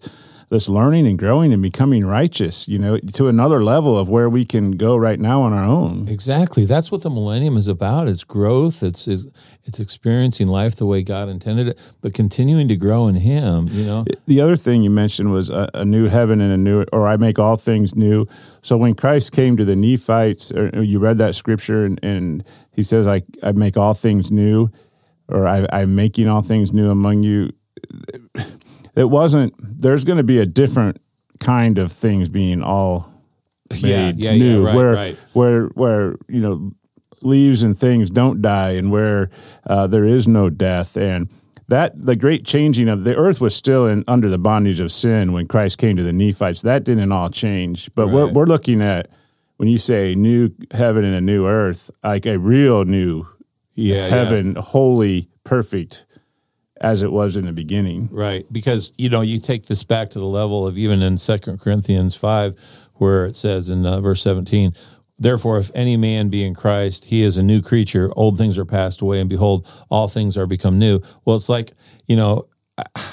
this 0.49 0.69
learning 0.69 1.05
and 1.05 1.19
growing 1.19 1.51
and 1.51 1.61
becoming 1.61 2.05
righteous, 2.05 2.67
you 2.69 2.79
know, 2.79 2.97
to 2.97 3.27
another 3.27 3.61
level 3.61 3.97
of 3.97 4.07
where 4.07 4.29
we 4.29 4.45
can 4.45 4.71
go 4.71 4.95
right 4.95 5.19
now 5.19 5.41
on 5.41 5.51
our 5.51 5.65
own. 5.65 6.07
Exactly. 6.07 6.63
That's 6.63 6.89
what 6.89 7.01
the 7.01 7.09
millennium 7.09 7.57
is 7.57 7.67
about. 7.67 8.07
It's 8.07 8.23
growth. 8.23 8.81
It's 8.81 9.07
it's, 9.07 9.25
it's 9.65 9.79
experiencing 9.79 10.47
life 10.47 10.77
the 10.77 10.85
way 10.85 11.03
God 11.03 11.27
intended 11.27 11.67
it, 11.67 11.79
but 12.01 12.13
continuing 12.13 12.69
to 12.69 12.77
grow 12.77 13.07
in 13.07 13.15
Him. 13.15 13.67
You 13.71 13.85
know. 13.85 14.05
The 14.25 14.39
other 14.39 14.55
thing 14.55 14.83
you 14.83 14.89
mentioned 14.89 15.33
was 15.33 15.49
a, 15.49 15.69
a 15.73 15.83
new 15.83 16.07
heaven 16.07 16.39
and 16.39 16.53
a 16.53 16.57
new, 16.57 16.85
or 16.93 17.07
I 17.07 17.17
make 17.17 17.37
all 17.39 17.57
things 17.57 17.95
new. 17.95 18.25
So 18.61 18.77
when 18.77 18.95
Christ 18.95 19.33
came 19.33 19.57
to 19.57 19.65
the 19.65 19.75
Nephites, 19.75 20.51
or 20.51 20.81
you 20.81 20.99
read 20.99 21.17
that 21.17 21.35
scripture, 21.35 21.83
and, 21.83 21.99
and 22.01 22.43
He 22.71 22.83
says, 22.83 23.05
"I 23.05 23.23
I 23.43 23.51
make 23.51 23.75
all 23.75 23.93
things 23.93 24.31
new," 24.31 24.69
or 25.27 25.45
I, 25.45 25.67
I'm 25.73 25.93
making 25.93 26.29
all 26.29 26.41
things 26.41 26.71
new 26.71 26.89
among 26.89 27.23
you 27.23 27.51
it 28.97 29.09
wasn't 29.09 29.53
there's 29.59 30.03
going 30.03 30.17
to 30.17 30.23
be 30.23 30.39
a 30.39 30.45
different 30.45 30.99
kind 31.39 31.77
of 31.77 31.91
things 31.91 32.29
being 32.29 32.63
all 32.63 33.13
made 33.71 34.17
yeah, 34.17 34.31
yeah, 34.31 34.35
new 34.35 34.61
yeah, 34.63 34.67
right, 34.67 34.75
where 34.75 34.93
right. 34.93 35.17
where 35.33 35.65
where 35.67 36.15
you 36.27 36.41
know 36.41 36.71
leaves 37.21 37.63
and 37.63 37.77
things 37.77 38.09
don't 38.09 38.41
die 38.41 38.71
and 38.71 38.91
where 38.91 39.29
uh, 39.65 39.87
there 39.87 40.05
is 40.05 40.27
no 40.27 40.49
death 40.49 40.97
and 40.97 41.29
that 41.67 41.93
the 42.05 42.15
great 42.15 42.45
changing 42.45 42.87
of 42.87 43.03
the 43.03 43.15
earth 43.15 43.41
was 43.41 43.55
still 43.55 43.87
in 43.87 44.03
under 44.07 44.29
the 44.29 44.37
bondage 44.37 44.79
of 44.79 44.91
sin 44.91 45.33
when 45.33 45.47
Christ 45.47 45.77
came 45.77 45.95
to 45.95 46.03
the 46.03 46.13
Nephites 46.13 46.61
that 46.61 46.83
didn't 46.83 47.11
all 47.11 47.29
change 47.29 47.93
but 47.93 48.05
right. 48.05 48.13
we're 48.13 48.33
we're 48.33 48.45
looking 48.45 48.81
at 48.81 49.09
when 49.57 49.69
you 49.69 49.77
say 49.77 50.15
new 50.15 50.51
heaven 50.71 51.03
and 51.03 51.15
a 51.15 51.21
new 51.21 51.45
earth 51.45 51.91
like 52.03 52.25
a 52.25 52.37
real 52.37 52.85
new 52.85 53.27
yeah, 53.73 54.07
heaven 54.07 54.55
holy 54.55 55.29
perfect 55.43 56.05
as 56.81 57.01
it 57.01 57.11
was 57.11 57.35
in 57.35 57.45
the 57.45 57.53
beginning. 57.53 58.09
Right. 58.11 58.45
Because, 58.51 58.91
you 58.97 59.09
know, 59.09 59.21
you 59.21 59.39
take 59.39 59.65
this 59.65 59.83
back 59.83 60.09
to 60.11 60.19
the 60.19 60.25
level 60.25 60.65
of 60.65 60.77
even 60.77 61.01
in 61.01 61.17
Second 61.17 61.59
Corinthians 61.59 62.15
5, 62.15 62.55
where 62.95 63.25
it 63.25 63.35
says 63.35 63.69
in 63.69 63.85
uh, 63.85 63.99
verse 64.01 64.21
17, 64.21 64.73
Therefore, 65.19 65.57
if 65.57 65.71
any 65.73 65.97
man 65.97 66.29
be 66.29 66.45
in 66.45 66.53
Christ, 66.53 67.05
he 67.05 67.23
is 67.23 67.37
a 67.37 67.43
new 67.43 67.61
creature. 67.61 68.11
Old 68.15 68.37
things 68.37 68.57
are 68.57 68.65
passed 68.65 69.01
away, 69.01 69.19
and 69.19 69.29
behold, 69.29 69.67
all 69.89 70.07
things 70.07 70.37
are 70.37 70.45
become 70.45 70.77
new. 70.77 71.01
Well, 71.25 71.35
it's 71.35 71.49
like, 71.49 71.71
you 72.05 72.15
know, 72.15 72.47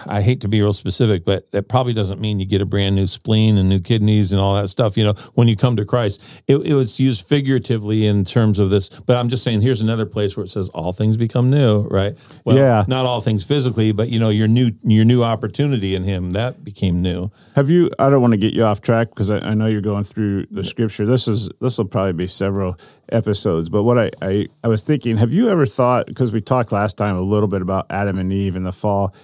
I 0.07 0.21
hate 0.21 0.43
to 0.43 0.49
be 0.49 0.61
real 0.61 0.75
specific, 0.75 1.25
but 1.25 1.51
that 1.53 1.69
probably 1.69 1.95
doesn't 1.95 2.21
mean 2.21 2.39
you 2.39 2.45
get 2.45 2.61
a 2.61 2.67
brand 2.67 2.97
new 2.97 3.07
spleen 3.07 3.57
and 3.57 3.69
new 3.69 3.81
kidneys 3.81 4.31
and 4.31 4.41
all 4.41 4.55
that 4.61 4.69
stuff. 4.69 4.97
You 4.97 5.05
know, 5.05 5.15
when 5.35 5.49
you 5.49 5.57
come 5.57 5.77
to 5.77 5.87
Christ, 5.87 6.23
it, 6.47 6.57
it, 6.57 6.75
was 6.75 7.01
used 7.01 7.27
figuratively 7.27 8.07
in 8.07 8.25
terms 8.25 8.59
of 8.59 8.69
this. 8.69 8.91
But 8.91 9.17
I'm 9.17 9.31
just 9.31 9.43
saying, 9.43 9.63
here's 9.63 9.81
another 9.81 10.05
place 10.05 10.37
where 10.37 10.45
it 10.45 10.51
says 10.51 10.69
all 10.71 10.93
things 10.93 11.17
become 11.17 11.51
new, 11.51 11.85
right? 11.89 12.15
Well, 12.45 12.57
yeah, 12.57 12.85
not 12.89 13.07
all 13.07 13.23
things 13.23 13.45
physically, 13.45 13.93
but 13.93 14.11
you 14.11 14.21
know, 14.21 14.29
your 14.29 14.49
new 14.49 14.73
your 14.83 15.07
new 15.07 15.23
opportunity 15.23 15.95
in 15.95 16.05
Him 16.05 16.33
that 16.33 16.63
became 16.63 17.01
new. 17.01 17.31
Have 17.57 17.71
you? 17.71 17.91
I 17.99 18.11
don't 18.11 18.21
want 18.21 18.33
to 18.33 18.39
get 18.39 18.53
you 18.53 18.65
off 18.65 18.83
track 18.83 19.09
because 19.11 19.31
I, 19.31 19.39
I 19.39 19.55
know 19.55 19.67
you're 19.67 19.81
going 19.81 20.05
through 20.05 20.47
the 20.51 20.65
Scripture. 20.65 21.07
This 21.07 21.27
is 21.27 21.49
this 21.63 21.79
will 21.79 21.89
probably 21.89 22.13
be 22.13 22.27
several 22.27 22.77
episodes. 23.11 23.71
But 23.71 23.85
what 23.85 23.99
I, 23.99 24.11
I, 24.21 24.49
I 24.63 24.69
was 24.69 24.83
thinking, 24.83 25.17
have 25.17 25.33
you 25.33 25.49
ever 25.49 25.65
thought? 25.65 26.07
Because 26.07 26.33
we 26.33 26.43
talked 26.43 26.71
last 26.71 26.99
time 26.99 27.17
a 27.17 27.23
little 27.23 27.49
bit 27.49 27.63
about 27.63 27.87
Adam 27.91 28.19
and 28.19 28.31
Eve 28.31 28.57
in 28.57 28.65
the 28.65 28.73
fall 28.73 29.15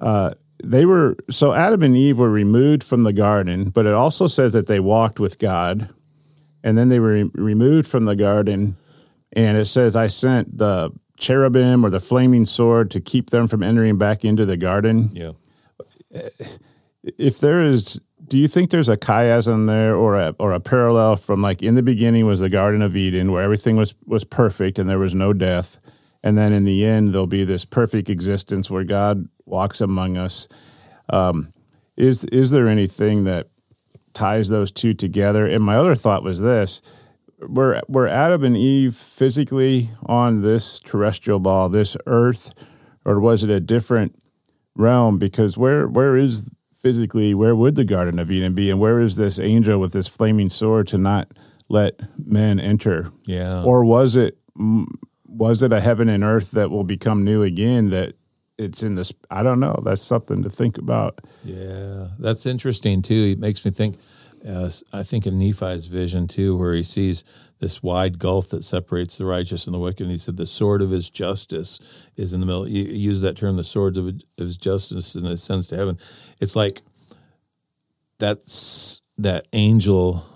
uh, 0.00 0.30
they 0.62 0.84
were 0.84 1.16
so 1.30 1.52
Adam 1.52 1.82
and 1.82 1.96
Eve 1.96 2.18
were 2.18 2.30
removed 2.30 2.82
from 2.82 3.02
the 3.02 3.12
garden, 3.12 3.70
but 3.70 3.86
it 3.86 3.92
also 3.92 4.26
says 4.26 4.52
that 4.52 4.66
they 4.66 4.80
walked 4.80 5.20
with 5.20 5.38
God, 5.38 5.90
and 6.62 6.76
then 6.76 6.88
they 6.88 6.98
were 6.98 7.12
re- 7.12 7.30
removed 7.34 7.86
from 7.86 8.06
the 8.06 8.16
garden, 8.16 8.76
and 9.32 9.58
it 9.58 9.66
says, 9.66 9.94
"I 9.96 10.06
sent 10.06 10.58
the 10.58 10.92
cherubim 11.18 11.84
or 11.84 11.90
the 11.90 12.00
flaming 12.00 12.44
sword 12.46 12.90
to 12.92 13.00
keep 13.00 13.30
them 13.30 13.48
from 13.48 13.62
entering 13.62 13.98
back 13.98 14.24
into 14.24 14.46
the 14.46 14.56
garden." 14.56 15.10
Yeah. 15.12 15.32
If 17.18 17.38
there 17.38 17.60
is, 17.60 18.00
do 18.26 18.38
you 18.38 18.48
think 18.48 18.70
there's 18.70 18.88
a 18.88 18.96
chiasm 18.96 19.66
there 19.66 19.94
or 19.94 20.16
a 20.16 20.34
or 20.38 20.52
a 20.52 20.60
parallel 20.60 21.16
from 21.16 21.42
like 21.42 21.62
in 21.62 21.74
the 21.74 21.82
beginning 21.82 22.26
was 22.26 22.40
the 22.40 22.48
Garden 22.48 22.82
of 22.82 22.96
Eden 22.96 23.30
where 23.30 23.42
everything 23.42 23.76
was 23.76 23.94
was 24.06 24.24
perfect 24.24 24.78
and 24.78 24.88
there 24.88 24.98
was 24.98 25.14
no 25.14 25.32
death, 25.32 25.78
and 26.26 26.36
then 26.36 26.52
in 26.52 26.64
the 26.64 26.84
end 26.84 27.14
there'll 27.14 27.28
be 27.28 27.44
this 27.44 27.64
perfect 27.64 28.10
existence 28.10 28.68
where 28.68 28.82
God 28.82 29.28
walks 29.44 29.80
among 29.80 30.16
us. 30.16 30.48
Um, 31.08 31.52
is 31.96 32.24
is 32.24 32.50
there 32.50 32.66
anything 32.66 33.22
that 33.24 33.46
ties 34.12 34.48
those 34.48 34.72
two 34.72 34.92
together? 34.92 35.46
And 35.46 35.62
my 35.62 35.76
other 35.76 35.94
thought 35.94 36.24
was 36.24 36.40
this: 36.40 36.82
were 37.38 37.80
were 37.86 38.08
Adam 38.08 38.42
and 38.42 38.56
Eve 38.56 38.96
physically 38.96 39.90
on 40.04 40.42
this 40.42 40.80
terrestrial 40.80 41.38
ball, 41.38 41.68
this 41.68 41.96
Earth, 42.06 42.52
or 43.04 43.20
was 43.20 43.44
it 43.44 43.50
a 43.50 43.60
different 43.60 44.20
realm? 44.74 45.18
Because 45.18 45.56
where 45.56 45.86
where 45.86 46.16
is 46.16 46.50
physically 46.74 47.34
where 47.34 47.54
would 47.54 47.76
the 47.76 47.84
Garden 47.84 48.18
of 48.18 48.32
Eden 48.32 48.52
be, 48.52 48.68
and 48.68 48.80
where 48.80 48.98
is 48.98 49.14
this 49.14 49.38
angel 49.38 49.78
with 49.78 49.92
this 49.92 50.08
flaming 50.08 50.48
sword 50.48 50.88
to 50.88 50.98
not 50.98 51.28
let 51.68 52.00
men 52.18 52.58
enter? 52.58 53.12
Yeah. 53.26 53.62
Or 53.62 53.84
was 53.84 54.16
it 54.16 54.40
was 55.28 55.62
it 55.62 55.72
a 55.72 55.80
heaven 55.80 56.08
and 56.08 56.24
earth 56.24 56.52
that 56.52 56.70
will 56.70 56.84
become 56.84 57.24
new 57.24 57.42
again? 57.42 57.90
That 57.90 58.14
it's 58.58 58.82
in 58.82 58.94
this. 58.94 59.12
I 59.30 59.42
don't 59.42 59.60
know. 59.60 59.80
That's 59.84 60.02
something 60.02 60.42
to 60.42 60.50
think 60.50 60.78
about. 60.78 61.20
Yeah, 61.44 62.08
that's 62.18 62.46
interesting 62.46 63.02
too. 63.02 63.32
It 63.32 63.38
makes 63.38 63.64
me 63.64 63.70
think. 63.70 63.98
Uh, 64.46 64.70
I 64.92 65.02
think 65.02 65.26
in 65.26 65.38
Nephi's 65.38 65.86
vision 65.86 66.28
too, 66.28 66.56
where 66.56 66.72
he 66.72 66.84
sees 66.84 67.24
this 67.58 67.82
wide 67.82 68.18
gulf 68.18 68.50
that 68.50 68.62
separates 68.62 69.18
the 69.18 69.24
righteous 69.24 69.66
and 69.66 69.74
the 69.74 69.78
wicked. 69.78 70.02
And 70.02 70.10
he 70.12 70.18
said 70.18 70.36
the 70.36 70.46
sword 70.46 70.82
of 70.82 70.90
his 70.90 71.10
justice 71.10 71.80
is 72.16 72.32
in 72.32 72.40
the 72.40 72.46
middle. 72.46 72.68
You 72.68 72.84
use 72.84 73.22
that 73.22 73.36
term, 73.36 73.56
the 73.56 73.64
sword 73.64 73.96
of 73.96 74.20
his 74.36 74.56
justice, 74.56 75.14
and 75.14 75.26
ascends 75.26 75.66
to 75.68 75.76
heaven. 75.76 75.98
It's 76.40 76.54
like 76.54 76.82
that's 78.18 79.02
that 79.18 79.48
angel 79.52 80.26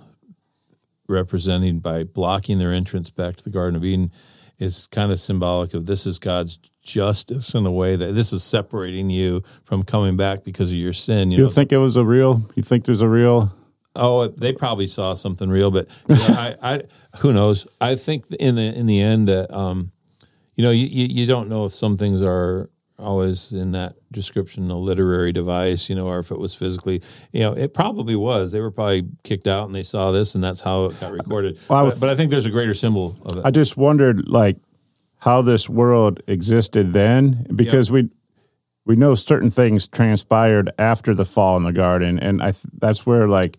representing 1.08 1.80
by 1.80 2.04
blocking 2.04 2.58
their 2.58 2.72
entrance 2.72 3.10
back 3.10 3.36
to 3.36 3.44
the 3.44 3.50
Garden 3.50 3.76
of 3.76 3.84
Eden 3.84 4.12
is 4.60 4.86
kind 4.88 5.10
of 5.10 5.18
symbolic 5.18 5.74
of 5.74 5.86
this 5.86 6.06
is 6.06 6.18
God's 6.18 6.58
justice 6.82 7.54
in 7.54 7.66
a 7.66 7.72
way 7.72 7.96
that 7.96 8.14
this 8.14 8.32
is 8.32 8.44
separating 8.44 9.10
you 9.10 9.42
from 9.64 9.82
coming 9.82 10.16
back 10.16 10.44
because 10.44 10.70
of 10.70 10.78
your 10.78 10.92
sin. 10.92 11.30
You, 11.30 11.38
you 11.38 11.44
know? 11.44 11.50
think 11.50 11.72
it 11.72 11.78
was 11.78 11.96
a 11.96 12.04
real? 12.04 12.48
You 12.54 12.62
think 12.62 12.84
there's 12.84 13.00
a 13.00 13.08
real? 13.08 13.52
Oh, 13.96 14.28
they 14.28 14.52
probably 14.52 14.86
saw 14.86 15.14
something 15.14 15.50
real, 15.50 15.70
but 15.70 15.88
you 16.08 16.14
know, 16.14 16.26
I, 16.28 16.54
I, 16.62 16.82
who 17.18 17.32
knows? 17.32 17.66
I 17.80 17.96
think 17.96 18.26
in 18.38 18.54
the 18.54 18.62
in 18.62 18.86
the 18.86 19.00
end 19.00 19.26
that 19.28 19.52
um, 19.52 19.90
you 20.54 20.62
know 20.62 20.70
you, 20.70 20.86
you 20.86 21.26
don't 21.26 21.48
know 21.48 21.64
if 21.64 21.72
some 21.72 21.96
things 21.96 22.22
are 22.22 22.70
always 23.00 23.52
in 23.52 23.72
that 23.72 23.96
description 24.12 24.70
a 24.70 24.76
literary 24.76 25.32
device, 25.32 25.88
you 25.88 25.96
know, 25.96 26.06
or 26.06 26.18
if 26.18 26.30
it 26.30 26.38
was 26.38 26.54
physically, 26.54 27.02
you 27.32 27.40
know, 27.40 27.52
it 27.52 27.74
probably 27.74 28.16
was. 28.16 28.52
They 28.52 28.60
were 28.60 28.70
probably 28.70 29.08
kicked 29.22 29.46
out 29.46 29.66
and 29.66 29.74
they 29.74 29.82
saw 29.82 30.10
this, 30.12 30.34
and 30.34 30.44
that's 30.44 30.60
how 30.60 30.86
it 30.86 31.00
got 31.00 31.12
recorded. 31.12 31.58
Well, 31.68 31.86
but, 31.86 32.00
but, 32.00 32.08
I 32.08 32.14
think 32.14 32.30
there's 32.30 32.46
a 32.46 32.50
greater 32.50 32.74
symbol 32.74 33.16
of 33.24 33.38
it. 33.38 33.42
I 33.44 33.50
just 33.50 33.76
wondered, 33.76 34.28
like, 34.28 34.58
how 35.18 35.42
this 35.42 35.68
world 35.68 36.22
existed 36.26 36.92
then, 36.92 37.46
because 37.54 37.90
we 37.90 38.10
we 38.86 38.96
know 38.96 39.14
certain 39.14 39.50
things 39.50 39.86
transpired 39.86 40.70
after 40.78 41.14
the 41.14 41.24
fall 41.24 41.56
in 41.56 41.64
the 41.64 41.72
garden, 41.72 42.18
and 42.18 42.42
I 42.42 42.52
th- 42.52 42.64
that's 42.78 43.06
where 43.06 43.28
like 43.28 43.58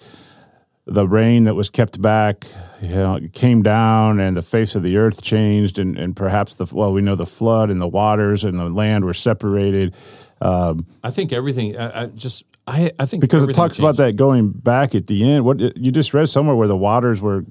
the 0.85 1.07
rain 1.07 1.43
that 1.45 1.55
was 1.55 1.69
kept 1.69 2.01
back 2.01 2.45
you 2.81 2.89
know, 2.89 3.19
came 3.33 3.61
down 3.61 4.19
and 4.19 4.35
the 4.35 4.41
face 4.41 4.75
of 4.75 4.81
the 4.81 4.97
earth 4.97 5.21
changed 5.21 5.77
and, 5.77 5.97
and 5.97 6.15
perhaps 6.15 6.55
the 6.55 6.67
well 6.73 6.91
we 6.91 7.01
know 7.01 7.15
the 7.15 7.25
flood 7.25 7.69
and 7.69 7.79
the 7.79 7.87
waters 7.87 8.43
and 8.43 8.59
the 8.59 8.69
land 8.69 9.05
were 9.05 9.13
separated 9.13 9.95
um, 10.41 10.85
i 11.03 11.09
think 11.09 11.31
everything 11.31 11.77
I, 11.77 12.03
I, 12.03 12.05
just 12.07 12.43
I, 12.65 12.91
I 12.99 13.05
think 13.05 13.21
because 13.21 13.47
it 13.47 13.53
talks 13.53 13.77
changed. 13.77 13.79
about 13.79 13.97
that 13.97 14.15
going 14.15 14.49
back 14.49 14.95
at 14.95 15.07
the 15.07 15.29
end 15.29 15.45
what 15.45 15.59
you 15.59 15.91
just 15.91 16.13
read 16.13 16.27
somewhere 16.29 16.55
where 16.55 16.67
the 16.67 16.77
waters 16.77 17.21
were 17.21 17.45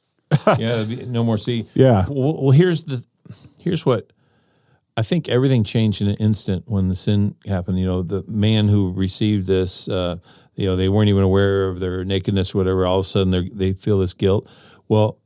yeah 0.58 0.84
no 1.06 1.22
more 1.22 1.38
sea 1.38 1.64
yeah 1.74 2.06
well, 2.08 2.42
well 2.42 2.50
here's 2.50 2.84
the 2.84 3.04
here's 3.60 3.86
what 3.86 4.12
I 4.96 5.02
think 5.02 5.28
everything 5.28 5.64
changed 5.64 6.02
in 6.02 6.08
an 6.08 6.16
instant 6.16 6.64
when 6.66 6.88
the 6.88 6.94
sin 6.94 7.34
happened. 7.46 7.78
You 7.78 7.86
know, 7.86 8.02
the 8.02 8.24
man 8.28 8.68
who 8.68 8.92
received 8.92 9.46
this, 9.46 9.88
uh, 9.88 10.16
you 10.54 10.66
know, 10.66 10.76
they 10.76 10.88
weren't 10.88 11.08
even 11.08 11.22
aware 11.22 11.68
of 11.68 11.80
their 11.80 12.04
nakedness 12.04 12.54
or 12.54 12.58
whatever. 12.58 12.86
All 12.86 12.98
of 12.98 13.06
a 13.06 13.08
sudden, 13.08 13.30
they 13.30 13.48
they 13.48 13.72
feel 13.72 13.98
this 13.98 14.14
guilt. 14.14 14.48
Well, 14.88 15.18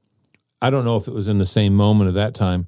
I 0.62 0.70
don't 0.70 0.84
know 0.84 0.96
if 0.96 1.08
it 1.08 1.14
was 1.14 1.28
in 1.28 1.38
the 1.38 1.46
same 1.46 1.74
moment 1.74 2.08
of 2.08 2.14
that 2.14 2.34
time, 2.34 2.66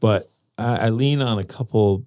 but 0.00 0.30
I, 0.58 0.76
I 0.76 0.88
lean 0.88 1.22
on 1.22 1.38
a 1.38 1.44
couple 1.44 2.06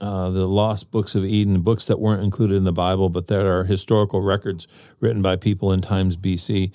uh, 0.00 0.30
the 0.30 0.46
lost 0.46 0.90
books 0.90 1.14
of 1.14 1.24
Eden, 1.24 1.60
books 1.60 1.86
that 1.86 1.98
weren't 1.98 2.22
included 2.22 2.56
in 2.56 2.64
the 2.64 2.72
Bible, 2.72 3.08
but 3.08 3.26
that 3.26 3.44
are 3.44 3.64
historical 3.64 4.22
records 4.22 4.68
written 5.00 5.22
by 5.22 5.34
people 5.36 5.72
in 5.72 5.80
times 5.80 6.16
BC. 6.16 6.72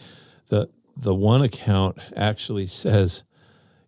The 0.47 0.69
the 0.95 1.15
one 1.15 1.41
account 1.41 1.97
actually 2.15 2.67
says, 2.67 3.23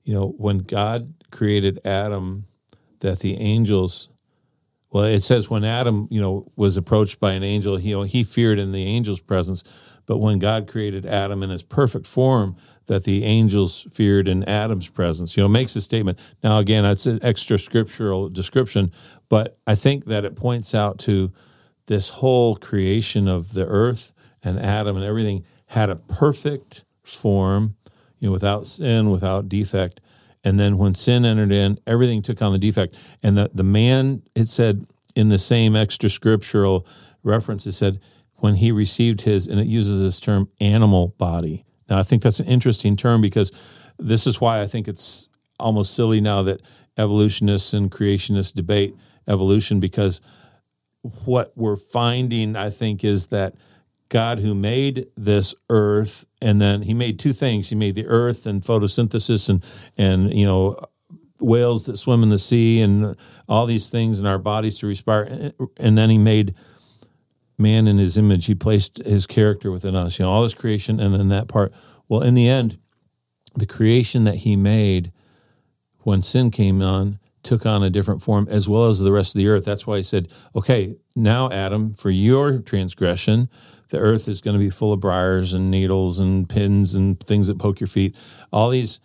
you 0.03 0.13
know, 0.13 0.33
when 0.37 0.59
God 0.59 1.13
created 1.31 1.79
Adam, 1.85 2.45
that 3.01 3.19
the 3.19 3.35
angels 3.35 4.09
well, 4.95 5.03
it 5.03 5.23
says 5.23 5.49
when 5.49 5.65
Adam, 5.65 6.07
you 6.09 6.21
know, 6.21 6.49
was 6.55 6.77
approached 6.77 7.19
by 7.19 7.33
an 7.33 7.43
angel, 7.43 7.75
he, 7.75 7.89
you 7.89 7.97
know, 7.97 8.03
he 8.03 8.23
feared 8.23 8.57
in 8.57 8.71
the 8.71 8.87
angel's 8.95 9.19
presence. 9.19 9.61
But 10.05 10.19
when 10.19 10.39
God 10.39 10.69
created 10.69 11.05
Adam 11.05 11.43
in 11.43 11.49
his 11.49 11.63
perfect 11.63 12.07
form, 12.07 12.55
that 12.85 13.03
the 13.03 13.25
angels 13.25 13.85
feared 13.91 14.29
in 14.29 14.45
Adam's 14.45 14.87
presence. 14.87 15.35
You 15.35 15.43
know, 15.43 15.49
makes 15.49 15.75
a 15.75 15.81
statement. 15.81 16.17
Now, 16.41 16.59
again, 16.59 16.83
that's 16.83 17.07
an 17.07 17.19
extra 17.21 17.59
scriptural 17.59 18.29
description, 18.29 18.93
but 19.27 19.57
I 19.67 19.75
think 19.75 20.05
that 20.05 20.23
it 20.23 20.37
points 20.37 20.73
out 20.73 20.97
to 20.99 21.33
this 21.87 22.07
whole 22.07 22.55
creation 22.55 23.27
of 23.27 23.51
the 23.51 23.65
earth 23.65 24.13
and 24.45 24.57
Adam 24.57 24.95
and 24.95 25.03
everything 25.03 25.43
had 25.65 25.89
a 25.89 25.97
perfect 25.97 26.85
form, 27.01 27.75
you 28.19 28.29
know, 28.29 28.31
without 28.31 28.65
sin, 28.65 29.11
without 29.11 29.49
defect. 29.49 29.99
And 30.45 30.59
then 30.59 30.77
when 30.77 30.93
sin 30.93 31.25
entered 31.25 31.51
in, 31.51 31.79
everything 31.87 32.21
took 32.21 32.41
on 32.41 32.53
the 32.53 32.59
defect. 32.59 32.95
And 33.23 33.35
the, 33.35 33.49
the 33.51 33.63
man, 33.63 34.21
it 34.35 34.47
said 34.47 34.85
in 35.15 35.29
the 35.29 35.39
same 35.39 35.75
extra 35.75 36.07
scriptural 36.07 36.85
reference, 37.23 37.65
it 37.65 37.71
said, 37.71 37.99
when 38.35 38.55
he 38.55 38.71
received 38.71 39.21
his, 39.21 39.47
and 39.47 39.59
it 39.59 39.65
uses 39.65 40.01
this 40.01 40.19
term, 40.19 40.49
animal 40.61 41.15
body. 41.17 41.65
Now, 41.89 41.97
I 41.97 42.03
think 42.03 42.21
that's 42.21 42.39
an 42.39 42.47
interesting 42.47 42.95
term 42.95 43.21
because 43.21 43.51
this 43.97 44.27
is 44.27 44.39
why 44.39 44.61
I 44.61 44.67
think 44.67 44.87
it's 44.87 45.29
almost 45.59 45.95
silly 45.95 46.21
now 46.21 46.43
that 46.43 46.61
evolutionists 46.97 47.73
and 47.73 47.89
creationists 47.89 48.53
debate 48.53 48.95
evolution 49.27 49.79
because 49.79 50.21
what 51.25 51.53
we're 51.55 51.75
finding, 51.75 52.55
I 52.55 52.69
think, 52.69 53.03
is 53.03 53.27
that 53.27 53.55
God 54.15 54.39
who 54.39 54.55
made 54.55 55.07
this 55.17 55.53
earth, 55.69 56.25
and 56.41 56.61
then 56.61 56.83
He 56.83 56.93
made 56.93 57.19
two 57.19 57.33
things. 57.33 57.67
He 57.67 57.75
made 57.75 57.95
the 57.95 58.07
earth 58.07 58.45
and 58.45 58.61
photosynthesis, 58.61 59.49
and 59.49 59.61
and 59.97 60.33
you 60.33 60.45
know 60.45 60.79
whales 61.41 61.85
that 61.85 61.97
swim 61.97 62.23
in 62.23 62.29
the 62.29 62.39
sea, 62.39 62.79
and 62.79 63.17
all 63.49 63.65
these 63.65 63.89
things 63.89 64.17
in 64.17 64.25
our 64.25 64.37
bodies 64.37 64.79
to 64.79 64.87
respire. 64.87 65.51
And 65.75 65.97
then 65.97 66.09
He 66.09 66.17
made 66.17 66.55
man 67.57 67.89
in 67.89 67.97
His 67.97 68.17
image. 68.17 68.45
He 68.45 68.55
placed 68.55 68.99
His 68.99 69.27
character 69.27 69.69
within 69.69 69.95
us. 69.95 70.17
You 70.17 70.23
know, 70.23 70.31
all 70.31 70.43
this 70.43 70.53
creation, 70.53 70.97
and 71.01 71.13
then 71.13 71.27
that 71.27 71.49
part. 71.49 71.73
Well, 72.07 72.21
in 72.21 72.35
the 72.35 72.47
end, 72.47 72.77
the 73.53 73.65
creation 73.65 74.23
that 74.23 74.35
He 74.35 74.55
made 74.55 75.11
when 76.03 76.21
sin 76.21 76.51
came 76.51 76.81
on 76.81 77.19
took 77.43 77.65
on 77.65 77.83
a 77.83 77.89
different 77.89 78.21
form 78.21 78.47
as 78.49 78.69
well 78.69 78.85
as 78.85 78.99
the 78.99 79.11
rest 79.11 79.35
of 79.35 79.39
the 79.39 79.49
earth. 79.49 79.65
That's 79.65 79.85
why 79.85 79.97
he 79.97 80.03
said, 80.03 80.29
okay, 80.55 80.95
now, 81.15 81.51
Adam, 81.51 81.93
for 81.93 82.09
your 82.09 82.59
transgression, 82.59 83.49
the 83.89 83.99
earth 83.99 84.27
is 84.27 84.41
going 84.41 84.57
to 84.57 84.63
be 84.63 84.69
full 84.69 84.93
of 84.93 84.99
briars 84.99 85.53
and 85.53 85.69
needles 85.69 86.19
and 86.19 86.47
pins 86.49 86.95
and 86.95 87.19
things 87.19 87.47
that 87.47 87.59
poke 87.59 87.79
your 87.79 87.87
feet. 87.87 88.15
All 88.51 88.69
these 88.69 88.99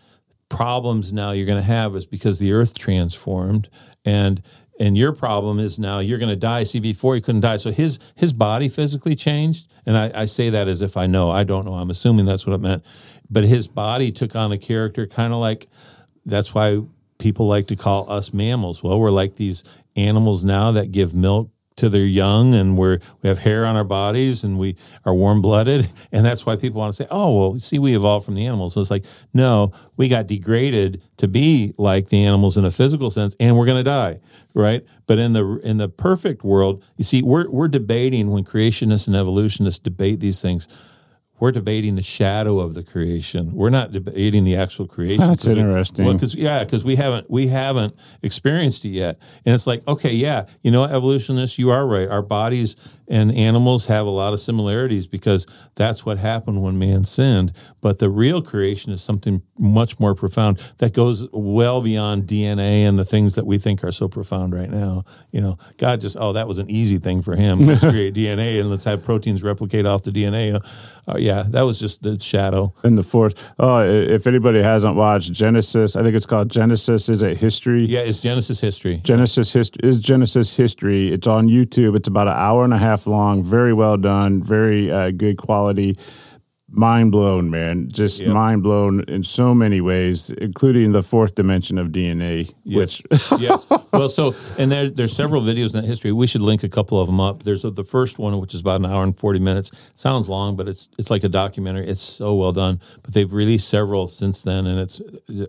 problems 0.49 1.13
now 1.13 1.31
you're 1.31 1.47
going 1.47 1.61
to 1.61 1.67
have 1.67 1.95
is 1.95 2.07
because 2.07 2.39
the 2.39 2.53
earth 2.53 2.77
transformed 2.77 3.69
and 4.05 4.43
and 4.79 4.97
your 4.97 5.13
problem 5.13 5.59
is 5.59 5.79
now 5.79 5.99
you're 5.99 6.19
going 6.19 6.31
to 6.31 6.37
die. 6.37 6.63
See, 6.63 6.81
before 6.81 7.15
he 7.15 7.21
couldn't 7.21 7.43
die, 7.43 7.59
so 7.59 7.71
his 7.71 7.99
his 8.17 8.33
body 8.33 8.67
physically 8.67 9.15
changed, 9.15 9.71
and 9.85 9.95
I, 9.95 10.23
I, 10.23 10.25
say 10.25 10.49
that 10.49 10.69
as 10.69 10.81
if 10.81 10.97
I 10.97 11.07
know. 11.07 11.31
I 11.31 11.45
don't 11.45 11.67
know. 11.67 11.75
I'm 11.75 11.91
assuming 11.91 12.25
that's 12.25 12.47
what 12.47 12.55
it 12.55 12.63
meant, 12.63 12.83
but 13.29 13.45
his 13.45 13.69
body 13.69 14.11
took 14.11 14.35
on 14.35 14.51
a 14.53 14.57
character, 14.57 15.07
kind 15.07 15.35
of 15.35 15.39
like 15.39 15.67
that's 16.25 16.55
why 16.55 16.81
people 17.19 17.47
like 17.47 17.67
to 17.67 17.77
call 17.77 18.11
us 18.11 18.33
mammals. 18.33 18.83
Well, 18.83 18.99
we're 18.99 19.11
like 19.11 19.37
these 19.37 19.65
animals 19.97 20.45
now 20.45 20.73
that 20.73 20.93
give 20.93 21.15
milk 21.15 21.51
to 21.81 21.89
their 21.89 22.05
young 22.05 22.55
and 22.55 22.79
we're 22.79 22.99
we 23.23 23.29
have 23.29 23.41
hair 23.41 23.67
on 23.67 23.77
our 23.77 23.85
bodies 23.85 24.45
and 24.45 24.59
we 24.59 24.77
are 25.05 25.15
warm 25.15 25.43
blooded 25.43 25.89
and 26.13 26.25
that's 26.25 26.47
why 26.47 26.57
people 26.57 26.81
want 26.81 26.95
to 26.95 27.03
say 27.03 27.09
oh 27.11 27.39
well 27.39 27.59
see 27.59 27.79
we 27.79 27.97
evolved 27.97 28.25
from 28.25 28.35
the 28.35 28.47
animals. 28.47 28.77
It's 28.77 28.91
like 28.91 29.05
no 29.35 29.73
we 29.97 30.09
got 30.09 30.27
degraded 30.27 31.03
to 31.17 31.29
be 31.29 31.75
like 31.79 32.09
the 32.09 32.25
animals 32.25 32.57
in 32.57 32.65
a 32.65 32.71
physical 32.71 33.11
sense 33.11 33.35
and 33.41 33.57
we're 33.57 33.67
going 33.67 33.83
to 33.83 33.91
die 33.91 34.21
right? 34.55 34.85
But 35.07 35.19
in 35.19 35.33
the 35.33 35.61
in 35.65 35.79
the 35.79 35.89
perfect 35.89 36.45
world 36.45 36.85
you 36.97 37.05
see 37.05 37.23
we're 37.23 37.51
we're 37.51 37.69
debating 37.69 38.31
when 38.31 38.45
creationists 38.45 39.07
and 39.07 39.17
evolutionists 39.17 39.79
debate 39.79 40.21
these 40.21 40.41
things 40.41 40.69
we're 41.41 41.53
debating 41.53 41.97
the 41.97 42.03
shadow 42.03 42.61
of 42.61 42.75
the 42.75 42.83
creation. 42.83 43.53
We're 43.55 43.71
not 43.71 43.93
debating 43.93 44.45
the 44.45 44.57
actual 44.57 44.87
creation. 44.87 45.27
That's 45.27 45.47
interesting. 45.47 46.05
Well, 46.05 46.15
because 46.15 46.35
yeah, 46.35 46.63
because 46.63 46.85
we 46.85 46.97
haven't 46.97 47.31
we 47.31 47.49
haven't 47.49 47.97
experienced 48.23 48.85
it 48.85 48.91
yet, 48.91 49.19
and 49.45 49.55
it's 49.55 49.67
like 49.67 49.87
okay, 49.89 50.13
yeah, 50.13 50.47
you 50.63 50.71
know, 50.71 50.85
evolutionists, 50.85 51.59
you 51.59 51.71
are 51.71 51.87
right. 51.87 52.09
Our 52.09 52.23
bodies 52.23 52.77
and 53.11 53.35
animals 53.35 53.87
have 53.87 54.07
a 54.07 54.11
lot 54.11 54.33
of 54.33 54.41
similarities 54.41 55.07
because 55.09 55.47
that's 55.75 56.07
what 56.07 56.19
happened 56.19 56.63
when 56.63 56.79
man 56.79 57.03
sinned. 57.05 57.53
But 57.81 57.99
the 57.99 58.09
real 58.09 58.41
creation 58.41 58.93
is 58.93 59.03
something 59.03 59.43
much 59.59 59.99
more 59.99 60.15
profound 60.15 60.59
that 60.79 60.95
goes 60.95 61.29
well 61.33 61.83
beyond 61.83 62.25
DNA 62.25 62.89
and 62.89 62.99
the 62.99 63.05
things 63.05 63.35
that 63.35 63.45
we 63.45 63.59
think 63.59 63.83
are 63.83 63.93
so 63.93 64.09
profound 64.09 64.55
right 64.55 64.71
now. 64.71 65.05
You 65.33 65.41
know, 65.41 65.59
God 65.77 66.01
just 66.01 66.17
oh 66.19 66.33
that 66.33 66.47
was 66.47 66.59
an 66.59 66.71
easy 66.71 66.99
thing 66.99 67.21
for 67.21 67.35
him 67.35 67.67
to 67.67 67.77
create 67.91 68.15
DNA 68.15 68.61
and 68.61 68.71
let's 68.71 68.85
have 68.85 69.05
proteins 69.05 69.43
replicate 69.43 69.87
off 69.87 70.05
the 70.05 70.13
DNA. 70.13 70.61
Uh, 71.09 71.17
yeah, 71.19 71.43
that 71.49 71.63
was 71.63 71.81
just 71.81 72.03
the 72.03 72.19
shadow. 72.21 72.73
And 72.85 72.97
the 72.97 73.03
fourth, 73.03 73.51
oh, 73.59 73.81
if 73.83 74.27
anybody 74.27 74.63
hasn't 74.63 74.95
watched 74.95 75.33
Genesis, 75.33 75.97
I 75.97 76.03
think 76.03 76.15
it's 76.15 76.27
called 76.27 76.51
Genesis. 76.51 77.09
Is 77.09 77.23
it 77.23 77.39
history? 77.39 77.85
Yeah, 77.87 78.01
it's 78.01 78.23
Genesis 78.23 78.61
history. 78.61 79.01
Genesis 79.03 79.53
history 79.53 79.81
is 79.83 80.01
Genesis 80.01 80.57
history. 80.57 81.09
It's 81.09 81.27
on 81.27 81.49
YouTube. 81.49 81.97
It's 81.97 82.07
about 82.07 82.29
an 82.29 82.35
hour 82.37 82.63
and 82.63 82.73
a 82.73 82.79
half 82.79 83.00
long. 83.07 83.43
Very 83.43 83.73
well 83.73 83.97
done. 83.97 84.43
Very 84.43 84.91
uh, 84.91 85.11
good 85.11 85.37
quality 85.37 85.97
mind 86.71 87.11
blown, 87.11 87.51
man. 87.51 87.89
Just 87.89 88.21
yep. 88.21 88.33
mind 88.33 88.63
blown 88.63 89.03
in 89.05 89.23
so 89.23 89.55
many 89.55 89.81
ways, 89.81 90.31
including 90.31 90.93
the 90.93 91.03
fourth 91.03 91.35
dimension 91.35 91.79
of 91.79 91.89
DNA. 91.89 92.53
Yes. 92.65 93.03
Which, 93.11 93.21
yes. 93.41 93.67
Well, 93.93 94.09
so 94.09 94.35
and 94.59 94.71
there 94.71 94.89
there's 94.89 95.13
several 95.13 95.43
videos 95.43 95.75
in 95.75 95.83
that 95.83 95.87
history. 95.87 96.13
We 96.13 96.27
should 96.27 96.41
link 96.41 96.63
a 96.63 96.69
couple 96.69 97.01
of 97.01 97.07
them 97.07 97.21
up. 97.21 97.43
There's 97.43 97.63
the 97.63 97.85
first 97.85 98.19
one, 98.19 98.39
which 98.41 98.55
is 98.55 98.61
about 98.61 98.81
an 98.81 98.87
hour 98.87 99.03
and 99.03 99.17
forty 99.17 99.41
minutes. 99.41 99.71
Sounds 99.95 100.29
long, 100.29 100.57
but 100.57 100.69
it's 100.69 100.89
it's 100.99 101.11
like 101.11 101.25
a 101.25 101.29
documentary. 101.29 101.87
It's 101.87 102.03
so 102.03 102.35
well 102.35 102.53
done. 102.53 102.81
But 103.03 103.15
they've 103.15 103.33
released 103.33 103.69
several 103.69 104.07
since 104.07 104.43
then, 104.43 104.67
and 104.67 104.81
it's 104.81 105.01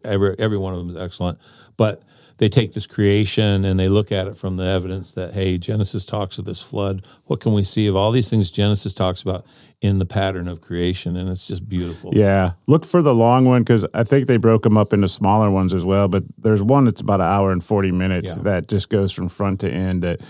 every 0.04 0.36
every 0.40 0.58
one 0.58 0.74
of 0.74 0.80
them 0.80 0.90
is 0.90 0.96
excellent. 0.96 1.40
But 1.78 2.02
they 2.42 2.50
take 2.50 2.74
this 2.74 2.88
creation 2.88 3.64
and 3.64 3.80
they 3.80 3.88
look 3.88 4.12
at 4.12 4.28
it 4.28 4.36
from 4.36 4.58
the 4.58 4.64
evidence 4.64 5.12
that 5.12 5.36
hey 5.36 5.60
genesis 5.60 6.04
talks 6.04 6.40
of 6.40 6.46
this 6.46 6.60
flood. 6.60 7.06
What 7.26 7.40
can 7.40 7.54
we 7.54 7.64
see 7.64 7.86
of 7.86 7.96
all 7.96 8.12
these 8.12 8.32
things 8.32 8.50
genesis 8.50 8.96
talks 8.96 9.22
about 9.22 9.46
in 9.80 10.00
the 10.00 10.08
pattern 10.08 10.48
of 10.48 10.60
creation? 10.60 11.16
And 11.16 11.30
it's 11.30 11.48
just 11.48 11.70
beautiful. 11.70 12.12
Yeah. 12.16 12.54
Look 12.66 12.84
for 12.84 13.04
the 13.04 13.14
long 13.14 13.46
one 13.46 13.62
because 13.62 13.86
i 13.94 14.04
think 14.04 14.26
they 14.26 14.38
broke 14.38 14.64
them 14.64 14.76
up 14.76 14.92
into 14.92 15.08
smaller 15.08 15.52
ones 15.52 15.72
as 15.72 15.86
well 15.86 16.08
but 16.08 16.24
there's 16.40 16.64
one 16.64 16.86
that's 16.86 17.02
about 17.02 17.22
an 17.22 17.28
hour 17.28 17.52
and 17.52 17.64
40 17.64 17.92
minutes 17.92 18.36
yeah. 18.36 18.44
that 18.44 18.68
just 18.68 18.90
goes 18.90 19.12
from 19.12 19.30
front 19.30 19.60
to 19.60 19.72
end 19.72 20.02
that 20.02 20.22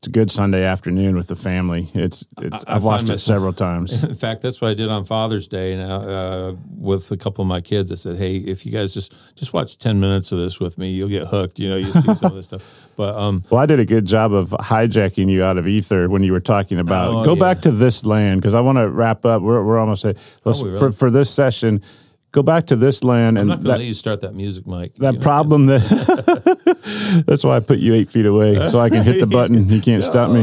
it's 0.00 0.06
a 0.06 0.10
good 0.12 0.30
Sunday 0.30 0.64
afternoon 0.64 1.14
with 1.14 1.26
the 1.26 1.36
family. 1.36 1.90
It's, 1.92 2.24
it's 2.38 2.64
I, 2.64 2.72
have 2.72 2.84
watched 2.84 3.10
it 3.10 3.18
several 3.18 3.52
times. 3.52 4.02
In 4.04 4.14
fact, 4.14 4.40
that's 4.40 4.58
what 4.58 4.70
I 4.70 4.74
did 4.74 4.88
on 4.88 5.04
Father's 5.04 5.46
Day 5.46 5.76
now 5.76 5.96
uh, 5.96 6.56
with 6.74 7.10
a 7.10 7.18
couple 7.18 7.42
of 7.42 7.48
my 7.48 7.60
kids. 7.60 7.92
I 7.92 7.96
said, 7.96 8.16
"Hey, 8.16 8.36
if 8.36 8.64
you 8.64 8.72
guys 8.72 8.94
just 8.94 9.12
just 9.36 9.52
watch 9.52 9.76
ten 9.76 10.00
minutes 10.00 10.32
of 10.32 10.38
this 10.38 10.58
with 10.58 10.78
me, 10.78 10.90
you'll 10.90 11.10
get 11.10 11.26
hooked. 11.26 11.58
You 11.58 11.68
know, 11.68 11.76
you 11.76 11.92
see 11.92 12.14
some 12.14 12.30
of 12.30 12.36
this 12.36 12.46
stuff." 12.46 12.86
But 12.96 13.14
um, 13.14 13.44
well, 13.48 13.62
I 13.62 13.64
did 13.64 13.80
a 13.80 13.86
good 13.86 14.04
job 14.04 14.34
of 14.34 14.50
hijacking 14.50 15.30
you 15.30 15.42
out 15.42 15.56
of 15.56 15.66
ether 15.66 16.10
when 16.10 16.22
you 16.22 16.32
were 16.32 16.40
talking 16.40 16.78
about 16.78 17.08
oh, 17.08 17.24
go 17.24 17.34
yeah. 17.34 17.40
back 17.40 17.62
to 17.62 17.70
this 17.70 18.04
land 18.04 18.42
because 18.42 18.54
I 18.54 18.60
want 18.60 18.76
to 18.76 18.90
wrap 18.90 19.24
up. 19.24 19.40
We're 19.40 19.64
we're 19.64 19.78
almost 19.78 20.04
at 20.04 20.18
oh, 20.44 20.52
really? 20.62 20.78
for 20.78 20.92
for 20.92 21.10
this 21.10 21.30
session 21.30 21.82
go 22.32 22.42
back 22.42 22.66
to 22.66 22.76
this 22.76 23.02
land 23.02 23.38
I'm 23.38 23.50
and 23.50 23.62
to 23.62 23.68
let 23.68 23.80
you 23.80 23.94
start 23.94 24.20
that 24.20 24.34
music, 24.34 24.66
Mike. 24.66 24.94
That 24.96 25.14
you 25.14 25.18
know, 25.18 25.22
problem 25.22 25.66
that 25.66 25.80
that's 27.26 27.44
why 27.44 27.56
I 27.56 27.60
put 27.60 27.78
you 27.78 27.94
eight 27.94 28.08
feet 28.08 28.26
away 28.26 28.68
so 28.68 28.80
I 28.80 28.88
can 28.88 29.02
hit 29.02 29.20
the 29.20 29.26
button. 29.26 29.68
You 29.68 29.80
can't 29.82 30.02
stop 30.02 30.30
me. 30.30 30.42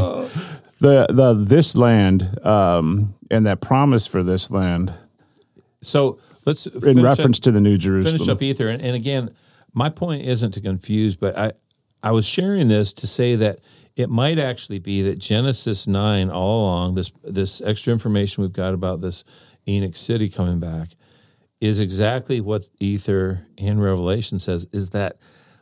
The 0.80 1.08
the 1.10 1.34
this 1.34 1.76
land 1.76 2.46
um, 2.46 3.16
and 3.32 3.46
that 3.46 3.62
promise 3.62 4.08
for 4.08 4.24
this 4.24 4.52
land. 4.52 4.94
So 5.82 6.20
let's 6.46 6.66
in 6.68 7.02
reference 7.02 7.40
up, 7.40 7.44
to 7.44 7.52
the 7.52 7.60
New 7.60 7.78
Jerusalem. 7.78 8.18
Finish 8.18 8.30
up 8.30 8.42
ether, 8.42 8.68
and, 8.68 8.82
and 8.82 8.96
again, 8.96 9.34
my 9.74 9.90
point 9.90 10.24
isn't 10.24 10.52
to 10.52 10.62
confuse, 10.62 11.16
but 11.16 11.38
I 11.38 11.54
I 12.04 12.12
was 12.12 12.28
sharing 12.28 12.68
this 12.68 12.94
to 12.94 13.08
say 13.08 13.36
that 13.36 13.60
it 13.96 14.10
might 14.10 14.38
actually 14.38 14.80
be 14.80 15.02
that 15.02 15.18
Genesis 15.18 15.88
nine 15.88 16.30
all 16.30 16.66
along 16.66 16.96
this 16.96 17.12
this 17.24 17.62
extra 17.62 17.92
information 17.92 18.44
we've 18.44 18.54
got 18.54 18.74
about 18.74 19.02
this 19.02 19.24
Enoch 19.68 19.96
city 19.96 20.30
coming 20.30 20.60
back 20.60 20.90
is 21.60 21.80
exactly 21.80 22.40
what 22.40 22.70
Ether 22.80 23.48
and 23.58 23.82
Revelation 23.82 24.40
says 24.40 24.68
is 24.72 24.92
that 24.92 25.18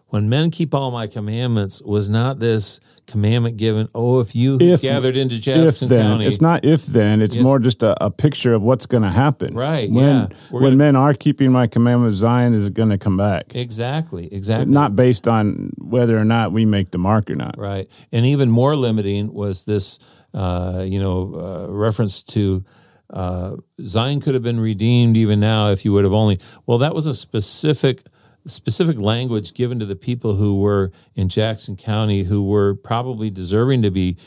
when 0.10 0.30
men 0.30 0.52
keep 0.52 0.74
all 0.74 0.92
my 0.92 1.08
commandments 1.08 1.82
was 1.82 2.10
not 2.10 2.40
this 2.40 2.80
commandment 3.08 3.58
given, 3.58 3.88
oh, 3.94 4.20
if 4.20 4.36
you 4.36 4.58
if, 4.60 4.82
gathered 4.82 5.16
into 5.18 5.40
Jackson 5.40 5.90
then. 5.90 6.06
County. 6.06 6.26
It's 6.26 6.42
not 6.42 6.64
if 6.64 6.86
then, 6.86 7.22
it's 7.22 7.36
yes. 7.36 7.44
more 7.44 7.60
just 7.60 7.84
a, 7.84 8.04
a, 8.04 8.12
picture 8.12 8.54
of 8.54 8.62
what's 8.62 8.86
going 8.86 9.04
to 9.04 9.10
happen. 9.10 9.54
Right. 9.54 9.90
When, 9.90 10.06
yeah. 10.06 10.28
when 10.50 10.64
gonna, 10.64 10.76
men 10.76 10.96
are 10.96 11.14
keeping 11.14 11.52
my 11.52 11.68
commandment, 11.68 12.14
Zion 12.14 12.54
is 12.54 12.70
going 12.70 12.90
to 12.90 12.98
come 12.98 13.18
back. 13.18 13.56
Exactly. 13.56 14.32
Exactly. 14.34 14.72
Not 14.72 14.96
based 14.96 15.28
on 15.28 15.72
whether 15.78 16.18
or 16.18 16.26
not 16.26 16.52
we 16.52 16.66
make 16.66 16.92
the 16.92 16.98
mark 16.98 17.30
or 17.30 17.36
not. 17.36 17.58
Right. 17.58 17.88
And 18.12 18.26
even 18.26 18.50
more 18.50 18.76
limiting 18.76 19.34
was 19.34 19.66
this, 19.66 20.00
uh, 20.34 20.84
you 20.86 21.00
know, 21.00 21.36
uh, 21.36 21.72
reference 21.72 22.24
to 22.24 22.64
uh, 23.10 23.56
Zion 23.82 24.20
could 24.20 24.34
have 24.34 24.44
been 24.44 24.60
redeemed 24.60 25.18
even 25.18 25.40
now 25.40 25.70
if 25.70 25.86
you 25.86 25.94
would 25.94 26.04
have 26.04 26.14
only. 26.14 26.40
Well, 26.66 26.78
that 26.80 26.96
was 26.96 27.06
a 27.08 27.14
specific 27.14 28.04
specific 28.46 28.98
language 29.00 29.54
given 29.54 29.80
to 29.80 29.86
the 29.86 29.96
people 29.96 30.36
who 30.36 30.60
were 30.60 30.92
in 31.16 31.30
Jackson 31.30 31.76
County 31.76 32.24
who 32.24 32.44
were 32.44 32.76
probably 32.76 33.30
deserving 33.30 33.82
to 33.82 33.92
be 33.92 34.18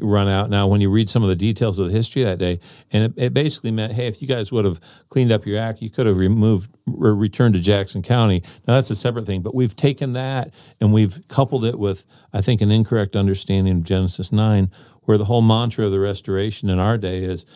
run 0.00 0.28
out. 0.28 0.50
Now, 0.50 0.66
when 0.66 0.80
you 0.80 0.90
read 0.90 1.08
some 1.08 1.22
of 1.22 1.28
the 1.28 1.36
details 1.36 1.78
of 1.78 1.86
the 1.86 1.92
history 1.92 2.24
that 2.24 2.38
day, 2.38 2.58
and 2.90 3.04
it, 3.04 3.12
it 3.16 3.34
basically 3.34 3.70
meant, 3.70 3.92
hey, 3.92 4.06
if 4.06 4.20
you 4.20 4.28
guys 4.28 4.50
would 4.50 4.64
have 4.64 4.80
cleaned 5.08 5.32
up 5.32 5.46
your 5.46 5.60
act, 5.60 5.80
you 5.80 5.90
could 5.90 6.06
have 6.06 6.16
removed 6.16 6.76
or 6.86 7.14
returned 7.14 7.54
to 7.54 7.60
Jackson 7.60 8.02
County. 8.02 8.42
Now, 8.66 8.74
that's 8.74 8.90
a 8.90 8.96
separate 8.96 9.26
thing, 9.26 9.42
but 9.42 9.54
we've 9.54 9.76
taken 9.76 10.12
that 10.14 10.52
and 10.80 10.92
we've 10.92 11.26
coupled 11.28 11.64
it 11.64 11.78
with, 11.78 12.06
I 12.32 12.40
think, 12.40 12.60
an 12.60 12.70
incorrect 12.70 13.16
understanding 13.16 13.78
of 13.78 13.84
Genesis 13.84 14.32
9, 14.32 14.70
where 15.02 15.18
the 15.18 15.26
whole 15.26 15.42
mantra 15.42 15.86
of 15.86 15.92
the 15.92 16.00
restoration 16.00 16.68
in 16.68 16.78
our 16.78 16.98
day 16.98 17.22
is, 17.22 17.46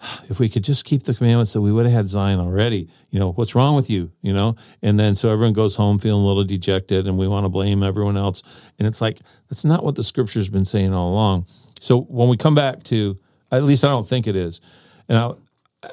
if 0.28 0.38
we 0.38 0.48
could 0.48 0.64
just 0.64 0.84
keep 0.84 1.04
the 1.04 1.14
commandments 1.14 1.52
that 1.52 1.60
we 1.60 1.72
would 1.72 1.86
have 1.86 1.94
had 1.94 2.08
Zion 2.08 2.40
already. 2.40 2.88
You 3.10 3.18
know, 3.18 3.32
what's 3.32 3.54
wrong 3.54 3.76
with 3.76 3.88
you? 3.90 4.12
You 4.20 4.32
know, 4.32 4.56
and 4.82 4.98
then 4.98 5.14
so 5.14 5.30
everyone 5.30 5.54
goes 5.54 5.76
home 5.76 5.98
feeling 5.98 6.22
a 6.22 6.26
little 6.26 6.44
dejected 6.44 7.06
and 7.06 7.18
we 7.18 7.28
want 7.28 7.44
to 7.44 7.48
blame 7.48 7.82
everyone 7.82 8.16
else. 8.16 8.42
And 8.78 8.86
it's 8.86 9.00
like, 9.00 9.18
that's 9.48 9.64
not 9.64 9.84
what 9.84 9.96
the 9.96 10.04
scripture's 10.04 10.48
been 10.48 10.64
saying 10.64 10.92
all 10.92 11.10
along. 11.10 11.46
So 11.80 12.02
when 12.02 12.28
we 12.28 12.36
come 12.36 12.54
back 12.54 12.82
to, 12.84 13.18
at 13.50 13.62
least 13.62 13.84
I 13.84 13.88
don't 13.88 14.06
think 14.06 14.26
it 14.26 14.36
is. 14.36 14.60
And 15.08 15.18
I, 15.18 15.32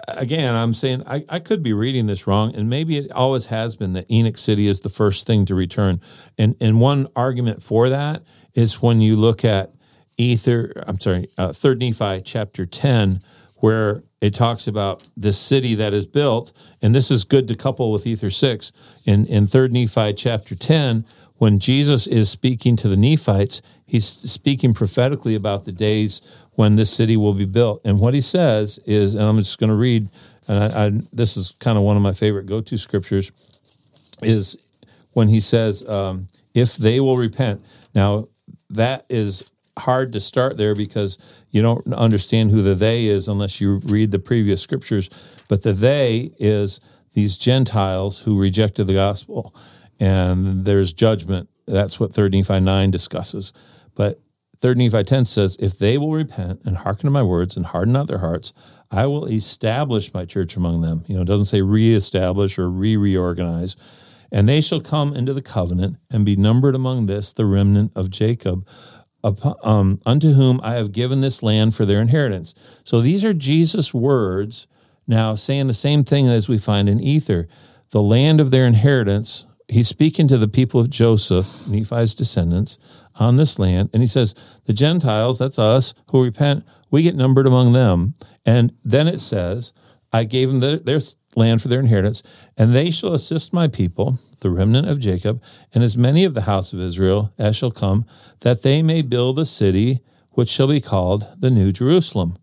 again, 0.07 0.55
I'm 0.55 0.73
saying 0.73 1.03
I, 1.05 1.23
I 1.29 1.39
could 1.39 1.63
be 1.63 1.73
reading 1.73 2.07
this 2.07 2.27
wrong, 2.27 2.55
and 2.55 2.69
maybe 2.69 2.97
it 2.97 3.11
always 3.11 3.47
has 3.47 3.75
been 3.75 3.93
that 3.93 4.09
Enoch 4.11 4.37
City 4.37 4.67
is 4.67 4.81
the 4.81 4.89
first 4.89 5.27
thing 5.27 5.45
to 5.45 5.55
return. 5.55 6.01
And 6.37 6.55
and 6.59 6.81
one 6.81 7.07
argument 7.15 7.61
for 7.61 7.89
that 7.89 8.23
is 8.53 8.81
when 8.81 9.01
you 9.01 9.15
look 9.15 9.45
at 9.45 9.73
Ether, 10.17 10.83
I'm 10.87 10.99
sorry, 10.99 11.27
uh, 11.37 11.53
Third 11.53 11.79
Nephi 11.79 12.21
chapter 12.21 12.65
ten, 12.65 13.21
where 13.65 14.03
it 14.21 14.35
talks 14.35 14.67
about 14.67 15.09
this 15.17 15.39
city 15.39 15.73
that 15.73 15.91
is 15.91 16.05
built, 16.05 16.53
and 16.83 16.93
this 16.93 17.09
is 17.09 17.23
good 17.23 17.47
to 17.47 17.55
couple 17.55 17.91
with 17.91 18.05
Ether 18.05 18.29
6. 18.29 18.71
In, 19.05 19.25
in 19.25 19.45
3rd 19.45 19.71
Nephi 19.71 20.13
chapter 20.13 20.53
10, 20.53 21.03
when 21.37 21.57
Jesus 21.57 22.05
is 22.05 22.29
speaking 22.29 22.75
to 22.75 22.87
the 22.87 22.95
Nephites, 22.95 23.63
he's 23.83 24.05
speaking 24.05 24.75
prophetically 24.75 25.33
about 25.33 25.65
the 25.65 25.71
days 25.71 26.21
when 26.51 26.75
this 26.75 26.93
city 26.93 27.17
will 27.17 27.33
be 27.33 27.45
built. 27.45 27.81
And 27.83 27.99
what 27.99 28.13
he 28.13 28.21
says 28.21 28.77
is, 28.85 29.15
and 29.15 29.23
I'm 29.23 29.37
just 29.37 29.57
going 29.57 29.71
to 29.71 29.75
read, 29.75 30.09
and 30.47 30.71
I, 30.71 30.85
I, 30.85 30.91
this 31.11 31.35
is 31.35 31.55
kind 31.59 31.75
of 31.75 31.83
one 31.83 31.97
of 31.97 32.03
my 32.03 32.13
favorite 32.13 32.45
go 32.45 32.61
to 32.61 32.77
scriptures, 32.77 33.31
is 34.21 34.57
when 35.13 35.29
he 35.29 35.39
says, 35.39 35.81
um, 35.89 36.27
if 36.53 36.75
they 36.75 36.99
will 36.99 37.17
repent. 37.17 37.65
Now, 37.95 38.27
that 38.69 39.07
is 39.09 39.43
hard 39.79 40.13
to 40.13 40.19
start 40.19 40.57
there 40.57 40.75
because 40.75 41.17
you 41.51 41.61
don't 41.61 41.93
understand 41.93 42.51
who 42.51 42.61
the 42.61 42.75
they 42.75 43.07
is 43.07 43.27
unless 43.27 43.59
you 43.59 43.77
read 43.77 44.11
the 44.11 44.19
previous 44.19 44.61
scriptures. 44.61 45.09
But 45.47 45.63
the 45.63 45.73
they 45.73 46.31
is 46.39 46.79
these 47.13 47.37
Gentiles 47.37 48.19
who 48.21 48.39
rejected 48.39 48.87
the 48.87 48.93
gospel, 48.93 49.55
and 49.99 50.65
there's 50.65 50.93
judgment. 50.93 51.49
That's 51.65 51.99
what 51.99 52.13
3 52.13 52.29
Nephi 52.29 52.59
9 52.59 52.91
discusses. 52.91 53.53
But 53.95 54.19
3 54.59 54.75
Nephi 54.75 55.03
10 55.03 55.25
says, 55.25 55.57
If 55.59 55.77
they 55.77 55.97
will 55.97 56.11
repent 56.11 56.61
and 56.65 56.77
hearken 56.77 57.07
to 57.07 57.11
my 57.11 57.23
words 57.23 57.57
and 57.57 57.65
harden 57.65 57.93
not 57.93 58.07
their 58.07 58.19
hearts, 58.19 58.53
I 58.91 59.07
will 59.07 59.25
establish 59.25 60.13
my 60.13 60.25
church 60.25 60.55
among 60.55 60.81
them. 60.81 61.03
You 61.07 61.15
know, 61.15 61.21
it 61.21 61.27
doesn't 61.27 61.45
say 61.45 61.61
reestablish 61.61 62.57
or 62.59 62.69
re 62.69 62.95
reorganize. 62.95 63.75
And 64.31 64.49
they 64.49 64.61
shall 64.61 64.81
come 64.81 65.15
into 65.15 65.33
the 65.33 65.41
covenant 65.41 65.97
and 66.09 66.25
be 66.25 66.35
numbered 66.35 66.75
among 66.75 67.05
this, 67.05 67.31
the 67.31 67.45
remnant 67.45 67.91
of 67.95 68.09
Jacob, 68.09 68.67
um, 69.63 69.99
unto 70.05 70.33
whom 70.33 70.59
I 70.63 70.73
have 70.75 70.91
given 70.91 71.21
this 71.21 71.41
land 71.41 71.75
for 71.75 71.85
their 71.85 72.01
inheritance. 72.01 72.53
So 72.83 73.01
these 73.01 73.23
are 73.23 73.33
Jesus' 73.33 73.93
words 73.93 74.67
now 75.07 75.35
saying 75.35 75.67
the 75.67 75.73
same 75.73 76.03
thing 76.03 76.27
as 76.27 76.49
we 76.49 76.57
find 76.57 76.89
in 76.89 76.99
Ether. 76.99 77.47
The 77.91 78.01
land 78.01 78.41
of 78.41 78.51
their 78.51 78.65
inheritance, 78.65 79.45
he's 79.67 79.87
speaking 79.87 80.27
to 80.27 80.37
the 80.37 80.47
people 80.47 80.79
of 80.79 80.89
Joseph, 80.89 81.67
Nephi's 81.67 82.15
descendants, 82.15 82.77
on 83.19 83.37
this 83.37 83.59
land. 83.59 83.89
And 83.93 84.01
he 84.01 84.07
says, 84.07 84.35
the 84.65 84.73
Gentiles, 84.73 85.39
that's 85.39 85.59
us, 85.59 85.93
who 86.09 86.23
repent, 86.23 86.65
we 86.91 87.03
get 87.03 87.15
numbered 87.15 87.47
among 87.47 87.73
them. 87.73 88.15
And 88.45 88.73
then 88.83 89.07
it 89.07 89.19
says, 89.19 89.73
I 90.11 90.23
gave 90.23 90.49
them 90.49 90.59
the, 90.59 90.81
their 90.83 90.99
land 91.35 91.61
for 91.61 91.67
their 91.67 91.79
inheritance, 91.79 92.23
and 92.57 92.73
they 92.73 92.89
shall 92.89 93.13
assist 93.13 93.53
my 93.53 93.67
people, 93.67 94.19
the 94.45 94.51
remnant 94.51 94.87
of 94.87 94.99
Jacob, 94.99 95.41
and 95.73 95.83
as 95.83 95.97
many 95.97 96.23
of 96.23 96.35
the 96.35 96.41
house 96.43 96.71
of 96.71 96.79
Israel 96.79 97.33
as 97.39 97.55
shall 97.55 97.71
come, 97.71 98.05
that 98.41 98.61
they 98.61 98.83
may 98.83 99.01
build 99.01 99.39
a 99.39 99.45
city 99.45 100.01
which 100.33 100.49
shall 100.49 100.67
be 100.67 100.79
called 100.79 101.27
the 101.35 101.49
New 101.49 101.71
Jerusalem. 101.71 102.37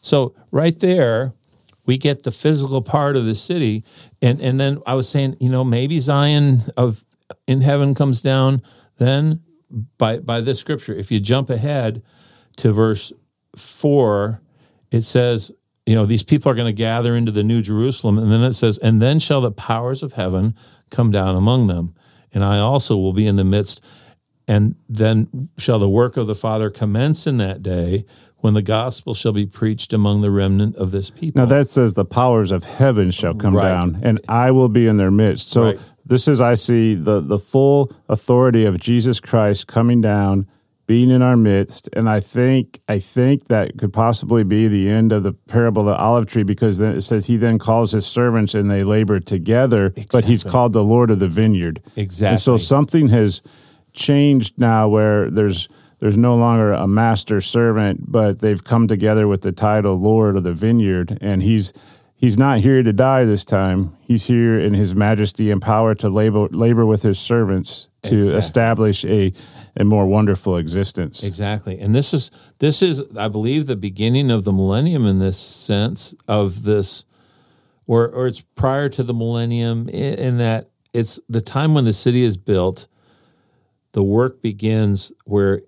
So 0.00 0.34
right 0.50 0.76
there, 0.80 1.32
we 1.86 1.96
get 1.96 2.24
the 2.24 2.32
physical 2.32 2.82
part 2.82 3.16
of 3.16 3.24
the 3.24 3.36
city, 3.36 3.84
and 4.20 4.40
and 4.40 4.58
then 4.58 4.82
I 4.84 4.94
was 4.94 5.08
saying, 5.08 5.36
you 5.38 5.48
know, 5.48 5.62
maybe 5.62 6.00
Zion 6.00 6.62
of 6.76 7.04
in 7.46 7.60
heaven 7.60 7.94
comes 7.94 8.20
down 8.20 8.60
then 8.98 9.44
by 9.96 10.18
by 10.18 10.40
this 10.40 10.58
scripture. 10.58 10.92
If 10.92 11.12
you 11.12 11.20
jump 11.20 11.50
ahead 11.50 12.02
to 12.56 12.72
verse 12.72 13.12
four, 13.54 14.42
it 14.90 15.02
says, 15.02 15.52
you 15.86 15.94
know, 15.94 16.06
these 16.06 16.22
people 16.22 16.50
are 16.50 16.54
going 16.54 16.66
to 16.66 16.72
gather 16.72 17.14
into 17.14 17.30
the 17.32 17.44
New 17.44 17.60
Jerusalem, 17.60 18.18
and 18.18 18.30
then 18.32 18.40
it 18.42 18.54
says, 18.54 18.78
and 18.78 19.02
then 19.02 19.18
shall 19.18 19.40
the 19.40 19.52
powers 19.52 20.02
of 20.02 20.14
heaven 20.14 20.54
come 20.90 21.10
down 21.10 21.36
among 21.36 21.66
them, 21.66 21.94
and 22.32 22.42
I 22.44 22.58
also 22.58 22.96
will 22.96 23.12
be 23.12 23.26
in 23.26 23.36
the 23.36 23.44
midst. 23.44 23.82
And 24.46 24.74
then 24.90 25.48
shall 25.56 25.78
the 25.78 25.88
work 25.88 26.18
of 26.18 26.26
the 26.26 26.34
Father 26.34 26.68
commence 26.68 27.26
in 27.26 27.38
that 27.38 27.62
day 27.62 28.04
when 28.38 28.52
the 28.52 28.60
gospel 28.60 29.14
shall 29.14 29.32
be 29.32 29.46
preached 29.46 29.94
among 29.94 30.20
the 30.20 30.30
remnant 30.30 30.76
of 30.76 30.90
this 30.90 31.08
people. 31.08 31.40
Now 31.40 31.46
that 31.46 31.70
says 31.70 31.94
the 31.94 32.04
powers 32.04 32.50
of 32.52 32.64
heaven 32.64 33.10
shall 33.10 33.32
come 33.34 33.56
Right. 33.56 33.68
down, 33.70 34.00
and 34.02 34.20
I 34.28 34.50
will 34.50 34.68
be 34.68 34.86
in 34.86 34.98
their 34.98 35.10
midst. 35.10 35.48
So 35.48 35.62
Right. 35.62 35.78
this 36.04 36.28
is 36.28 36.42
I 36.42 36.56
see 36.56 36.94
the 36.94 37.20
the 37.20 37.38
full 37.38 37.90
authority 38.06 38.66
of 38.66 38.78
Jesus 38.78 39.18
Christ 39.18 39.66
coming 39.66 40.02
down, 40.02 40.46
being 40.86 41.10
in 41.10 41.22
our 41.22 41.36
midst, 41.36 41.88
and 41.94 42.08
I 42.08 42.20
think 42.20 42.80
I 42.88 42.98
think 42.98 43.48
that 43.48 43.78
could 43.78 43.92
possibly 43.92 44.44
be 44.44 44.68
the 44.68 44.88
end 44.88 45.12
of 45.12 45.22
the 45.22 45.32
parable 45.32 45.82
of 45.82 45.86
the 45.86 45.96
olive 45.96 46.26
tree 46.26 46.42
because 46.42 46.78
then 46.78 46.94
it 46.96 47.00
says 47.00 47.26
he 47.26 47.36
then 47.36 47.58
calls 47.58 47.92
his 47.92 48.06
servants 48.06 48.54
and 48.54 48.70
they 48.70 48.84
labor 48.84 49.18
together, 49.20 49.94
but 50.12 50.24
he's 50.26 50.44
called 50.44 50.72
the 50.74 50.84
Lord 50.84 51.10
of 51.10 51.18
the 51.20 51.28
vineyard. 51.28 51.80
Exactly. 51.96 52.32
And 52.32 52.40
so 52.40 52.56
something 52.56 53.08
has 53.08 53.40
changed 53.92 54.58
now 54.58 54.88
where 54.88 55.30
there's 55.30 55.68
there's 56.00 56.18
no 56.18 56.36
longer 56.36 56.72
a 56.72 56.86
master 56.86 57.40
servant, 57.40 58.10
but 58.12 58.40
they've 58.40 58.62
come 58.62 58.86
together 58.86 59.26
with 59.26 59.40
the 59.40 59.52
title 59.52 59.94
Lord 59.96 60.36
of 60.36 60.44
the 60.44 60.52
vineyard, 60.52 61.16
and 61.22 61.42
he's 61.42 61.72
he's 62.14 62.36
not 62.36 62.58
here 62.58 62.82
to 62.82 62.92
die 62.92 63.24
this 63.24 63.44
time. 63.44 63.96
He's 64.02 64.26
here 64.26 64.58
in 64.58 64.74
his 64.74 64.94
majesty 64.94 65.50
and 65.50 65.62
power 65.62 65.94
to 65.94 66.10
labor 66.10 66.48
labor 66.50 66.84
with 66.84 67.02
his 67.04 67.18
servants 67.18 67.88
to 68.02 68.16
Exactly. 68.18 68.38
establish 68.38 69.04
a 69.06 69.32
a 69.76 69.84
more 69.84 70.06
wonderful 70.06 70.56
existence. 70.56 71.24
Exactly. 71.24 71.78
And 71.78 71.94
this 71.94 72.14
is 72.14 72.30
this 72.58 72.82
is 72.82 73.02
I 73.16 73.28
believe 73.28 73.66
the 73.66 73.76
beginning 73.76 74.30
of 74.30 74.44
the 74.44 74.52
millennium 74.52 75.06
in 75.06 75.18
this 75.18 75.38
sense 75.38 76.14
of 76.28 76.62
this 76.62 77.04
or 77.86 78.08
or 78.08 78.26
it's 78.26 78.42
prior 78.54 78.88
to 78.90 79.02
the 79.02 79.14
millennium 79.14 79.88
in, 79.88 80.18
in 80.18 80.38
that 80.38 80.70
it's 80.92 81.18
the 81.28 81.40
time 81.40 81.74
when 81.74 81.84
the 81.84 81.92
city 81.92 82.22
is 82.22 82.36
built 82.36 82.86
the 83.92 84.02
work 84.02 84.42
begins 84.42 85.12
where 85.24 85.62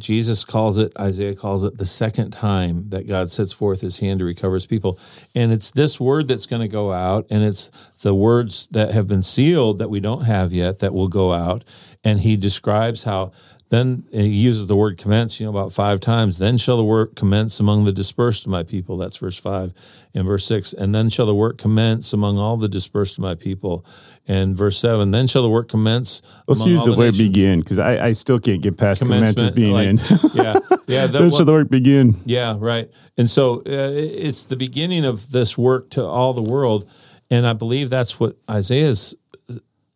Jesus 0.00 0.44
calls 0.44 0.78
it, 0.78 0.92
Isaiah 0.98 1.36
calls 1.36 1.62
it 1.62 1.78
the 1.78 1.86
second 1.86 2.32
time 2.32 2.88
that 2.90 3.06
God 3.06 3.30
sets 3.30 3.52
forth 3.52 3.80
his 3.80 4.00
hand 4.00 4.18
to 4.18 4.24
recover 4.24 4.54
his 4.54 4.66
people. 4.66 4.98
And 5.36 5.52
it's 5.52 5.70
this 5.70 6.00
word 6.00 6.26
that's 6.26 6.46
going 6.46 6.62
to 6.62 6.68
go 6.68 6.92
out, 6.92 7.26
and 7.30 7.44
it's 7.44 7.70
the 8.02 8.14
words 8.14 8.66
that 8.68 8.90
have 8.92 9.06
been 9.06 9.22
sealed 9.22 9.78
that 9.78 9.90
we 9.90 10.00
don't 10.00 10.24
have 10.24 10.52
yet 10.52 10.80
that 10.80 10.94
will 10.94 11.08
go 11.08 11.32
out. 11.32 11.64
And 12.02 12.20
he 12.20 12.36
describes 12.36 13.04
how 13.04 13.32
then 13.74 14.04
he 14.12 14.28
uses 14.28 14.66
the 14.68 14.76
word 14.76 14.96
commence, 14.98 15.40
you 15.40 15.46
know, 15.46 15.50
about 15.50 15.72
five 15.72 15.98
times. 16.00 16.38
Then 16.38 16.56
shall 16.56 16.76
the 16.76 16.84
work 16.84 17.14
commence 17.16 17.58
among 17.60 17.84
the 17.84 17.92
dispersed 17.92 18.46
of 18.46 18.52
my 18.52 18.62
people. 18.62 18.96
That's 18.96 19.16
verse 19.18 19.36
five. 19.38 19.74
And 20.14 20.24
verse 20.24 20.46
six, 20.46 20.72
and 20.72 20.94
then 20.94 21.08
shall 21.10 21.26
the 21.26 21.34
work 21.34 21.58
commence 21.58 22.12
among 22.12 22.38
all 22.38 22.56
the 22.56 22.68
dispersed 22.68 23.18
of 23.18 23.22
my 23.22 23.34
people. 23.34 23.84
And 24.28 24.56
verse 24.56 24.78
seven, 24.78 25.10
then 25.10 25.26
shall 25.26 25.42
the 25.42 25.50
work 25.50 25.68
commence. 25.68 26.22
Let's 26.46 26.64
use 26.64 26.80
all 26.80 26.92
the 26.92 26.96
word 26.96 27.18
begin 27.18 27.58
because 27.60 27.78
I, 27.80 28.06
I 28.06 28.12
still 28.12 28.38
can't 28.38 28.62
get 28.62 28.78
past 28.78 29.02
commences 29.02 29.50
being 29.50 29.72
like- 29.72 29.88
in. 29.88 29.98
yeah, 30.34 30.58
yeah. 30.86 31.06
That 31.08 31.12
Then 31.18 31.30
shall 31.30 31.44
the 31.44 31.52
work 31.52 31.68
begin. 31.68 32.14
yeah, 32.24 32.56
right. 32.58 32.88
And 33.18 33.28
so 33.28 33.58
uh, 33.60 33.62
it's 33.66 34.44
the 34.44 34.56
beginning 34.56 35.04
of 35.04 35.32
this 35.32 35.58
work 35.58 35.90
to 35.90 36.04
all 36.04 36.32
the 36.32 36.42
world, 36.42 36.88
and 37.30 37.46
I 37.46 37.52
believe 37.52 37.90
that's 37.90 38.20
what 38.20 38.36
Isaiah's 38.48 39.14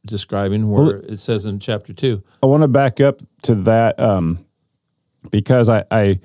describing, 0.09 0.71
where 0.71 0.97
it 0.99 1.19
says 1.19 1.45
in 1.45 1.59
chapter 1.61 1.93
two. 1.93 2.23
I 2.43 2.47
want 2.47 2.63
to 2.63 2.69
back 2.69 3.01
up 3.01 3.21
to 3.43 3.55
that 3.55 3.99
um, 4.01 4.45
because 5.31 5.69
I, 5.69 5.85
I 5.91 6.19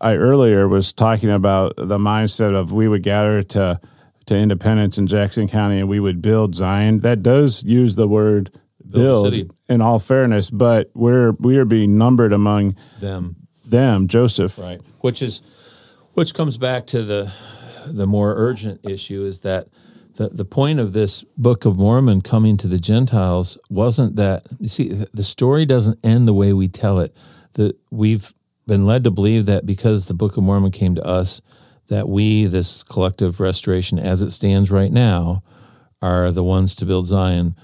I 0.00 0.16
earlier 0.16 0.66
was 0.68 0.92
talking 0.92 1.30
about 1.30 1.74
the 1.76 1.98
mindset 1.98 2.54
of 2.54 2.72
we 2.72 2.88
would 2.88 3.02
gather 3.02 3.42
to 3.42 3.80
to 4.26 4.36
Independence 4.36 4.96
in 4.98 5.06
Jackson 5.06 5.48
County 5.48 5.80
and 5.80 5.88
we 5.88 6.00
would 6.00 6.22
build 6.22 6.54
Zion. 6.54 7.00
That 7.00 7.22
does 7.22 7.62
use 7.64 7.96
the 7.96 8.06
word 8.08 8.50
Build 8.88 9.02
build, 9.04 9.24
city. 9.26 9.50
in 9.68 9.80
all 9.80 9.98
fairness, 9.98 10.50
but 10.50 10.90
we're 10.94 11.32
we 11.32 11.56
are 11.58 11.64
being 11.64 11.96
numbered 11.98 12.32
among 12.32 12.76
Them, 12.98 13.36
them, 13.64 14.08
Joseph. 14.08 14.58
right? 14.58 14.80
Which 15.00 15.22
is, 15.22 15.42
which 16.14 16.34
comes 16.34 16.56
back 16.58 16.86
to 16.88 17.02
the 17.02 17.32
the 17.86 18.06
more 18.06 18.34
urgent 18.36 18.80
issue 18.88 19.24
is 19.24 19.40
that 19.40 19.68
the 20.20 20.28
the 20.28 20.44
point 20.44 20.78
of 20.78 20.92
this 20.92 21.24
Book 21.38 21.64
of 21.64 21.78
Mormon 21.78 22.20
coming 22.20 22.58
to 22.58 22.68
the 22.68 22.78
Gentiles 22.78 23.56
wasn't 23.70 24.16
that 24.16 24.46
you 24.58 24.68
see 24.68 24.88
the 24.92 25.22
story 25.22 25.64
doesn't 25.64 25.98
end 26.04 26.28
the 26.28 26.34
way 26.34 26.52
we 26.52 26.68
tell 26.68 26.98
it. 26.98 27.16
That 27.54 27.78
we've 27.90 28.34
been 28.66 28.84
led 28.84 29.02
to 29.04 29.10
believe 29.10 29.46
that 29.46 29.64
because 29.64 30.08
the 30.08 30.14
Book 30.14 30.36
of 30.36 30.42
Mormon 30.42 30.72
came 30.72 30.94
to 30.94 31.06
us, 31.06 31.40
that 31.88 32.06
we, 32.06 32.44
this 32.44 32.82
collective 32.82 33.40
restoration 33.40 33.98
as 33.98 34.22
it 34.22 34.28
stands 34.28 34.70
right 34.70 34.92
now, 34.92 35.42
are 36.02 36.30
the 36.30 36.44
ones 36.44 36.74
to 36.74 36.84
build 36.84 37.06
Zion. 37.06 37.56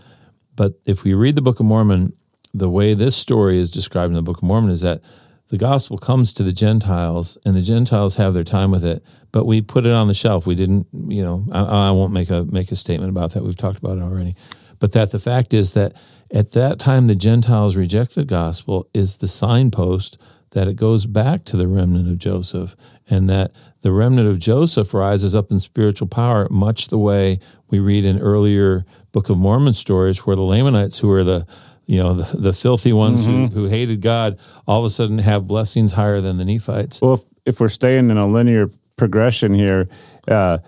But 0.57 0.81
if 0.87 1.05
we 1.05 1.13
read 1.13 1.37
the 1.37 1.43
Book 1.43 1.61
of 1.61 1.67
Mormon, 1.67 2.15
the 2.55 2.71
way 2.71 2.95
this 2.95 3.17
story 3.17 3.59
is 3.59 3.71
described 3.71 4.13
in 4.13 4.17
the 4.17 4.23
Book 4.23 4.39
of 4.39 4.45
Mormon 4.45 4.71
is 4.71 4.81
that 4.81 5.03
the 5.49 5.59
gospel 5.59 5.99
comes 5.99 6.33
to 6.35 6.43
the 6.43 6.53
Gentiles 6.53 7.39
and 7.45 7.55
the 7.55 7.63
Gentiles 7.63 8.17
have 8.17 8.35
their 8.35 8.45
time 8.45 8.71
with 8.71 8.85
it, 8.85 9.05
but 9.31 9.47
we 9.47 9.61
put 9.61 9.87
it 9.87 9.93
on 9.93 10.09
the 10.09 10.15
shelf. 10.15 10.47
We 10.47 10.55
didn't, 10.55 10.89
you 10.93 11.23
know, 11.23 11.45
I, 11.53 11.89
I 11.89 11.91
won't 11.93 12.13
make 12.13 12.31
a 12.31 12.45
make 12.45 12.73
a 12.73 12.77
statement 12.77 13.11
about 13.11 13.33
that. 13.33 13.45
We've 13.45 13.57
talked 13.57 13.79
about 13.79 13.99
it 13.99 14.03
already. 14.03 14.35
But 14.79 14.93
that 14.93 15.13
the 15.13 15.19
fact 15.19 15.55
is 15.55 15.73
that 15.75 15.95
at 16.33 16.53
that 16.53 16.79
time 16.79 17.07
the 17.07 17.15
Gentiles 17.15 17.77
reject 17.77 18.15
the 18.15 18.25
gospel 18.25 18.89
is 18.93 19.19
the 19.19 19.29
signpost 19.29 20.19
that 20.51 20.69
it 20.69 20.75
goes 20.75 21.07
back 21.07 21.45
to 21.45 21.57
the 21.57 21.69
remnant 21.69 22.09
of 22.09 22.19
Joseph 22.19 22.77
and 23.09 23.29
that 23.29 23.53
the 23.83 23.93
remnant 23.93 24.29
of 24.29 24.39
Joseph 24.39 24.95
rises 24.95 25.35
up 25.35 25.51
in 25.51 25.61
spiritual 25.61 26.09
power, 26.09 26.49
much 26.51 26.89
the 26.89 26.99
way 26.99 27.39
we 27.69 27.79
read 27.79 28.05
in 28.05 28.19
earlier 28.19 28.85
Book 29.13 29.29
of 29.29 29.39
Mormon 29.39 29.75
stories 29.75 30.27
where 30.27 30.37
the 30.37 30.43
Lamanites, 30.43 31.01
who 31.01 31.11
are 31.13 31.25
the 31.25 31.47
you 31.87 32.03
know 32.03 32.15
the, 32.15 32.37
the 32.37 32.53
filthy 32.53 32.93
ones 32.93 33.27
who, 33.27 33.47
who 33.47 33.67
hated 33.67 34.01
God, 34.01 34.39
all 34.67 34.81
of 34.81 34.85
a 34.85 34.91
sudden 34.91 35.19
have 35.19 35.47
blessings 35.47 35.93
higher 35.93 36.21
than 36.21 36.37
the 36.39 36.45
Nephites. 36.45 37.01
Well, 37.01 37.15
if, 37.15 37.21
if 37.45 37.61
we're 37.61 37.69
staying 37.69 38.11
in 38.11 38.17
a 38.17 38.27
linear 38.27 38.71
progression 38.97 39.55
here, 39.55 39.87
uh, 40.29 40.59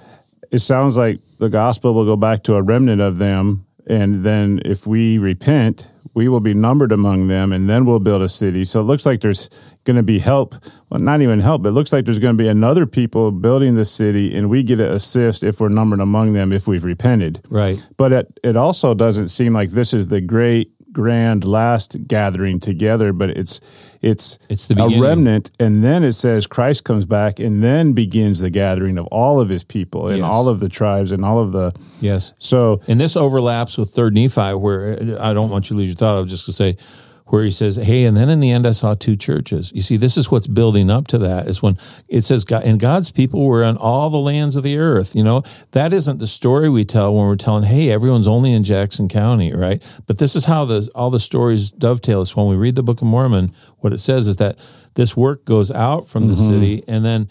it 0.50 0.60
sounds 0.60 0.96
like 0.96 1.20
the 1.38 1.48
gospel 1.48 1.94
will 1.94 2.04
go 2.04 2.16
back 2.16 2.42
to 2.44 2.54
a 2.54 2.62
remnant 2.62 3.00
of 3.00 3.18
them. 3.18 3.66
And 3.86 4.22
then 4.22 4.60
if 4.64 4.86
we 4.86 5.16
repent, 5.16 5.90
we 6.12 6.28
will 6.28 6.40
be 6.40 6.52
numbered 6.52 6.92
among 6.92 7.28
them, 7.28 7.52
and 7.52 7.70
then 7.70 7.86
we'll 7.86 8.00
build 8.00 8.22
a 8.22 8.28
city. 8.28 8.64
So 8.64 8.80
it 8.80 8.84
looks 8.84 9.06
like 9.06 9.20
there's 9.20 9.48
going 9.84 9.96
to 9.96 10.02
be 10.02 10.18
help. 10.18 10.54
Well, 10.90 11.00
not 11.00 11.22
even 11.22 11.40
help, 11.40 11.62
but 11.62 11.70
it 11.70 11.72
looks 11.72 11.92
like 11.92 12.04
there's 12.04 12.18
going 12.18 12.36
to 12.36 12.42
be 12.42 12.48
another 12.48 12.84
people 12.84 13.30
building 13.30 13.76
the 13.76 13.86
city, 13.86 14.36
and 14.36 14.50
we 14.50 14.62
get 14.62 14.76
to 14.76 14.92
assist 14.92 15.42
if 15.42 15.60
we're 15.60 15.70
numbered 15.70 16.00
among 16.00 16.34
them 16.34 16.52
if 16.52 16.66
we've 16.66 16.84
repented. 16.84 17.40
Right. 17.48 17.82
But 17.96 18.12
it, 18.12 18.40
it 18.44 18.56
also 18.56 18.92
doesn't 18.94 19.28
seem 19.28 19.54
like 19.54 19.70
this 19.70 19.94
is 19.94 20.08
the 20.08 20.20
great, 20.20 20.70
grand 20.93 21.45
last 21.45 22.07
gathering 22.07 22.61
together, 22.61 23.12
but 23.12 23.30
it's 23.30 23.61
it's 24.01 24.39
It's 24.49 24.68
the 24.68 24.80
a 24.82 25.01
remnant, 25.01 25.51
and 25.59 25.82
then 25.82 26.05
it 26.05 26.12
says 26.12 26.47
Christ 26.47 26.84
comes 26.84 27.05
back, 27.05 27.41
and 27.41 27.62
then 27.62 27.93
begins 27.93 28.41
the 28.41 28.51
gathering 28.51 28.97
of 28.99 29.07
all 29.07 29.41
of 29.41 29.49
His 29.49 29.64
people 29.64 30.09
and 30.09 30.18
Yes. 30.18 30.30
all 30.30 30.49
of 30.49 30.61
the 30.61 30.68
tribes 30.68 31.11
and 31.11 31.24
all 31.24 31.39
of 31.41 31.53
the. 31.53 31.72
Yes. 32.01 32.32
So 32.39 32.80
And 32.86 33.01
this 33.01 33.16
overlaps 33.16 33.76
with 33.76 33.91
Third 33.91 34.14
Nephi, 34.14 34.55
where 34.55 34.99
uh, 35.01 35.16
I 35.30 35.32
don't 35.34 35.51
want 35.51 35.68
you 35.68 35.74
to 35.74 35.78
lose 35.78 35.89
your 35.89 35.97
thought. 35.97 36.16
I 36.16 36.20
was 36.20 36.30
just 36.30 36.47
going 36.47 36.53
to 36.74 36.78
say, 36.78 36.84
where 37.29 37.45
he 37.45 37.51
says, 37.51 37.76
"Hey, 37.76 38.05
and 38.05 38.16
then 38.16 38.29
in 38.29 38.41
the 38.41 38.51
end, 38.51 38.66
I 38.66 38.72
saw 38.72 38.95
two 38.95 39.16
churches." 39.16 39.72
You 39.74 39.83
see, 39.83 39.97
this 39.97 40.16
is 40.16 40.31
what's 40.31 40.47
building 40.47 40.91
up 40.91 41.07
to 41.09 41.18
that. 41.18 41.49
Is 41.49 41.62
when 41.62 41.79
it 42.09 42.24
says, 42.24 42.45
"God 42.45 42.64
and 42.64 42.81
God's 42.81 43.11
people 43.11 43.45
were 43.45 43.64
on 43.64 43.76
all 43.76 44.11
the 44.11 44.18
lands 44.18 44.57
of 44.57 44.62
the 44.62 44.79
earth." 44.79 45.14
You 45.14 45.24
know, 45.24 45.43
that 45.72 45.93
isn't 45.93 46.18
the 46.18 46.26
story 46.26 46.68
we 46.68 46.85
tell 46.85 47.14
when 47.14 47.26
we're 47.26 47.37
telling, 47.37 47.64
"Hey, 47.64 47.91
everyone's 47.91 48.29
only 48.29 48.53
in 48.53 48.64
Jackson 48.64 49.09
County," 49.09 49.55
right? 49.55 49.83
But 50.07 50.18
this 50.18 50.35
is 50.35 50.47
how 50.47 50.64
the 50.64 50.89
all 50.95 51.11
the 51.11 51.20
stories 51.20 51.70
dovetail. 51.70 52.20
Is 52.20 52.35
when 52.37 52.49
we 52.49 52.57
read 52.57 52.76
the 52.76 52.83
Book 52.83 53.01
of 53.01 53.09
Mormon, 53.09 53.53
what 53.79 53.93
it 53.93 54.01
says 54.01 54.26
is 54.26 54.37
that 54.37 54.59
this 54.95 55.16
work 55.16 55.45
goes 55.45 55.70
out 55.70 56.09
from 56.09 56.29
the 56.29 56.35
mm-hmm. 56.35 56.47
city, 56.47 56.83
and 56.89 57.05
then 57.05 57.29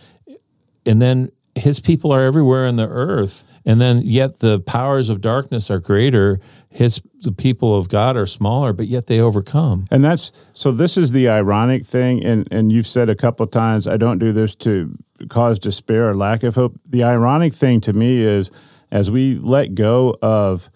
and 0.86 1.02
then 1.02 1.30
his 1.58 1.80
people 1.80 2.12
are 2.12 2.24
everywhere 2.24 2.66
in 2.66 2.76
the 2.76 2.88
earth 2.88 3.44
and 3.66 3.82
then 3.82 4.00
yet 4.04 4.40
the 4.40 4.60
powers 4.60 5.10
of 5.10 5.22
darkness 5.22 5.70
are 5.70 5.80
greater 5.80 6.40
his 6.70 7.02
the 7.22 7.32
people 7.32 7.76
of 7.76 7.90
god 7.90 8.16
are 8.16 8.26
smaller 8.26 8.74
but 8.74 8.88
yet 8.88 9.08
they 9.08 9.20
overcome 9.20 9.88
And 9.92 10.04
that's 10.04 10.32
so. 10.54 10.72
This 10.72 10.98
is 10.98 11.12
the 11.12 11.28
ironic 11.30 11.86
thing, 11.86 12.24
and 12.24 12.48
and 12.52 12.72
you've 12.72 12.88
said 12.88 13.10
a 13.10 13.16
couple 13.16 13.48
times, 13.48 13.88
I 13.88 13.98
don't 13.98 14.20
do 14.20 14.32
this 14.32 14.56
to 14.56 14.96
cause 15.30 15.60
despair 15.60 16.10
or 16.10 16.16
lack 16.16 16.44
of 16.44 16.56
hope. 16.56 16.80
The 16.86 17.04
ironic 17.04 17.54
thing 17.54 17.82
to 17.82 17.94
me 17.94 18.22
is, 18.22 18.52
as 18.92 19.10
we 19.10 19.36
let 19.36 19.76
go 19.76 20.16
of 20.22 20.70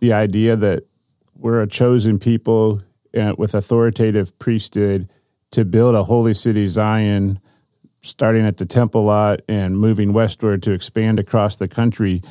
the 0.00 0.12
idea 0.12 0.56
that 0.56 0.84
we're 1.34 1.62
a 1.62 1.66
chosen 1.66 2.18
people 2.18 2.82
and 3.14 3.36
with 3.38 3.54
authoritative 3.54 4.36
priesthood, 4.38 5.08
to 5.52 5.64
build 5.64 5.94
a 5.94 6.04
holy 6.04 6.34
city, 6.34 6.66
Zion, 6.66 7.38
starting 8.00 8.44
at 8.46 8.56
the 8.56 8.66
temple 8.66 9.04
lot 9.04 9.40
and 9.48 9.78
moving 9.78 10.12
westward 10.12 10.62
to 10.62 10.72
expand 10.72 11.18
across 11.18 11.56
the 11.56 11.68
country. 11.68 12.22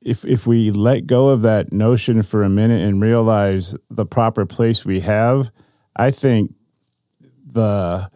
If, 0.00 0.24
if 0.24 0.46
we 0.46 0.70
let 0.70 1.06
go 1.06 1.28
of 1.28 1.42
that 1.42 1.72
notion 1.72 2.22
for 2.22 2.42
a 2.42 2.48
minute 2.48 2.80
and 2.80 3.00
realize 3.00 3.76
the 3.90 4.06
proper 4.06 4.46
place 4.46 4.84
we 4.84 5.00
have, 5.00 5.50
I 5.96 6.10
think 6.10 6.54
the 7.44 8.08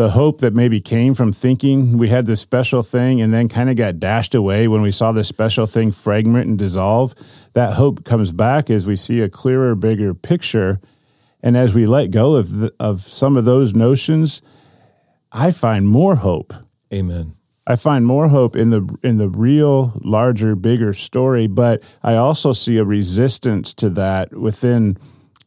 the 0.00 0.12
hope 0.12 0.40
that 0.40 0.54
maybe 0.54 0.80
came 0.80 1.12
from 1.12 1.30
thinking 1.30 1.98
we 1.98 2.08
had 2.08 2.24
this 2.24 2.40
special 2.40 2.82
thing 2.82 3.20
and 3.20 3.34
then 3.34 3.50
kind 3.50 3.68
of 3.68 3.76
got 3.76 4.00
dashed 4.00 4.34
away 4.34 4.66
when 4.66 4.80
we 4.80 4.90
saw 4.90 5.12
this 5.12 5.28
special 5.28 5.66
thing 5.66 5.92
fragment 5.92 6.48
and 6.48 6.58
dissolve, 6.58 7.14
that 7.52 7.74
hope 7.74 8.02
comes 8.02 8.32
back 8.32 8.70
as 8.70 8.86
we 8.86 8.96
see 8.96 9.20
a 9.20 9.28
clearer, 9.28 9.74
bigger 9.74 10.14
picture. 10.14 10.80
And 11.42 11.54
as 11.54 11.74
we 11.74 11.84
let 11.84 12.10
go 12.12 12.36
of, 12.36 12.50
the, 12.60 12.74
of 12.80 13.02
some 13.02 13.36
of 13.36 13.44
those 13.44 13.74
notions, 13.74 14.40
I 15.32 15.50
find 15.50 15.88
more 15.88 16.16
hope. 16.16 16.52
Amen. 16.92 17.34
I 17.66 17.76
find 17.76 18.04
more 18.04 18.28
hope 18.28 18.56
in 18.56 18.70
the 18.70 18.98
in 19.02 19.18
the 19.18 19.28
real, 19.28 19.92
larger, 20.02 20.56
bigger 20.56 20.92
story, 20.92 21.46
but 21.46 21.82
I 22.02 22.16
also 22.16 22.52
see 22.52 22.78
a 22.78 22.84
resistance 22.84 23.72
to 23.74 23.90
that 23.90 24.32
within 24.32 24.98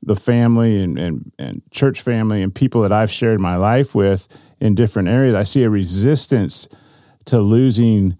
the 0.02 0.16
family 0.16 0.82
and, 0.82 0.98
and, 0.98 1.32
and 1.40 1.62
church 1.72 2.02
family 2.02 2.42
and 2.42 2.54
people 2.54 2.82
that 2.82 2.92
I've 2.92 3.12
shared 3.12 3.40
my 3.40 3.56
life 3.56 3.96
with 3.96 4.28
in 4.60 4.76
different 4.76 5.08
areas. 5.08 5.36
I 5.36 5.44
see 5.44 5.64
a 5.64 5.70
resistance 5.70 6.68
to 7.26 7.40
losing 7.40 8.18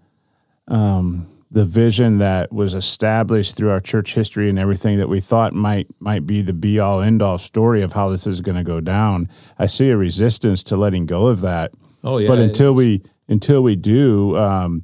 um, 0.68 1.26
the 1.54 1.64
vision 1.64 2.18
that 2.18 2.52
was 2.52 2.74
established 2.74 3.56
through 3.56 3.70
our 3.70 3.80
church 3.80 4.14
history 4.14 4.48
and 4.50 4.58
everything 4.58 4.98
that 4.98 5.08
we 5.08 5.20
thought 5.20 5.52
might 5.54 5.86
might 6.00 6.26
be 6.26 6.42
the 6.42 6.52
be 6.52 6.78
all 6.80 7.00
end 7.00 7.22
all 7.22 7.38
story 7.38 7.80
of 7.82 7.92
how 7.92 8.08
this 8.08 8.26
is 8.26 8.40
going 8.40 8.56
to 8.56 8.64
go 8.64 8.80
down. 8.80 9.28
I 9.58 9.66
see 9.68 9.90
a 9.90 9.96
resistance 9.96 10.62
to 10.64 10.76
letting 10.76 11.06
go 11.06 11.26
of 11.28 11.40
that. 11.42 11.70
Oh 12.02 12.18
yeah. 12.18 12.28
But 12.28 12.38
until 12.40 12.72
we 12.74 13.02
until 13.28 13.62
we 13.62 13.76
do, 13.76 14.36
um, 14.36 14.82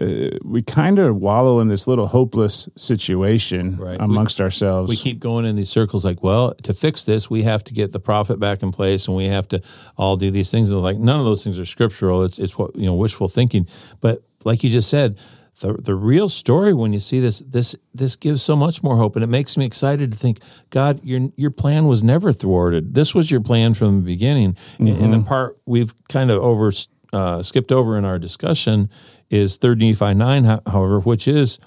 uh, 0.00 0.38
we 0.44 0.62
kind 0.62 0.98
of 0.98 1.16
wallow 1.16 1.60
in 1.60 1.68
this 1.68 1.86
little 1.86 2.06
hopeless 2.06 2.68
situation 2.76 3.76
Right. 3.76 4.00
amongst 4.00 4.40
ourselves. 4.40 4.88
we 4.88 4.96
keep 4.96 5.18
going 5.18 5.44
in 5.44 5.56
these 5.56 5.68
circles 5.70 6.04
like 6.04 6.22
well 6.22 6.54
to 6.62 6.72
fix 6.72 7.04
this 7.04 7.28
we 7.28 7.42
have 7.42 7.62
to 7.64 7.74
get 7.74 7.92
the 7.92 8.00
prophet 8.00 8.38
back 8.38 8.62
in 8.62 8.70
place 8.72 9.06
and 9.08 9.16
we 9.16 9.26
have 9.26 9.46
to 9.48 9.60
all 9.96 10.16
do 10.16 10.30
these 10.30 10.50
things 10.50 10.72
and 10.72 10.80
like 10.82 10.96
none 10.96 11.18
of 11.20 11.26
those 11.26 11.44
things 11.44 11.58
are 11.58 11.66
scriptural 11.66 12.22
it's, 12.22 12.38
it's 12.38 12.56
what 12.58 12.74
you 12.74 12.86
know 12.86 12.94
wishful 12.94 13.28
thinking 13.28 13.66
but 14.00 14.22
like 14.44 14.64
you 14.64 14.70
just 14.70 14.88
said 14.88 15.18
the, 15.60 15.74
the 15.74 15.94
real 15.94 16.28
story 16.28 16.72
when 16.72 16.92
you 16.92 17.00
see 17.00 17.20
this 17.20 17.40
this 17.40 17.76
this 17.94 18.16
gives 18.16 18.42
so 18.42 18.56
much 18.56 18.82
more 18.82 18.96
hope. 18.96 19.16
And 19.16 19.22
it 19.22 19.28
makes 19.28 19.56
me 19.56 19.64
excited 19.64 20.10
to 20.12 20.18
think 20.18 20.38
god 20.70 21.00
your 21.02 21.28
your 21.36 21.50
plan 21.50 21.86
was 21.86 22.02
never 22.02 22.32
thwarted. 22.32 22.94
This 22.94 23.14
was 23.14 23.30
your 23.30 23.40
plan 23.40 23.74
from 23.74 24.00
the 24.00 24.06
beginning. 24.06 24.56
And, 24.78 24.88
and 24.88 25.14
the 25.14 25.20
part 25.20 25.58
we've 25.66 25.92
kind 26.08 26.30
of 26.30 26.42
over 26.42 26.72
uh, 27.12 27.42
skipped 27.42 27.70
over 27.70 27.98
in 27.98 28.04
our 28.04 28.18
discussion 28.18 28.88
is 29.28 29.58
third 29.58 29.78
nephi 29.78 30.14
9 30.14 30.44
however 30.66 31.00
which 31.00 31.28
is 31.28 31.58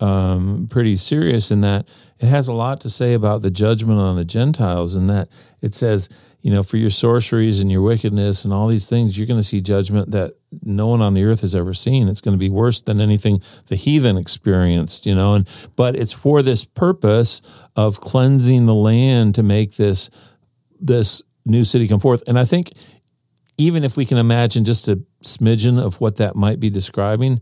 um, 0.00 0.66
pretty 0.70 0.96
serious 0.96 1.50
in 1.50 1.60
that 1.60 1.86
it 2.18 2.26
has 2.26 2.48
a 2.48 2.52
lot 2.52 2.80
to 2.80 2.90
say 2.90 3.14
about 3.14 3.42
the 3.42 3.50
judgment 3.50 3.98
on 3.98 4.16
the 4.16 4.24
Gentiles, 4.24 4.96
and 4.96 5.08
that 5.08 5.28
it 5.60 5.74
says, 5.74 6.08
you 6.40 6.50
know, 6.50 6.62
for 6.62 6.78
your 6.78 6.90
sorceries 6.90 7.60
and 7.60 7.70
your 7.70 7.82
wickedness 7.82 8.44
and 8.44 8.52
all 8.52 8.66
these 8.66 8.88
things, 8.88 9.16
you're 9.16 9.26
going 9.26 9.40
to 9.40 9.44
see 9.44 9.60
judgment 9.60 10.10
that 10.12 10.34
no 10.62 10.86
one 10.86 11.02
on 11.02 11.14
the 11.14 11.24
earth 11.24 11.42
has 11.42 11.54
ever 11.54 11.74
seen. 11.74 12.08
It's 12.08 12.20
going 12.20 12.34
to 12.34 12.38
be 12.38 12.48
worse 12.48 12.80
than 12.80 13.00
anything 13.00 13.42
the 13.66 13.76
heathen 13.76 14.16
experienced, 14.16 15.06
you 15.06 15.14
know. 15.14 15.34
And 15.34 15.48
but 15.76 15.96
it's 15.96 16.12
for 16.12 16.42
this 16.42 16.64
purpose 16.64 17.42
of 17.76 18.00
cleansing 18.00 18.66
the 18.66 18.74
land 18.74 19.34
to 19.34 19.42
make 19.42 19.76
this 19.76 20.10
this 20.80 21.22
new 21.44 21.64
city 21.64 21.86
come 21.86 22.00
forth. 22.00 22.22
And 22.26 22.38
I 22.38 22.44
think 22.44 22.72
even 23.58 23.84
if 23.84 23.96
we 23.96 24.06
can 24.06 24.16
imagine 24.16 24.64
just 24.64 24.88
a 24.88 25.02
smidgen 25.22 25.78
of 25.78 26.00
what 26.00 26.16
that 26.16 26.34
might 26.34 26.60
be 26.60 26.70
describing, 26.70 27.40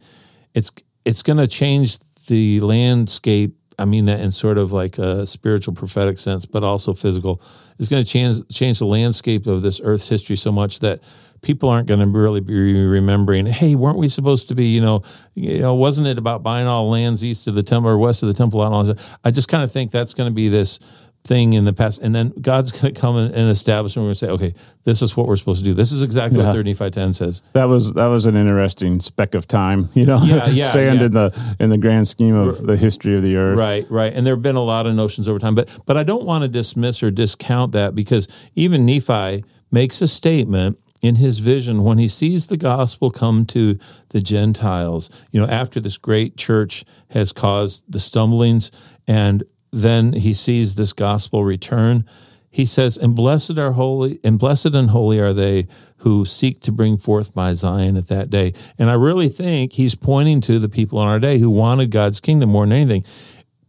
it's 0.55 0.73
it's 1.05 1.23
going 1.23 1.39
to 1.39 1.47
change 1.47 1.99
the 2.29 2.61
landscape. 2.61 3.57
I 3.81 3.85
mean 3.85 4.07
that 4.07 4.21
in 4.21 4.31
sort 4.31 4.59
of 4.59 4.73
like 4.73 4.99
a 4.99 5.25
spiritual 5.27 5.75
prophetic 5.75 6.19
sense, 6.19 6.47
but 6.47 6.65
also 6.65 6.95
physical. 6.95 7.41
It's 7.79 7.89
going 7.89 8.03
to 8.03 8.09
change 8.09 8.49
change 8.49 8.79
the 8.79 8.87
landscape 8.87 9.47
of 9.47 9.63
this 9.63 9.81
Earth's 9.83 10.09
history 10.09 10.37
so 10.37 10.51
much 10.51 10.81
that 10.81 11.01
people 11.43 11.69
aren't 11.69 11.87
going 11.87 12.01
to 12.01 12.07
really 12.07 12.41
be 12.41 12.85
remembering. 12.87 13.47
Hey, 13.47 13.75
weren't 13.75 13.99
we 13.99 14.09
supposed 14.09 14.49
to 14.49 14.55
be? 14.55 14.67
You 14.67 14.81
know, 14.81 15.03
you 15.35 15.61
know, 15.61 15.75
wasn't 15.75 16.09
it 16.09 16.19
about 16.19 16.43
buying 16.43 16.67
all 16.67 16.91
lands 16.91 17.23
east 17.23 17.47
of 17.47 17.55
the 17.55 17.63
temple 17.63 17.91
or 17.91 17.99
west 17.99 18.23
of 18.23 18.29
the 18.29 18.35
temple? 18.35 18.63
And 18.65 18.75
all? 18.75 18.97
I 19.25 19.31
just 19.31 19.49
kind 19.49 19.63
of 19.63 19.71
think 19.71 19.91
that's 19.91 20.15
going 20.15 20.31
to 20.31 20.35
be 20.35 20.49
this 20.49 20.79
thing 21.25 21.53
in 21.53 21.65
the 21.67 21.73
past, 21.73 22.01
and 22.01 22.15
then 22.15 22.33
God's 22.41 22.73
going 22.73 22.95
to 22.95 23.01
come 23.01 23.17
and 23.17 23.35
and 23.35 23.49
establish, 23.51 23.97
and 23.97 24.05
we're 24.05 24.09
going 24.09 24.15
to 24.15 24.19
say, 24.19 24.29
okay, 24.31 24.53
this 24.85 25.03
is 25.03 25.17
what 25.17 25.27
we're 25.27 25.37
supposed 25.37 25.59
to 25.61 25.65
do. 25.65 25.75
This 25.75 25.93
is 25.93 26.03
exactly 26.03 26.39
Yeah. 26.39 26.47
what 26.47 26.55
thirty 26.55 26.73
five 26.73 26.93
ten 26.93 27.13
says. 27.13 27.43
that 27.53 27.65
was 27.67 27.93
that 27.95 28.07
was 28.07 28.25
an 28.27 28.37
interesting 28.37 29.01
speck 29.01 29.35
of 29.35 29.47
time, 29.47 29.91
you 29.95 30.07
know, 30.07 30.21
Yeah, 30.23 30.49
yeah, 30.49 30.71
sand 30.71 31.01
yeah. 31.01 31.07
in 31.07 31.13
the 31.13 31.55
in 31.61 31.71
the 31.71 31.79
grand 31.79 32.09
scheme 32.09 32.35
of 32.35 32.67
the 32.67 32.77
history 32.77 33.15
of 33.15 33.23
the 33.23 33.37
earth. 33.37 33.59
Right, 33.59 33.85
right. 33.91 34.13
And 34.13 34.27
there 34.27 34.35
have 34.35 34.43
been 34.43 34.57
a 34.57 34.65
lot 34.65 34.87
of 34.87 34.95
notions 34.95 35.29
over 35.29 35.39
time, 35.39 35.55
but 35.55 35.69
but 35.87 35.97
I 35.97 36.03
don't 36.03 36.25
want 36.25 36.43
to 36.43 36.49
dismiss 36.49 37.03
or 37.03 37.11
discount 37.11 37.73
that 37.73 37.95
because 37.95 38.27
even 38.55 38.87
Nephi 38.87 39.45
makes 39.71 40.01
a 40.01 40.09
statement 40.09 40.79
in 41.03 41.17
his 41.17 41.39
vision 41.41 41.85
when 41.85 41.99
he 41.99 42.09
sees 42.09 42.47
the 42.47 42.57
gospel 42.57 43.11
come 43.11 43.45
to 43.47 43.79
the 44.09 44.21
Gentiles. 44.21 45.11
You 45.31 45.41
know, 45.41 45.47
after 45.47 45.79
this 45.79 45.97
great 45.99 46.37
church 46.37 46.85
has 47.11 47.33
caused 47.33 47.83
the 47.89 48.01
stumblings 48.01 48.73
and 49.07 49.45
then 49.71 50.13
he 50.13 50.33
sees 50.33 50.75
this 50.75 50.93
gospel 50.93 51.45
return. 51.45 52.05
He 52.51 52.65
says, 52.65 52.97
"And 52.97 53.15
blessed 53.15 53.59
are 53.59 53.73
holy, 53.73 54.21
and 54.25 54.39
blessed 54.39 54.75
and 54.75 54.91
holy 54.91 55.21
are 55.21 55.35
they 55.35 55.67
who 55.99 56.25
seek 56.25 56.61
to 56.61 56.73
bring 56.73 56.97
forth 56.97 57.37
my 57.37 57.53
Zion 57.53 57.97
at 57.97 58.09
that 58.09 58.31
day." 58.31 58.55
And 58.79 58.89
I 58.89 58.95
really 58.95 59.29
think 59.29 59.75
he's 59.75 59.95
pointing 59.95 60.41
to 60.43 60.59
the 60.59 60.69
people 60.69 61.01
in 61.03 61.09
our 61.09 61.21
day 61.21 61.39
who 61.39 61.51
wanted 61.51 61.91
God's 61.91 62.21
kingdom 62.21 62.51
more 62.51 62.65
than 62.65 62.73
anything. 62.73 63.05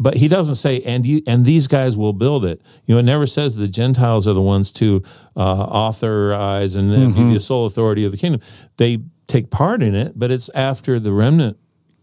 But 0.02 0.16
he 0.16 0.30
doesn't 0.30 0.56
say, 0.56 0.80
"And 0.82 1.06
you 1.06 1.22
and 1.28 1.44
these 1.44 1.68
guys 1.68 1.98
will 1.98 2.14
build 2.14 2.46
it." 2.46 2.62
You 2.86 2.96
know, 2.96 3.00
it 3.00 3.04
never 3.04 3.28
says 3.28 3.58
the 3.58 3.68
Gentiles 3.68 4.30
are 4.30 4.34
the 4.34 4.42
ones 4.42 4.72
to 4.74 5.04
uh, 5.36 5.42
authorize 5.42 6.76
and 6.76 6.90
then 6.90 7.12
be 7.12 7.34
the 7.34 7.42
sole 7.42 7.66
authority 7.66 8.06
of 8.06 8.14
the 8.14 8.18
kingdom. 8.18 8.40
They 8.78 9.00
take 9.28 9.50
part 9.50 9.84
in 9.84 9.94
it, 9.94 10.14
but 10.16 10.32
it's 10.32 10.50
after 10.56 11.00
the 11.02 11.12
remnant 11.12 11.58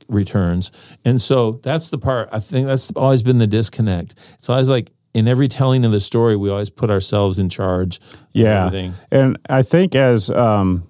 returns. 0.08 0.70
And 1.04 1.20
so 1.20 1.52
that's 1.62 1.90
the 1.90 1.98
part 1.98 2.28
I 2.32 2.40
think 2.40 2.66
that's 2.66 2.90
always 2.92 3.22
been 3.22 3.38
the 3.38 3.46
disconnect. 3.46 4.14
It's 4.34 4.48
always 4.48 4.68
like 4.68 4.90
in 5.14 5.26
every 5.26 5.48
telling 5.48 5.84
of 5.84 5.92
the 5.92 6.00
story, 6.00 6.36
we 6.36 6.50
always 6.50 6.70
put 6.70 6.90
ourselves 6.90 7.38
in 7.38 7.48
charge. 7.48 8.00
Yeah, 8.32 8.70
and 9.10 9.38
I 9.48 9.62
think 9.62 9.94
as 9.94 10.28
um, 10.30 10.86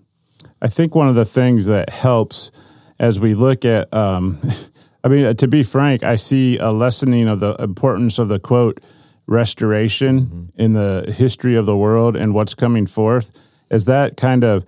I 0.60 0.68
think 0.68 0.94
one 0.94 1.08
of 1.08 1.14
the 1.14 1.24
things 1.24 1.66
that 1.66 1.90
helps 1.90 2.50
as 2.98 3.20
we 3.20 3.34
look 3.34 3.64
at, 3.64 3.92
um, 3.94 4.40
I 5.04 5.08
mean, 5.08 5.36
to 5.36 5.48
be 5.48 5.62
frank, 5.62 6.02
I 6.02 6.16
see 6.16 6.58
a 6.58 6.70
lessening 6.70 7.28
of 7.28 7.40
the 7.40 7.54
importance 7.56 8.18
of 8.18 8.28
the 8.28 8.40
quote 8.40 8.80
restoration 9.26 10.52
in 10.56 10.72
the 10.72 11.12
history 11.16 11.54
of 11.54 11.66
the 11.66 11.76
world 11.76 12.16
and 12.16 12.34
what's 12.34 12.54
coming 12.54 12.86
forth. 12.86 13.30
As 13.70 13.84
that 13.86 14.16
kind 14.16 14.44
of 14.44 14.64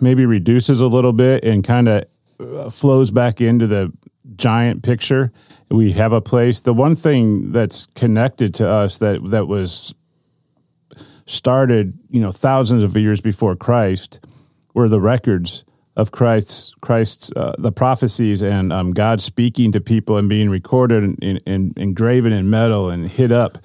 maybe 0.00 0.26
reduces 0.26 0.80
a 0.80 0.86
little 0.86 1.12
bit 1.12 1.44
and 1.44 1.62
kind 1.62 1.88
of 1.88 2.02
uh, 2.02 2.06
flows 2.70 3.10
back 3.10 3.40
into 3.40 3.66
the 3.66 3.92
giant 4.36 4.82
picture. 4.82 5.32
We 5.70 5.92
have 5.92 6.12
a 6.12 6.20
place. 6.20 6.60
The 6.60 6.74
one 6.74 6.96
thing 6.96 7.52
that's 7.52 7.86
connected 7.86 8.54
to 8.54 8.68
us 8.68 8.98
that 8.98 9.30
that 9.30 9.46
was 9.46 9.94
started, 11.26 11.98
you 12.10 12.20
know, 12.20 12.32
thousands 12.32 12.82
of 12.82 12.96
years 12.96 13.20
before 13.20 13.54
Christ, 13.54 14.18
were 14.74 14.88
the 14.88 15.00
records 15.00 15.64
of 15.96 16.10
Christ's 16.10 16.74
Christ's 16.80 17.32
uh, 17.36 17.54
the 17.58 17.72
prophecies 17.72 18.42
and 18.42 18.72
um, 18.72 18.92
God 18.92 19.20
speaking 19.20 19.72
to 19.72 19.80
people 19.80 20.16
and 20.16 20.28
being 20.28 20.50
recorded 20.50 21.02
and, 21.02 21.22
and, 21.22 21.40
and 21.46 21.78
engraven 21.78 22.32
in 22.32 22.50
metal 22.50 22.88
and 22.88 23.08
hid 23.08 23.32
up. 23.32 23.58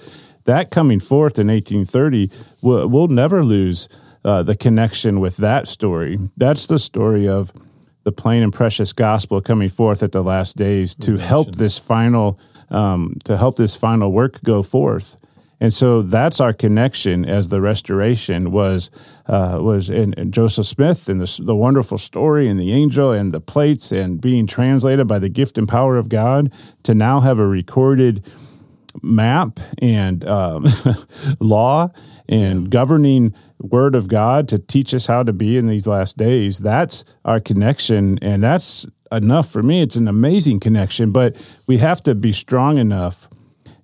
That 0.45 0.69
coming 0.69 0.99
forth 0.99 1.39
in 1.39 1.47
1830, 1.47 2.29
we'll, 2.61 2.87
we'll 2.87 3.07
never 3.07 3.43
lose 3.43 3.87
uh, 4.23 4.43
the 4.43 4.55
connection 4.55 5.19
with 5.19 5.37
that 5.37 5.67
story. 5.67 6.17
That's 6.37 6.67
the 6.67 6.77
story 6.77 7.27
of 7.27 7.51
the 8.05 8.11
plain 8.11 8.43
and 8.43 8.53
precious 8.53 8.93
gospel 8.93 9.41
coming 9.41 9.67
forth 9.67 10.01
at 10.01 10.13
the 10.13 10.23
last 10.23 10.55
days 10.55 10.95
to 10.95 11.17
help 11.17 11.55
this 11.55 11.77
final 11.77 12.39
um, 12.69 13.17
to 13.25 13.37
help 13.37 13.57
this 13.57 13.75
final 13.75 14.11
work 14.11 14.41
go 14.43 14.63
forth. 14.63 15.17
And 15.59 15.73
so 15.73 16.01
that's 16.01 16.39
our 16.39 16.53
connection 16.53 17.25
as 17.25 17.49
the 17.49 17.61
restoration 17.61 18.51
was 18.51 18.91
uh, 19.25 19.57
was 19.61 19.89
in, 19.89 20.13
in 20.13 20.31
Joseph 20.31 20.67
Smith 20.67 21.09
and 21.09 21.19
the, 21.19 21.41
the 21.43 21.55
wonderful 21.55 21.97
story 21.97 22.47
and 22.47 22.59
the 22.59 22.71
angel 22.71 23.11
and 23.11 23.31
the 23.31 23.41
plates 23.41 23.91
and 23.91 24.21
being 24.21 24.45
translated 24.45 25.07
by 25.07 25.17
the 25.17 25.29
gift 25.29 25.57
and 25.57 25.67
power 25.67 25.97
of 25.97 26.09
God 26.09 26.51
to 26.83 26.93
now 26.93 27.21
have 27.21 27.39
a 27.39 27.47
recorded 27.47 28.23
map 29.01 29.59
and 29.81 30.27
um, 30.27 30.67
law 31.39 31.91
and 32.27 32.69
governing 32.69 33.33
word 33.71 33.95
of 33.95 34.07
God 34.07 34.47
to 34.49 34.59
teach 34.59 34.93
us 34.93 35.07
how 35.07 35.23
to 35.23 35.33
be 35.33 35.57
in 35.57 35.67
these 35.67 35.87
last 35.87 36.17
days. 36.17 36.59
That's 36.59 37.05
our 37.23 37.39
connection, 37.39 38.19
and 38.21 38.43
that's 38.43 38.87
enough 39.11 39.49
for 39.49 39.63
me. 39.63 39.81
It's 39.81 39.95
an 39.95 40.07
amazing 40.07 40.59
connection, 40.59 41.11
but 41.11 41.35
we 41.67 41.77
have 41.77 42.01
to 42.03 42.15
be 42.15 42.31
strong 42.31 42.77
enough 42.77 43.29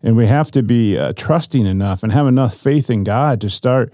and 0.03 0.15
we 0.15 0.25
have 0.25 0.51
to 0.51 0.63
be 0.63 0.97
uh, 0.97 1.13
trusting 1.13 1.65
enough 1.65 2.03
and 2.03 2.11
have 2.11 2.27
enough 2.27 2.55
faith 2.55 2.89
in 2.89 3.03
God 3.03 3.39
to 3.41 3.49
start 3.49 3.93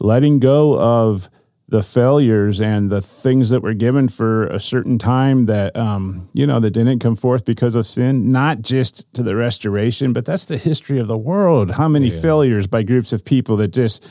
letting 0.00 0.38
go 0.38 0.78
of 0.78 1.28
the 1.70 1.82
failures 1.82 2.60
and 2.60 2.90
the 2.90 3.02
things 3.02 3.50
that 3.50 3.60
were 3.60 3.74
given 3.74 4.08
for 4.08 4.46
a 4.46 4.58
certain 4.58 4.98
time 4.98 5.44
that 5.44 5.76
um, 5.76 6.28
you 6.32 6.46
know 6.46 6.58
that 6.60 6.70
didn't 6.70 6.98
come 6.98 7.14
forth 7.14 7.44
because 7.44 7.76
of 7.76 7.84
sin 7.86 8.28
not 8.30 8.62
just 8.62 9.12
to 9.12 9.22
the 9.22 9.36
restoration 9.36 10.14
but 10.14 10.24
that's 10.24 10.46
the 10.46 10.56
history 10.56 10.98
of 10.98 11.06
the 11.06 11.18
world 11.18 11.72
how 11.72 11.86
many 11.86 12.08
yeah. 12.08 12.20
failures 12.20 12.66
by 12.66 12.82
groups 12.82 13.12
of 13.12 13.22
people 13.24 13.56
that 13.56 13.68
just 13.68 14.10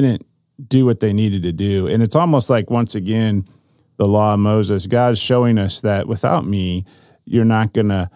didn't 0.00 0.26
do 0.68 0.84
what 0.86 1.00
they 1.00 1.12
needed 1.12 1.42
to 1.42 1.52
do 1.52 1.86
and 1.86 2.02
it's 2.02 2.16
almost 2.16 2.48
like 2.48 2.70
once 2.70 2.94
again 2.94 3.44
the 3.96 4.06
law 4.06 4.34
of 4.34 4.40
moses 4.40 4.86
god's 4.86 5.18
showing 5.18 5.58
us 5.58 5.80
that 5.80 6.06
without 6.06 6.46
me 6.46 6.84
you're 7.24 7.44
not 7.44 7.72
gonna 7.72 8.10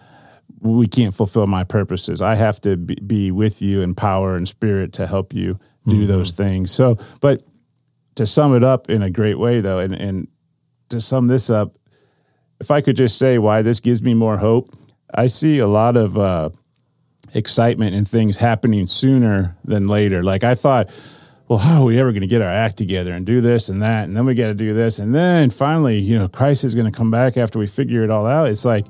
we 0.61 0.87
can't 0.87 1.13
fulfill 1.13 1.47
my 1.47 1.63
purposes 1.63 2.21
i 2.21 2.35
have 2.35 2.59
to 2.61 2.77
be 2.77 3.31
with 3.31 3.61
you 3.61 3.81
in 3.81 3.93
power 3.93 4.35
and 4.35 4.47
spirit 4.47 4.93
to 4.93 5.07
help 5.07 5.33
you 5.33 5.59
do 5.85 5.95
mm-hmm. 5.95 6.07
those 6.07 6.31
things 6.31 6.71
so 6.71 6.97
but 7.21 7.43
to 8.17 8.25
sum 8.25 8.55
it 8.55 8.63
up 8.63 8.89
in 8.89 9.01
a 9.01 9.09
great 9.09 9.37
way, 9.39 9.61
though, 9.61 9.79
and, 9.79 9.93
and 9.93 10.27
to 10.89 10.99
sum 10.99 11.27
this 11.27 11.49
up, 11.49 11.75
if 12.59 12.71
I 12.71 12.81
could 12.81 12.95
just 12.95 13.17
say 13.17 13.37
why 13.37 13.61
this 13.61 13.79
gives 13.79 14.01
me 14.01 14.15
more 14.15 14.37
hope, 14.39 14.75
I 15.13 15.27
see 15.27 15.59
a 15.59 15.67
lot 15.67 15.95
of 15.95 16.17
uh, 16.17 16.49
excitement 17.33 17.95
and 17.95 18.07
things 18.07 18.37
happening 18.37 18.87
sooner 18.87 19.55
than 19.63 19.87
later. 19.87 20.23
Like 20.23 20.43
I 20.43 20.55
thought, 20.55 20.89
well, 21.47 21.59
how 21.59 21.81
are 21.81 21.85
we 21.85 21.97
ever 21.99 22.11
going 22.11 22.21
to 22.21 22.27
get 22.27 22.41
our 22.41 22.49
act 22.49 22.77
together 22.77 23.13
and 23.13 23.25
do 23.25 23.39
this 23.39 23.69
and 23.69 23.81
that? 23.81 24.03
And 24.05 24.17
then 24.17 24.25
we 24.25 24.35
got 24.35 24.47
to 24.47 24.53
do 24.53 24.73
this. 24.73 24.99
And 24.99 25.15
then 25.15 25.49
finally, 25.49 25.97
you 25.97 26.19
know, 26.19 26.27
Christ 26.27 26.65
is 26.65 26.75
going 26.75 26.91
to 26.91 26.97
come 26.97 27.09
back 27.09 27.37
after 27.37 27.57
we 27.57 27.67
figure 27.67 28.03
it 28.03 28.09
all 28.09 28.25
out. 28.25 28.49
It's 28.49 28.65
like, 28.65 28.85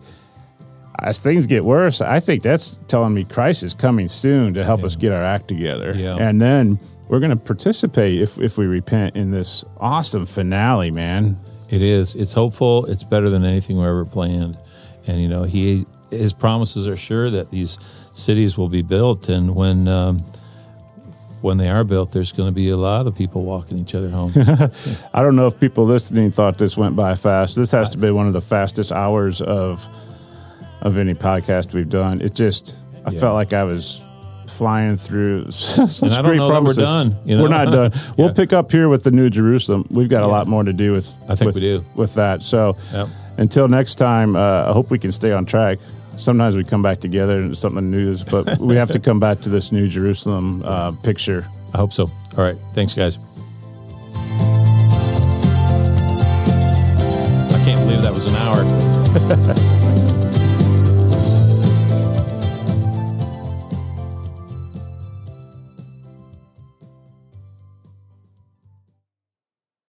as 0.99 1.19
things 1.19 1.45
get 1.45 1.63
worse, 1.63 2.01
I 2.01 2.19
think 2.19 2.41
that's 2.41 2.79
telling 2.87 3.13
me 3.13 3.23
Christ 3.23 3.61
is 3.61 3.75
coming 3.75 4.07
soon 4.07 4.55
to 4.55 4.63
help 4.63 4.79
yeah. 4.79 4.85
us 4.87 4.95
get 4.95 5.13
our 5.13 5.23
act 5.23 5.47
together. 5.47 5.93
Yeah. 5.95 6.17
And 6.19 6.41
then 6.41 6.79
we're 7.07 7.19
going 7.19 7.29
to 7.29 7.35
participate 7.37 8.19
if, 8.19 8.39
if 8.39 8.57
we 8.57 8.65
repent 8.65 9.15
in 9.15 9.29
this 9.29 9.63
awesome 9.79 10.25
finale, 10.25 10.89
man. 10.89 11.37
It 11.69 11.83
is. 11.83 12.15
It's 12.15 12.33
hopeful. 12.33 12.85
It's 12.85 13.03
better 13.03 13.29
than 13.29 13.43
anything 13.43 13.77
we 13.77 13.85
ever 13.85 14.05
planned. 14.05 14.57
And, 15.05 15.21
you 15.21 15.29
know, 15.29 15.43
he 15.43 15.85
his 16.09 16.33
promises 16.33 16.87
are 16.87 16.95
sure 16.95 17.29
that 17.29 17.51
these 17.51 17.77
cities 18.13 18.57
will 18.57 18.69
be 18.69 18.81
built. 18.81 19.29
And 19.29 19.55
when, 19.55 19.87
um, 19.87 20.23
when 21.47 21.57
they 21.57 21.69
are 21.69 21.85
built, 21.85 22.11
there's 22.11 22.33
going 22.33 22.49
to 22.49 22.53
be 22.53 22.69
a 22.69 22.77
lot 22.77 23.07
of 23.07 23.15
people 23.15 23.43
walking 23.43 23.79
each 23.79 23.95
other 23.95 24.09
home. 24.09 24.33
I 25.13 25.21
don't 25.21 25.37
know 25.37 25.47
if 25.47 25.57
people 25.57 25.85
listening 25.85 26.29
thought 26.29 26.57
this 26.57 26.75
went 26.75 26.97
by 26.97 27.15
fast. 27.15 27.55
This 27.55 27.71
has 27.71 27.91
to 27.91 27.97
be 27.97 28.11
one 28.11 28.27
of 28.27 28.33
the 28.33 28.41
fastest 28.41 28.91
hours 28.91 29.41
of 29.41 29.87
of 30.81 30.97
any 30.97 31.13
podcast 31.13 31.73
we've 31.73 31.89
done. 31.89 32.21
It 32.21 32.35
just, 32.35 32.77
I 33.05 33.11
yeah. 33.11 33.19
felt 33.19 33.33
like 33.33 33.53
I 33.53 33.63
was 33.63 34.03
flying 34.47 34.97
through. 34.97 35.43
and 35.77 36.13
I 36.13 36.21
don't 36.21 36.35
know 36.35 36.49
promises. 36.49 36.75
that 36.75 36.83
we're 36.83 36.85
done. 36.85 37.15
You 37.25 37.37
know? 37.37 37.43
We're 37.43 37.49
not 37.49 37.71
done. 37.71 37.91
We'll 38.17 38.33
pick 38.33 38.51
up 38.51 38.69
here 38.69 38.89
with 38.89 39.03
the 39.03 39.11
New 39.11 39.29
Jerusalem. 39.29 39.87
We've 39.89 40.09
got 40.09 40.19
yeah. 40.19 40.27
a 40.27 40.31
lot 40.31 40.47
more 40.47 40.63
to 40.63 40.73
do 40.73 40.91
with. 40.91 41.07
I 41.29 41.35
think 41.35 41.47
with, 41.47 41.55
we 41.55 41.61
do 41.61 41.85
with 41.95 42.13
that. 42.15 42.43
So 42.43 42.75
yep. 42.91 43.07
until 43.37 43.69
next 43.69 43.95
time, 43.95 44.35
uh, 44.35 44.69
I 44.69 44.73
hope 44.73 44.91
we 44.91 44.99
can 44.99 45.13
stay 45.13 45.31
on 45.31 45.45
track. 45.45 45.79
Sometimes 46.17 46.55
we 46.55 46.63
come 46.63 46.81
back 46.81 46.99
together 46.99 47.39
and 47.39 47.57
something 47.57 47.91
new, 47.91 48.11
is 48.11 48.23
but 48.23 48.57
we 48.57 48.75
have 48.75 48.91
to 48.91 48.99
come 48.99 49.19
back 49.19 49.39
to 49.41 49.49
this 49.49 49.71
New 49.71 49.87
Jerusalem 49.87 50.63
uh, 50.65 50.91
picture. 51.03 51.45
I 51.73 51.77
hope 51.77 51.93
so. 51.93 52.05
All 52.37 52.43
right. 52.43 52.57
Thanks, 52.73 52.93
guys. 52.93 53.17
I 57.53 57.61
can't 57.65 57.79
believe 57.81 58.01
that 58.01 58.13
was 58.13 58.25
an 58.25 58.35
hour. 58.35 59.63